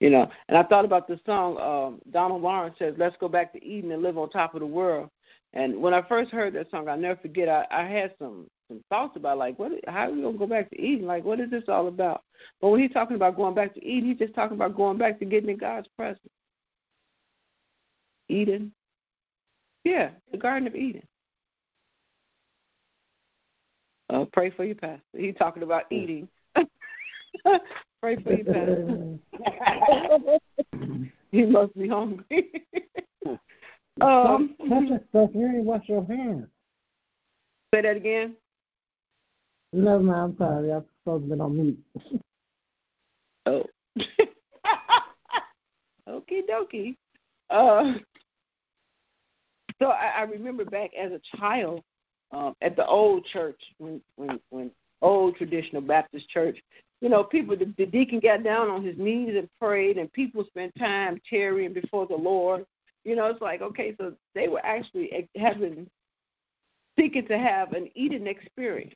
You 0.00 0.10
know, 0.10 0.30
and 0.48 0.58
I 0.58 0.62
thought 0.64 0.84
about 0.84 1.08
the 1.08 1.18
song 1.24 1.56
um, 1.58 2.00
Donald 2.10 2.42
Lawrence 2.42 2.76
says, 2.78 2.94
"Let's 2.98 3.16
go 3.18 3.28
back 3.28 3.52
to 3.52 3.64
Eden 3.64 3.92
and 3.92 4.02
live 4.02 4.18
on 4.18 4.30
top 4.30 4.54
of 4.54 4.60
the 4.60 4.66
world." 4.66 5.10
And 5.52 5.80
when 5.80 5.94
I 5.94 6.02
first 6.02 6.30
heard 6.32 6.52
that 6.54 6.70
song, 6.70 6.88
I 6.88 6.96
never 6.96 7.18
forget. 7.20 7.48
I, 7.48 7.66
I 7.70 7.84
had 7.84 8.12
some 8.18 8.46
some 8.68 8.82
thoughts 8.90 9.16
about 9.16 9.38
like, 9.38 9.58
what? 9.58 9.72
How 9.86 10.08
are 10.08 10.12
we 10.12 10.22
gonna 10.22 10.36
go 10.36 10.46
back 10.46 10.70
to 10.70 10.80
Eden? 10.80 11.06
Like, 11.06 11.24
what 11.24 11.40
is 11.40 11.50
this 11.50 11.64
all 11.68 11.88
about? 11.88 12.22
But 12.60 12.68
when 12.68 12.80
he's 12.80 12.92
talking 12.92 13.16
about 13.16 13.36
going 13.36 13.54
back 13.54 13.74
to 13.74 13.84
Eden, 13.84 14.10
he's 14.10 14.18
just 14.18 14.34
talking 14.34 14.56
about 14.56 14.76
going 14.76 14.98
back 14.98 15.18
to 15.18 15.24
getting 15.24 15.50
in 15.50 15.56
God's 15.56 15.88
presence. 15.96 16.20
Eden, 18.28 18.72
yeah, 19.86 20.10
the 20.32 20.36
Garden 20.36 20.66
of 20.66 20.74
Eden. 20.74 21.06
Uh, 24.12 24.24
pray 24.32 24.50
for 24.50 24.64
your 24.64 24.74
pastor. 24.74 25.00
He's 25.16 25.36
talking 25.36 25.62
about 25.62 25.84
eating. 25.92 26.28
pray 28.02 28.16
for 28.16 28.32
your 28.32 28.44
pastor. 28.44 29.18
he 31.30 31.44
must 31.44 31.76
be 31.78 31.86
hungry. 31.88 32.64
um, 34.00 34.56
touching 34.68 34.98
stuff. 35.10 35.30
You 35.34 35.46
ain't 35.46 35.64
wash 35.64 35.84
your 35.88 36.04
hands. 36.04 36.48
Say 37.72 37.82
that 37.82 37.96
again. 37.96 38.34
No, 39.72 40.00
man, 40.00 40.14
I'm 40.16 40.36
sorry. 40.36 40.72
I'm 40.72 40.84
supposed 41.04 41.28
to 41.28 41.34
be 41.34 41.40
on 41.40 41.56
mute. 41.56 41.78
oh. 43.46 43.64
Okie 46.08 46.42
dokie. 46.50 46.96
Uh, 47.50 47.98
so 49.80 49.88
I, 49.88 50.12
I 50.18 50.22
remember 50.22 50.64
back 50.64 50.90
as 50.98 51.12
a 51.12 51.36
child 51.36 51.82
um, 52.32 52.54
at 52.60 52.76
the 52.76 52.86
old 52.86 53.24
church 53.26 53.60
when 53.78 54.00
when 54.16 54.40
when 54.50 54.70
old 55.02 55.36
traditional 55.36 55.82
Baptist 55.82 56.28
church, 56.28 56.58
you 57.00 57.08
know, 57.08 57.22
people 57.22 57.56
the, 57.56 57.72
the 57.76 57.86
deacon 57.86 58.20
got 58.20 58.42
down 58.42 58.70
on 58.70 58.84
his 58.84 58.96
knees 58.98 59.34
and 59.36 59.48
prayed, 59.60 59.98
and 59.98 60.12
people 60.12 60.44
spent 60.44 60.74
time 60.78 61.20
tarrying 61.28 61.72
before 61.72 62.06
the 62.06 62.16
Lord. 62.16 62.64
You 63.04 63.16
know, 63.16 63.26
it's 63.26 63.40
like 63.40 63.62
okay, 63.62 63.94
so 63.98 64.14
they 64.34 64.48
were 64.48 64.64
actually 64.64 65.28
having 65.36 65.88
seeking 66.98 67.26
to 67.28 67.38
have 67.38 67.72
an 67.72 67.90
Eden 67.94 68.26
experience 68.26 68.94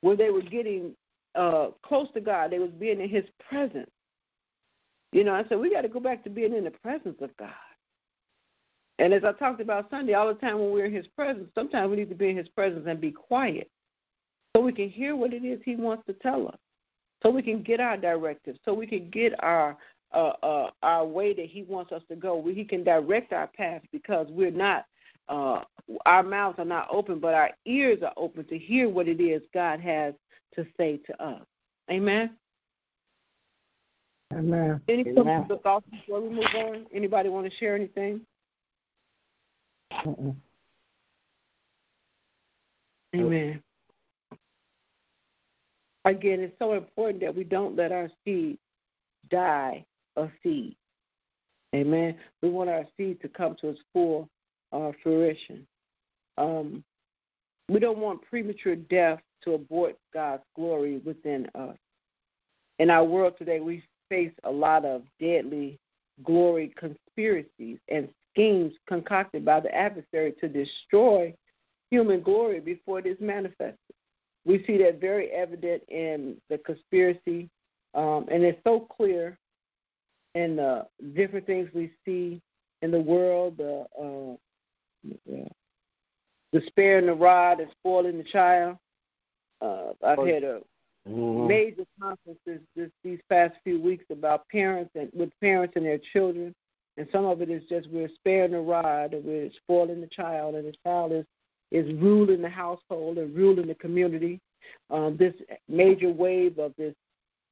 where 0.00 0.16
they 0.16 0.30
were 0.30 0.42
getting 0.42 0.94
uh, 1.34 1.68
close 1.82 2.08
to 2.14 2.20
God. 2.20 2.50
They 2.50 2.60
was 2.60 2.70
being 2.70 3.00
in 3.00 3.08
His 3.08 3.24
presence. 3.48 3.90
You 5.12 5.24
know, 5.24 5.34
I 5.34 5.44
said 5.48 5.58
we 5.58 5.72
got 5.72 5.82
to 5.82 5.88
go 5.88 6.00
back 6.00 6.22
to 6.24 6.30
being 6.30 6.54
in 6.54 6.64
the 6.64 6.70
presence 6.70 7.16
of 7.20 7.36
God. 7.36 7.50
And 8.98 9.14
as 9.14 9.22
I 9.24 9.32
talked 9.32 9.60
about 9.60 9.90
Sunday, 9.90 10.14
all 10.14 10.28
the 10.28 10.34
time 10.34 10.58
when 10.58 10.72
we're 10.72 10.86
in 10.86 10.92
His 10.92 11.06
presence, 11.08 11.48
sometimes 11.54 11.90
we 11.90 11.96
need 11.96 12.08
to 12.08 12.14
be 12.14 12.30
in 12.30 12.36
His 12.36 12.48
presence 12.48 12.84
and 12.88 13.00
be 13.00 13.12
quiet 13.12 13.70
so 14.56 14.62
we 14.62 14.72
can 14.72 14.88
hear 14.88 15.14
what 15.14 15.32
it 15.32 15.44
is 15.44 15.60
He 15.64 15.76
wants 15.76 16.04
to 16.06 16.14
tell 16.14 16.48
us, 16.48 16.58
so 17.22 17.30
we 17.30 17.42
can 17.42 17.62
get 17.62 17.80
our 17.80 17.96
directives, 17.96 18.58
so 18.64 18.74
we 18.74 18.86
can 18.86 19.08
get 19.10 19.32
our 19.42 19.76
uh, 20.14 20.32
uh, 20.42 20.70
our 20.82 21.04
way 21.04 21.34
that 21.34 21.46
He 21.46 21.62
wants 21.62 21.92
us 21.92 22.02
to 22.08 22.16
go. 22.16 22.36
We, 22.36 22.54
he 22.54 22.64
can 22.64 22.82
direct 22.82 23.32
our 23.32 23.46
path 23.46 23.82
because 23.92 24.26
we're 24.30 24.50
not 24.50 24.86
uh, 25.28 25.62
our 26.06 26.22
mouths 26.22 26.58
are 26.58 26.64
not 26.64 26.88
open, 26.90 27.18
but 27.18 27.34
our 27.34 27.50
ears 27.66 27.98
are 28.02 28.12
open 28.16 28.44
to 28.46 28.58
hear 28.58 28.88
what 28.88 29.08
it 29.08 29.20
is 29.20 29.42
God 29.54 29.80
has 29.80 30.14
to 30.54 30.66
say 30.76 30.98
to 31.06 31.22
us. 31.22 31.42
Amen. 31.90 32.30
Amen. 34.34 34.80
Any 34.88 35.06
Amen. 35.08 35.48
thoughts 35.62 35.86
before 35.90 36.20
we 36.20 36.28
move 36.28 36.44
on? 36.54 36.86
Anybody 36.94 37.28
want 37.28 37.50
to 37.50 37.56
share 37.58 37.74
anything? 37.74 38.20
Amen. 43.14 43.62
Again, 46.04 46.40
it's 46.40 46.58
so 46.58 46.74
important 46.74 47.20
that 47.20 47.34
we 47.34 47.44
don't 47.44 47.76
let 47.76 47.92
our 47.92 48.08
seed 48.24 48.58
die 49.30 49.84
of 50.16 50.30
seed. 50.42 50.76
Amen. 51.74 52.16
We 52.42 52.48
want 52.48 52.70
our 52.70 52.86
seed 52.96 53.20
to 53.20 53.28
come 53.28 53.56
to 53.60 53.68
its 53.68 53.80
full 53.92 54.28
uh, 54.72 54.92
fruition. 55.02 55.66
Um, 56.38 56.82
we 57.68 57.78
don't 57.78 57.98
want 57.98 58.22
premature 58.22 58.76
death 58.76 59.20
to 59.44 59.54
abort 59.54 59.96
God's 60.14 60.42
glory 60.56 60.98
within 61.04 61.46
us. 61.54 61.76
In 62.78 62.90
our 62.90 63.04
world 63.04 63.34
today, 63.38 63.60
we 63.60 63.82
face 64.08 64.32
a 64.44 64.50
lot 64.50 64.84
of 64.84 65.02
deadly 65.20 65.78
glory 66.24 66.72
conspiracies 66.76 67.78
and 67.88 68.08
schemes 68.38 68.72
concocted 68.86 69.44
by 69.44 69.58
the 69.58 69.74
adversary 69.74 70.32
to 70.40 70.48
destroy 70.48 71.34
human 71.90 72.20
glory 72.20 72.60
before 72.60 73.00
it 73.00 73.06
is 73.06 73.16
manifested. 73.20 73.76
We 74.44 74.64
see 74.64 74.78
that 74.78 75.00
very 75.00 75.28
evident 75.30 75.82
in 75.88 76.36
the 76.48 76.58
conspiracy, 76.58 77.50
um, 77.94 78.26
and 78.30 78.44
it's 78.44 78.60
so 78.64 78.80
clear 78.80 79.36
in 80.34 80.56
the 80.56 80.86
different 81.14 81.46
things 81.46 81.68
we 81.74 81.90
see 82.04 82.40
in 82.82 82.92
the 82.92 83.00
world, 83.00 83.56
the 83.58 83.86
uh, 84.00 84.36
yeah. 85.26 85.48
The 86.52 86.62
the 86.76 87.14
rod 87.14 87.60
and 87.60 87.70
spoiling 87.72 88.16
the 88.16 88.24
child. 88.24 88.78
Uh, 89.60 89.90
I've 90.02 90.18
had 90.18 90.44
a 90.44 90.60
mm-hmm. 91.06 91.46
major 91.46 91.84
conferences 92.00 92.66
this, 92.74 92.90
these 93.04 93.18
past 93.28 93.54
few 93.64 93.80
weeks 93.80 94.04
about 94.10 94.48
parents 94.48 94.90
and 94.94 95.10
with 95.12 95.30
parents 95.40 95.74
and 95.76 95.84
their 95.84 96.00
children, 96.12 96.54
and 96.98 97.06
some 97.12 97.24
of 97.24 97.40
it 97.40 97.48
is 97.48 97.62
just 97.68 97.88
we're 97.90 98.10
sparing 98.16 98.50
the 98.50 98.60
rod 98.60 99.14
and 99.14 99.24
we're 99.24 99.50
spoiling 99.52 100.00
the 100.00 100.08
child, 100.08 100.56
and 100.56 100.66
the 100.66 100.74
child 100.84 101.12
is 101.12 101.24
is 101.70 101.94
ruling 102.00 102.42
the 102.42 102.48
household 102.48 103.18
and 103.18 103.34
ruling 103.36 103.68
the 103.68 103.74
community. 103.74 104.40
Um, 104.90 105.16
this 105.16 105.34
major 105.68 106.10
wave 106.10 106.58
of 106.58 106.72
this 106.76 106.94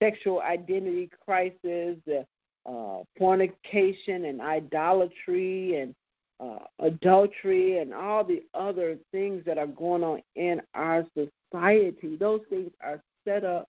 sexual 0.02 0.40
identity 0.40 1.10
crisis, 1.24 1.96
the 2.06 2.26
uh, 2.66 3.02
fornication 3.16 4.24
and 4.24 4.40
idolatry 4.40 5.76
and 5.80 5.94
uh, 6.40 6.64
adultery 6.80 7.78
and 7.78 7.94
all 7.94 8.24
the 8.24 8.42
other 8.54 8.98
things 9.12 9.44
that 9.46 9.58
are 9.58 9.66
going 9.66 10.02
on 10.02 10.20
in 10.34 10.60
our 10.74 11.06
society. 11.14 12.16
Those 12.16 12.40
things 12.50 12.70
are 12.82 13.00
set 13.24 13.44
up 13.44 13.68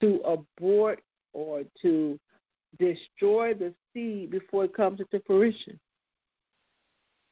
to 0.00 0.16
abort 0.20 1.00
or 1.32 1.62
to 1.82 2.18
destroy 2.78 3.54
the 3.54 3.72
seed 3.92 4.30
before 4.30 4.64
it 4.64 4.74
comes 4.74 5.00
into 5.00 5.22
fruition. 5.26 5.78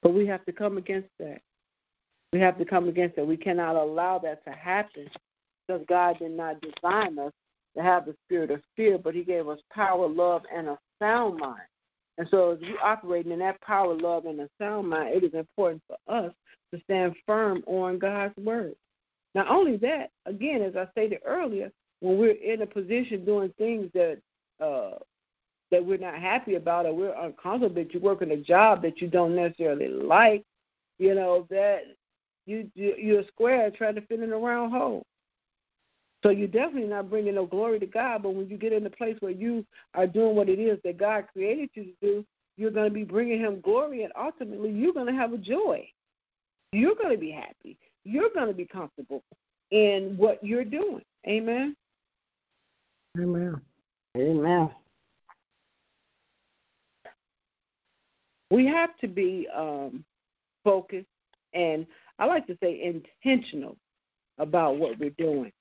But 0.03 0.15
we 0.15 0.27
have 0.27 0.45
to 0.47 0.53
come 0.53 0.79
against 0.79 1.09
that. 1.19 1.41
We 2.33 2.41
have 2.41 2.59
to 2.59 2.65
come 2.65 2.89
against 2.89 3.17
that. 3.17 3.27
We 3.27 3.37
cannot 3.37 3.77
allow 3.77 4.19
that 4.21 4.45
to 4.45 4.51
happen 4.51 5.09
because 5.67 5.83
God 5.89 6.19
did 6.19 6.33
not 6.33 6.61
design 6.61 7.19
us 7.19 7.33
to 7.77 7.83
have 7.83 8.07
the 8.07 8.15
spirit 8.25 8.51
of 8.51 8.63
fear, 8.77 8.99
but 8.99 9.15
He 9.15 9.23
gave 9.23 9.49
us 9.49 9.61
power, 9.73 10.09
love, 10.09 10.43
and 10.55 10.69
a 10.69 10.79
sound 11.01 11.39
mind. 11.39 11.63
And 12.19 12.27
so, 12.31 12.53
as 12.53 12.61
we 12.61 12.77
operating 12.83 13.33
in 13.33 13.41
that 13.41 13.61
power, 13.61 13.95
love, 13.95 14.25
and 14.25 14.41
a 14.41 14.49
sound 14.61 14.89
mind, 14.89 15.15
it 15.15 15.25
is 15.25 15.35
important 15.35 15.83
for 15.87 15.97
us 16.09 16.33
to 16.73 16.81
stand 16.85 17.15
firm 17.27 17.63
on 17.67 17.99
God's 17.99 18.37
word. 18.39 18.75
Not 19.35 19.49
only 19.49 19.77
that, 19.79 20.11
again, 20.25 20.63
as 20.63 20.77
I 20.77 20.91
stated 20.93 21.21
earlier, 21.27 21.71
when 22.01 22.19
we're 22.19 22.31
in 22.31 22.63
a 22.63 22.67
position 22.67 23.25
doing 23.25 23.53
things 23.59 23.91
that 23.93 24.19
uh, 24.61 24.99
that 25.71 25.85
we're 25.85 25.99
not 25.99 26.15
happy 26.15 26.55
about 26.55 26.87
or 26.87 26.95
we're 26.95 27.15
uncomfortable, 27.15 27.75
that 27.75 27.93
you're 27.93 28.03
working 28.03 28.31
a 28.31 28.37
job 28.37 28.83
that 28.83 29.01
you 29.01 29.09
don't 29.09 29.35
necessarily 29.35 29.89
like, 29.89 30.45
you 30.99 31.15
know 31.15 31.47
that 31.51 31.83
you, 32.47 32.71
you 32.75 32.95
you're 32.97 33.25
square 33.25 33.71
trying 33.71 33.97
to 33.97 34.01
fit 34.03 34.21
in 34.21 34.33
a 34.33 34.39
round 34.39 34.73
hole. 34.73 35.05
So 36.23 36.31
you're 36.31 36.49
definitely 36.49 36.89
not 36.89 37.11
bringing 37.11 37.35
no 37.35 37.47
glory 37.47 37.79
to 37.79 37.87
God. 37.87 38.23
But 38.23 38.35
when 38.35 38.49
you 38.49 38.57
get 38.57 38.73
in 38.73 38.83
the 38.83 38.91
place 38.91 39.17
where 39.21 39.33
you 39.33 39.65
are 39.95 40.07
doing 40.07 40.35
what 40.35 40.49
it 40.49 40.59
is 40.59 40.79
that 40.83 40.97
God 40.97 41.27
created 41.33 41.71
you 41.75 41.85
to 41.85 41.93
do, 42.01 42.27
you're 42.57 42.71
going 42.71 42.89
to 42.89 42.95
be 42.95 43.05
bringing 43.05 43.39
Him 43.39 43.61
glory, 43.61 44.03
and 44.03 44.13
ultimately 44.19 44.71
you're 44.71 44.95
going 44.95 45.07
to 45.07 45.13
have 45.13 45.33
a 45.33 45.39
joy. 45.39 45.87
You're 46.73 46.95
going 46.95 47.13
to 47.13 47.19
be 47.19 47.31
happy. 47.31 47.79
You're 48.05 48.31
going 48.31 48.49
to 48.49 48.55
be 48.55 48.65
comfortable 48.65 49.23
in 49.71 50.17
what 50.17 50.43
you're 50.43 50.65
doing. 50.65 51.03
Amen. 51.29 51.77
Amen. 53.19 53.61
Amen. 54.17 54.71
We 58.51 58.67
have 58.67 58.97
to 58.99 59.09
be 59.09 59.49
um, 59.55 60.05
focused 60.65 61.07
and 61.55 61.87
I 62.19 62.27
like 62.27 62.47
to 62.47 62.59
say 62.63 62.83
intentional 62.83 63.77
about 64.39 64.77
what 64.77 64.99
we're 64.99 65.11
doing 65.11 65.53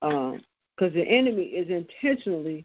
because 0.00 0.34
um, 0.34 0.94
the 0.94 1.06
enemy 1.06 1.44
is 1.44 1.68
intentionally 1.68 2.64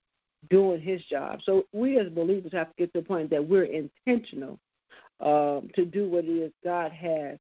doing 0.49 0.79
his 0.79 1.03
job. 1.05 1.39
So 1.43 1.65
we 1.73 1.99
as 1.99 2.09
believers 2.09 2.51
have 2.53 2.67
to 2.67 2.73
get 2.77 2.93
to 2.93 3.01
the 3.01 3.05
point 3.05 3.29
that 3.31 3.47
we're 3.47 3.63
intentional 3.65 4.59
um, 5.19 5.69
to 5.75 5.85
do 5.85 6.07
what 6.09 6.25
it 6.25 6.29
is 6.29 6.51
God 6.63 6.91
has 6.91 7.37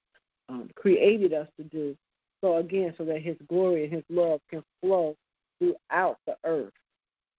um, 0.49 0.71
created 0.77 1.33
us 1.33 1.49
to 1.59 1.65
do. 1.65 1.97
So 2.43 2.57
again, 2.59 2.95
so 2.97 3.05
that 3.05 3.23
His 3.23 3.37
glory 3.49 3.85
and 3.85 3.93
His 3.93 4.05
love 4.11 4.41
can 4.51 4.63
flow 4.81 5.17
throughout 5.59 6.19
the 6.27 6.37
earth. 6.45 6.73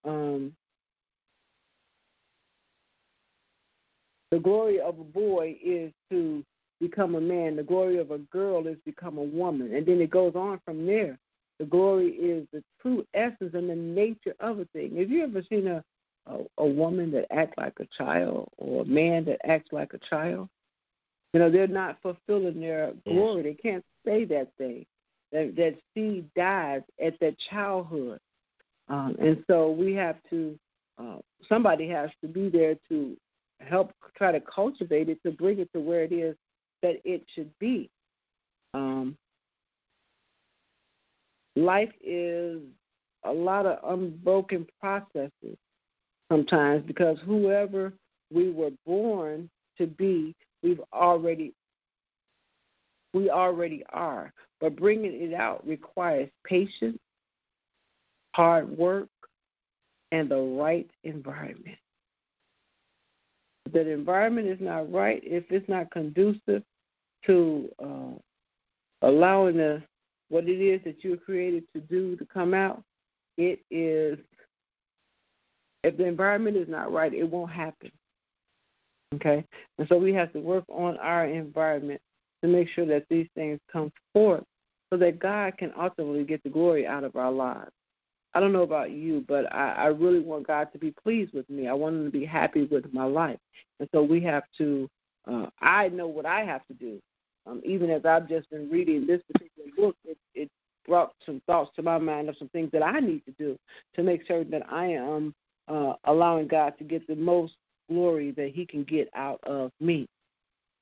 Um, 0.03 0.53
the 4.31 4.39
glory 4.39 4.79
of 4.79 4.99
a 4.99 5.03
boy 5.03 5.57
is 5.63 5.91
to 6.09 6.43
become 6.79 7.15
a 7.15 7.21
man. 7.21 7.55
The 7.55 7.63
glory 7.63 7.97
of 7.97 8.11
a 8.11 8.17
girl 8.17 8.67
is 8.67 8.77
become 8.85 9.17
a 9.17 9.23
woman. 9.23 9.73
And 9.73 9.85
then 9.85 10.01
it 10.01 10.09
goes 10.09 10.35
on 10.35 10.59
from 10.65 10.85
there. 10.85 11.17
The 11.59 11.65
glory 11.65 12.09
is 12.09 12.47
the 12.51 12.63
true 12.81 13.05
essence 13.13 13.53
and 13.53 13.69
the 13.69 13.75
nature 13.75 14.35
of 14.39 14.59
a 14.59 14.65
thing. 14.65 14.97
Have 14.97 15.09
you 15.09 15.23
ever 15.23 15.41
seen 15.49 15.67
a, 15.67 15.83
a, 16.25 16.39
a 16.57 16.65
woman 16.65 17.11
that 17.11 17.27
acts 17.31 17.57
like 17.57 17.79
a 17.79 17.87
child 17.97 18.49
or 18.57 18.81
a 18.81 18.85
man 18.85 19.25
that 19.25 19.39
acts 19.45 19.71
like 19.71 19.93
a 19.93 19.99
child? 20.09 20.49
You 21.33 21.39
know, 21.39 21.49
they're 21.49 21.67
not 21.67 21.97
fulfilling 22.01 22.59
their 22.59 22.93
glory. 23.07 23.43
They 23.43 23.53
can't 23.53 23.83
say 24.05 24.25
that 24.25 24.49
thing. 24.57 24.85
That, 25.31 25.55
that 25.57 25.75
seed 25.93 26.29
dies 26.35 26.81
at 27.03 27.19
that 27.19 27.35
childhood. 27.49 28.19
Um, 28.87 29.15
and 29.19 29.43
so 29.49 29.71
we 29.71 29.93
have 29.95 30.17
to, 30.29 30.57
uh, 30.97 31.17
somebody 31.49 31.89
has 31.89 32.09
to 32.21 32.27
be 32.27 32.49
there 32.49 32.75
to 32.89 33.17
help 33.65 33.91
try 34.17 34.31
to 34.31 34.39
cultivate 34.41 35.09
it 35.09 35.21
to 35.23 35.31
bring 35.31 35.59
it 35.59 35.69
to 35.73 35.79
where 35.79 36.03
it 36.03 36.11
is 36.11 36.35
that 36.81 36.95
it 37.03 37.23
should 37.33 37.51
be. 37.59 37.89
Um, 38.73 39.17
life 41.55 41.91
is 42.03 42.61
a 43.23 43.31
lot 43.31 43.65
of 43.65 43.79
unbroken 43.91 44.67
processes 44.79 45.57
sometimes 46.31 46.83
because 46.85 47.17
whoever 47.25 47.93
we 48.31 48.51
were 48.51 48.71
born 48.85 49.49
to 49.77 49.87
be, 49.87 50.35
we've 50.63 50.81
already 50.93 51.53
we 53.13 53.29
already 53.29 53.83
are. 53.93 54.33
But 54.59 54.75
bringing 54.75 55.13
it 55.13 55.33
out 55.33 55.65
requires 55.65 56.29
patience, 56.43 56.99
hard 58.33 58.77
work, 58.77 59.07
and 60.11 60.29
the 60.29 60.39
right 60.39 60.89
environment. 61.03 61.77
The 63.75 63.91
environment 63.91 64.47
is 64.47 64.61
not 64.61 64.89
right, 64.89 65.21
if 65.21 65.51
it's 65.51 65.67
not 65.67 65.91
conducive 65.91 66.63
to 67.25 67.69
uh, 67.83 68.17
allowing 69.01 69.57
the 69.57 69.83
what 70.29 70.47
it 70.47 70.61
is 70.61 70.79
that 70.85 71.03
you're 71.03 71.17
created 71.17 71.65
to 71.73 71.81
do 71.81 72.15
to 72.15 72.25
come 72.25 72.53
out, 72.53 72.81
it 73.37 73.59
is 73.69 74.17
if 75.83 75.97
the 75.97 76.05
environment 76.05 76.55
is 76.55 76.69
not 76.69 76.93
right, 76.93 77.13
it 77.13 77.29
won't 77.29 77.51
happen. 77.51 77.91
Okay? 79.15 79.43
And 79.77 79.85
so 79.89 79.97
we 79.97 80.13
have 80.13 80.31
to 80.31 80.39
work 80.39 80.63
on 80.69 80.95
our 80.99 81.25
environment 81.25 81.99
to 82.43 82.47
make 82.47 82.69
sure 82.69 82.85
that 82.85 83.05
these 83.09 83.27
things 83.35 83.59
come 83.69 83.91
forth 84.13 84.45
so 84.89 84.97
that 84.99 85.19
God 85.19 85.57
can 85.57 85.73
ultimately 85.77 86.23
get 86.23 86.41
the 86.43 86.49
glory 86.49 86.87
out 86.87 87.03
of 87.03 87.17
our 87.17 87.31
lives. 87.31 87.71
I 88.35 88.39
don't 88.39 88.53
know 88.53 88.63
about 88.63 88.91
you, 88.91 89.25
but 89.27 89.51
I, 89.53 89.71
I 89.71 89.85
really 89.87 90.19
want 90.19 90.45
God 90.45 90.71
to 90.73 90.77
be 90.77 90.91
pleased 90.91 91.33
with 91.33 91.49
me. 91.49 91.67
I 91.67 91.73
want 91.73 91.95
Him 91.95 92.05
to 92.05 92.11
be 92.11 92.25
happy 92.25 92.65
with 92.65 92.93
my 92.93 93.05
life. 93.05 93.39
And 93.79 93.89
so 93.93 94.03
we 94.03 94.21
have 94.21 94.43
to, 94.59 94.89
uh, 95.27 95.47
I 95.61 95.89
know 95.89 96.07
what 96.07 96.27
I 96.27 96.43
have 96.43 96.65
to 96.67 96.73
do 96.73 96.99
um, 97.47 97.61
even 97.63 97.89
as 97.89 98.05
I've 98.05 98.27
just 98.27 98.49
been 98.49 98.69
reading 98.69 99.05
this 99.05 99.21
particular 99.31 99.69
book, 99.77 99.95
it, 100.05 100.17
it 100.33 100.49
brought 100.87 101.13
some 101.25 101.41
thoughts 101.47 101.71
to 101.75 101.83
my 101.83 101.97
mind 101.97 102.29
of 102.29 102.37
some 102.37 102.49
things 102.49 102.71
that 102.71 102.83
I 102.83 102.99
need 102.99 103.23
to 103.25 103.31
do 103.37 103.57
to 103.95 104.03
make 104.03 104.27
certain 104.27 104.51
that 104.51 104.71
I 104.71 104.87
am 104.87 105.33
uh, 105.67 105.93
allowing 106.05 106.47
God 106.47 106.77
to 106.77 106.83
get 106.83 107.07
the 107.07 107.15
most 107.15 107.55
glory 107.89 108.31
that 108.31 108.51
He 108.53 108.65
can 108.65 108.83
get 108.83 109.09
out 109.15 109.39
of 109.43 109.71
me. 109.79 110.07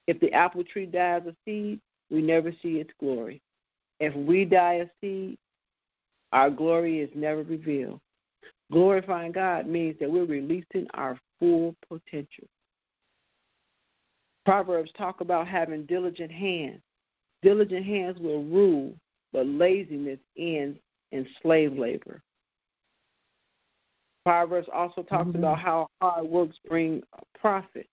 If 0.07 0.19
the 0.19 0.33
apple 0.33 0.63
tree 0.63 0.85
dies 0.85 1.23
a 1.27 1.35
seed, 1.45 1.79
we 2.09 2.21
never 2.21 2.51
see 2.61 2.79
its 2.79 2.91
glory. 2.99 3.41
If 3.99 4.13
we 4.15 4.45
die 4.45 4.73
a 4.75 4.87
seed, 5.01 5.37
our 6.33 6.49
glory 6.49 6.99
is 6.99 7.11
never 7.13 7.43
revealed. 7.43 8.01
Glorifying 8.71 9.31
God 9.31 9.67
means 9.67 9.95
that 9.99 10.09
we're 10.09 10.25
releasing 10.25 10.87
our 10.95 11.17
full 11.39 11.75
potential. 11.87 12.47
Proverbs 14.43 14.91
talk 14.97 15.21
about 15.21 15.47
having 15.47 15.85
diligent 15.85 16.31
hands. 16.31 16.81
Diligent 17.43 17.85
hands 17.85 18.19
will 18.19 18.43
rule, 18.43 18.95
but 19.31 19.45
laziness 19.45 20.19
ends 20.35 20.79
in 21.11 21.27
slave 21.41 21.77
labor. 21.77 22.21
Proverbs 24.25 24.67
also 24.73 25.03
talks 25.03 25.27
mm-hmm. 25.27 25.37
about 25.37 25.59
how 25.59 25.87
hard 26.01 26.25
works 26.25 26.57
bring 26.67 27.03
profit, 27.39 27.87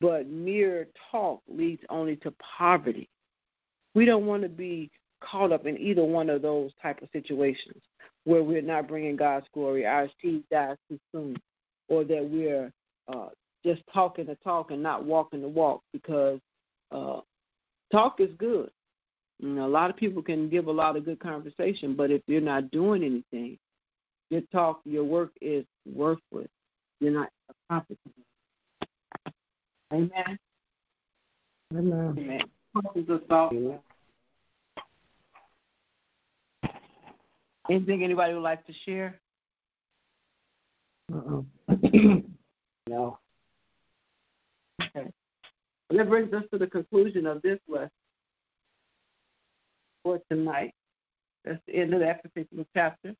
but 0.00 0.28
mere 0.28 0.88
talk 1.10 1.40
leads 1.48 1.82
only 1.88 2.16
to 2.16 2.34
poverty. 2.58 3.08
We 3.94 4.04
don't 4.04 4.26
want 4.26 4.42
to 4.42 4.48
be 4.48 4.90
caught 5.20 5.52
up 5.52 5.66
in 5.66 5.78
either 5.78 6.04
one 6.04 6.30
of 6.30 6.42
those 6.42 6.70
type 6.82 7.00
of 7.02 7.08
situations 7.12 7.80
where 8.24 8.42
we're 8.42 8.62
not 8.62 8.88
bringing 8.88 9.16
God's 9.16 9.46
glory, 9.54 9.86
our 9.86 10.08
seed 10.20 10.42
dies 10.50 10.76
too 10.88 10.98
soon, 11.12 11.36
or 11.88 12.04
that 12.04 12.28
we're 12.28 12.72
uh, 13.12 13.28
just 13.64 13.82
talking 13.92 14.26
the 14.26 14.36
talk 14.36 14.70
and 14.70 14.82
not 14.82 15.04
walking 15.04 15.40
the 15.40 15.48
walk 15.48 15.82
because 15.92 16.38
uh, 16.92 17.20
talk 17.90 18.20
is 18.20 18.30
good. 18.38 18.70
You 19.38 19.48
know, 19.48 19.66
a 19.66 19.68
lot 19.68 19.90
of 19.90 19.96
people 19.96 20.22
can 20.22 20.50
give 20.50 20.66
a 20.66 20.72
lot 20.72 20.96
of 20.96 21.04
good 21.04 21.18
conversation, 21.18 21.94
but 21.94 22.10
if 22.10 22.22
you're 22.26 22.42
not 22.42 22.70
doing 22.70 23.02
anything, 23.02 23.58
your 24.28 24.42
talk, 24.52 24.80
your 24.84 25.04
work 25.04 25.30
is 25.40 25.64
worthless. 25.90 26.48
You're 27.00 27.12
not 27.12 27.30
accomplishing. 27.68 28.12
Amen. 29.92 30.38
Amen. 31.74 32.14
Amen. 32.18 32.42
Questions 32.74 33.10
Anything 37.70 38.02
anybody 38.02 38.34
would 38.34 38.42
like 38.42 38.66
to 38.66 38.72
share? 38.84 39.20
Uh-uh. 41.12 41.42
no. 42.88 43.18
Okay. 44.82 45.08
that 45.90 46.08
brings 46.08 46.32
us 46.32 46.42
to 46.52 46.58
the 46.58 46.66
conclusion 46.66 47.26
of 47.26 47.40
this 47.42 47.60
lesson 47.68 47.90
for 50.02 50.20
tonight. 50.28 50.74
That's 51.44 51.60
the 51.68 51.76
end 51.76 51.94
of 51.94 52.00
that 52.00 52.24
particular 52.24 52.64
chapter. 52.74 53.14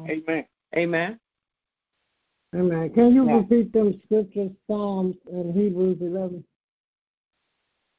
Amen. 0.00 0.46
Amen. 0.74 1.20
Amen. 2.54 2.90
Can 2.94 3.14
you 3.14 3.26
yeah. 3.26 3.36
repeat 3.36 3.74
them 3.74 4.00
scriptures, 4.06 4.52
Psalms 4.66 5.16
and 5.30 5.54
Hebrews 5.54 5.98
11? 6.00 6.44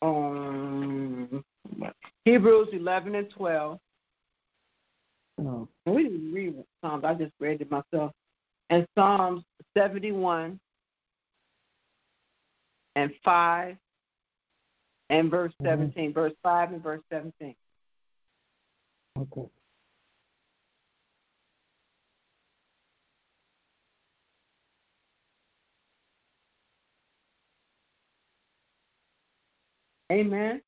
Um, 0.02 1.44
Hebrews 2.26 2.70
11 2.74 3.14
and 3.14 3.30
12. 3.30 3.80
Oh. 5.42 5.68
We 5.86 6.04
didn't 6.04 6.34
read 6.34 6.56
Psalms. 6.82 7.04
I 7.04 7.14
just 7.16 7.34
read 7.40 7.62
it 7.62 7.72
myself. 7.72 8.12
and 8.70 8.88
Psalms 8.98 9.44
71 9.76 10.58
and 12.96 13.14
5 13.24 13.78
and 15.10 15.30
verse 15.30 15.54
Mhm. 15.60 15.66
17, 15.66 16.14
verse 16.14 16.34
5 16.42 16.72
and 16.72 16.82
verse 16.82 17.02
17. 17.10 17.56
Okay. 19.18 19.50
Amen. 30.12 30.62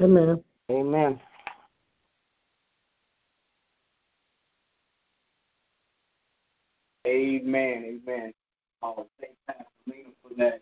Amen. 0.00 0.44
Amen. 0.70 1.20
Amen. 7.06 8.00
Amen. 8.04 8.34
Uh, 8.82 9.02
thank 9.20 9.32
Pastor 9.46 9.64
Lena 9.86 10.08
for 10.22 10.34
that 10.38 10.60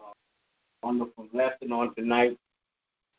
uh, 0.00 0.12
wonderful 0.82 1.26
lesson 1.32 1.72
on 1.72 1.94
tonight. 1.94 2.38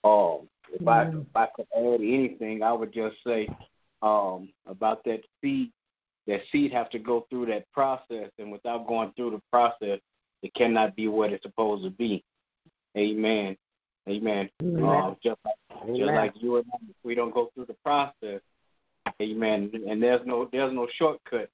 Um, 0.04 0.50
if 0.74 0.88
I 0.88 1.06
Mhm. 1.06 1.22
if 1.22 1.36
I 1.36 1.46
could 1.48 1.68
add 1.76 2.02
anything, 2.02 2.64
I 2.64 2.74
would 2.74 2.92
just 2.92 3.22
say 3.24 3.48
um, 4.02 4.50
about 4.66 5.04
that 5.06 5.24
seed. 5.42 5.72
That 6.28 6.42
seed 6.52 6.72
have 6.74 6.90
to 6.90 7.00
go 7.00 7.28
through 7.30 7.46
that 7.48 7.72
process, 7.72 8.32
and 8.40 8.52
without 8.52 8.88
going 8.88 9.12
through 9.14 9.32
the 9.32 9.42
process, 9.52 10.00
it 10.42 10.54
cannot 10.54 10.96
be 10.96 11.08
what 11.08 11.32
it's 11.32 11.44
supposed 11.44 11.84
to 11.84 11.92
be. 11.92 12.24
Amen. 12.98 13.56
Amen. 14.10 14.50
Amen. 14.62 14.86
Uh, 14.86 15.16
just 15.24 15.40
like 15.46 15.96
just 15.96 16.14
like 16.14 16.34
you 16.42 16.58
and 16.58 16.66
I, 16.74 16.78
if 16.90 16.96
we 17.04 17.16
don't 17.16 17.34
go 17.34 17.52
through 17.54 17.66
the 17.66 17.76
process, 17.84 18.42
amen. 19.22 19.72
And 19.88 20.02
there's 20.02 20.26
no 20.26 20.46
there's 20.52 20.74
no 20.74 20.88
shortcut 20.88 21.50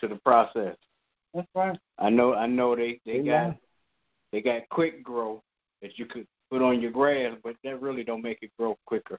to 0.00 0.08
the 0.08 0.16
process. 0.16 0.76
That's 1.34 1.48
right. 1.54 1.78
I 1.98 2.10
know 2.10 2.34
I 2.34 2.46
know 2.46 2.74
they 2.76 3.00
they 3.04 3.20
got 3.20 3.56
they 4.32 4.40
got 4.40 4.68
quick 4.70 5.02
growth 5.02 5.40
that 5.82 5.98
you 5.98 6.06
could 6.06 6.26
put 6.50 6.62
on 6.62 6.80
your 6.80 6.90
grass, 6.90 7.36
but 7.42 7.56
that 7.64 7.80
really 7.80 8.04
don't 8.04 8.22
make 8.22 8.38
it 8.42 8.50
grow 8.58 8.76
quicker. 8.86 9.18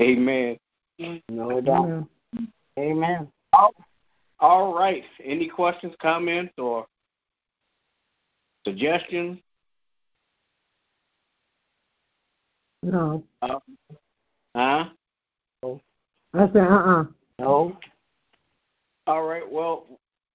Amen. 0.00 0.56
No, 1.28 1.50
it 1.50 1.64
don't. 1.64 2.08
Amen. 2.38 2.52
Amen. 2.78 3.28
All 4.38 4.74
right. 4.74 5.04
Any 5.22 5.48
questions, 5.48 5.94
comments, 6.00 6.54
or 6.56 6.86
suggestions? 8.64 9.38
No. 12.82 13.22
Uh, 13.42 13.58
huh? 14.54 14.84
I 16.32 16.46
said, 16.52 16.56
uh-uh. 16.56 17.04
No. 17.38 17.76
All 19.10 19.24
right. 19.24 19.42
Well, 19.50 19.86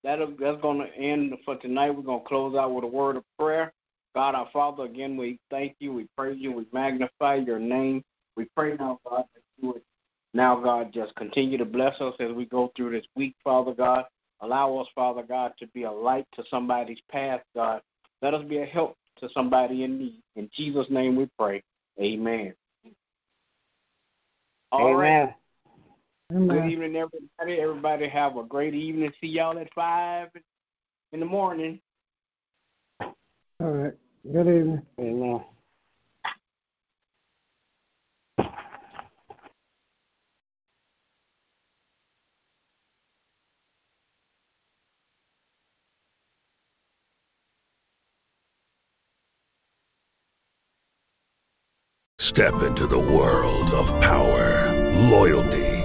that'll, 0.04 0.34
that's 0.38 0.62
going 0.62 0.80
to 0.80 0.94
end 0.98 1.34
for 1.46 1.56
tonight. 1.56 1.92
We're 1.92 2.02
going 2.02 2.20
to 2.20 2.28
close 2.28 2.58
out 2.58 2.74
with 2.74 2.84
a 2.84 2.88
word 2.88 3.16
of 3.16 3.24
prayer. 3.40 3.72
God, 4.14 4.36
our 4.36 4.50
Father, 4.52 4.84
again, 4.84 5.16
we 5.16 5.40
thank 5.50 5.78
you, 5.80 5.94
we 5.94 6.08
praise 6.18 6.36
you, 6.42 6.52
we 6.52 6.66
magnify 6.74 7.36
your 7.36 7.58
name. 7.58 8.04
We 8.36 8.48
pray 8.54 8.76
now, 8.78 9.00
God, 9.10 9.24
that 9.34 9.42
you 9.62 9.70
would 9.70 9.82
now, 10.34 10.60
God, 10.60 10.92
just 10.94 11.16
continue 11.16 11.58
to 11.58 11.64
bless 11.64 12.02
us 12.02 12.16
as 12.20 12.34
we 12.34 12.44
go 12.48 12.74
through 12.76 12.92
this 12.92 13.06
week, 13.16 13.34
Father 13.46 13.74
God. 13.74 14.04
Allow 14.42 14.76
us, 14.80 14.88
Father 14.94 15.24
God, 15.24 15.54
to 15.60 15.68
be 15.68 15.84
a 15.84 15.92
light 15.92 16.28
to 16.36 16.44
somebody's 16.50 17.00
path, 17.10 17.40
God. 17.56 17.80
Let 18.22 18.34
us 18.34 18.44
be 18.44 18.58
a 18.58 18.66
help 18.66 18.98
to 19.22 19.30
somebody 19.34 19.86
in 19.86 19.98
need. 19.98 20.22
In 20.36 20.50
Jesus' 20.54 20.88
name 20.90 21.16
we 21.16 21.30
pray. 21.40 21.64
Amen. 22.02 22.54
All 24.74 24.96
right. 24.96 25.34
Amen. 26.36 26.48
Good 26.50 26.70
evening, 26.70 26.96
everybody. 26.98 27.62
Everybody 27.62 28.08
have 28.10 28.36
a 28.36 28.44
great 28.44 28.74
evening. 28.76 29.14
See 29.22 29.28
y'all 29.28 29.58
at 29.58 29.74
5 29.74 30.28
in 31.14 31.22
the 31.22 31.26
morning. 31.26 31.80
All 33.00 33.14
right. 33.62 33.94
Good 34.30 34.48
evening. 34.48 34.82
Amen. 35.00 35.46
Step 52.20 52.62
into 52.64 52.88
the 52.88 53.00
world 53.00 53.72
of 53.72 53.90
power, 54.02 54.74
loyalty, 55.10 55.85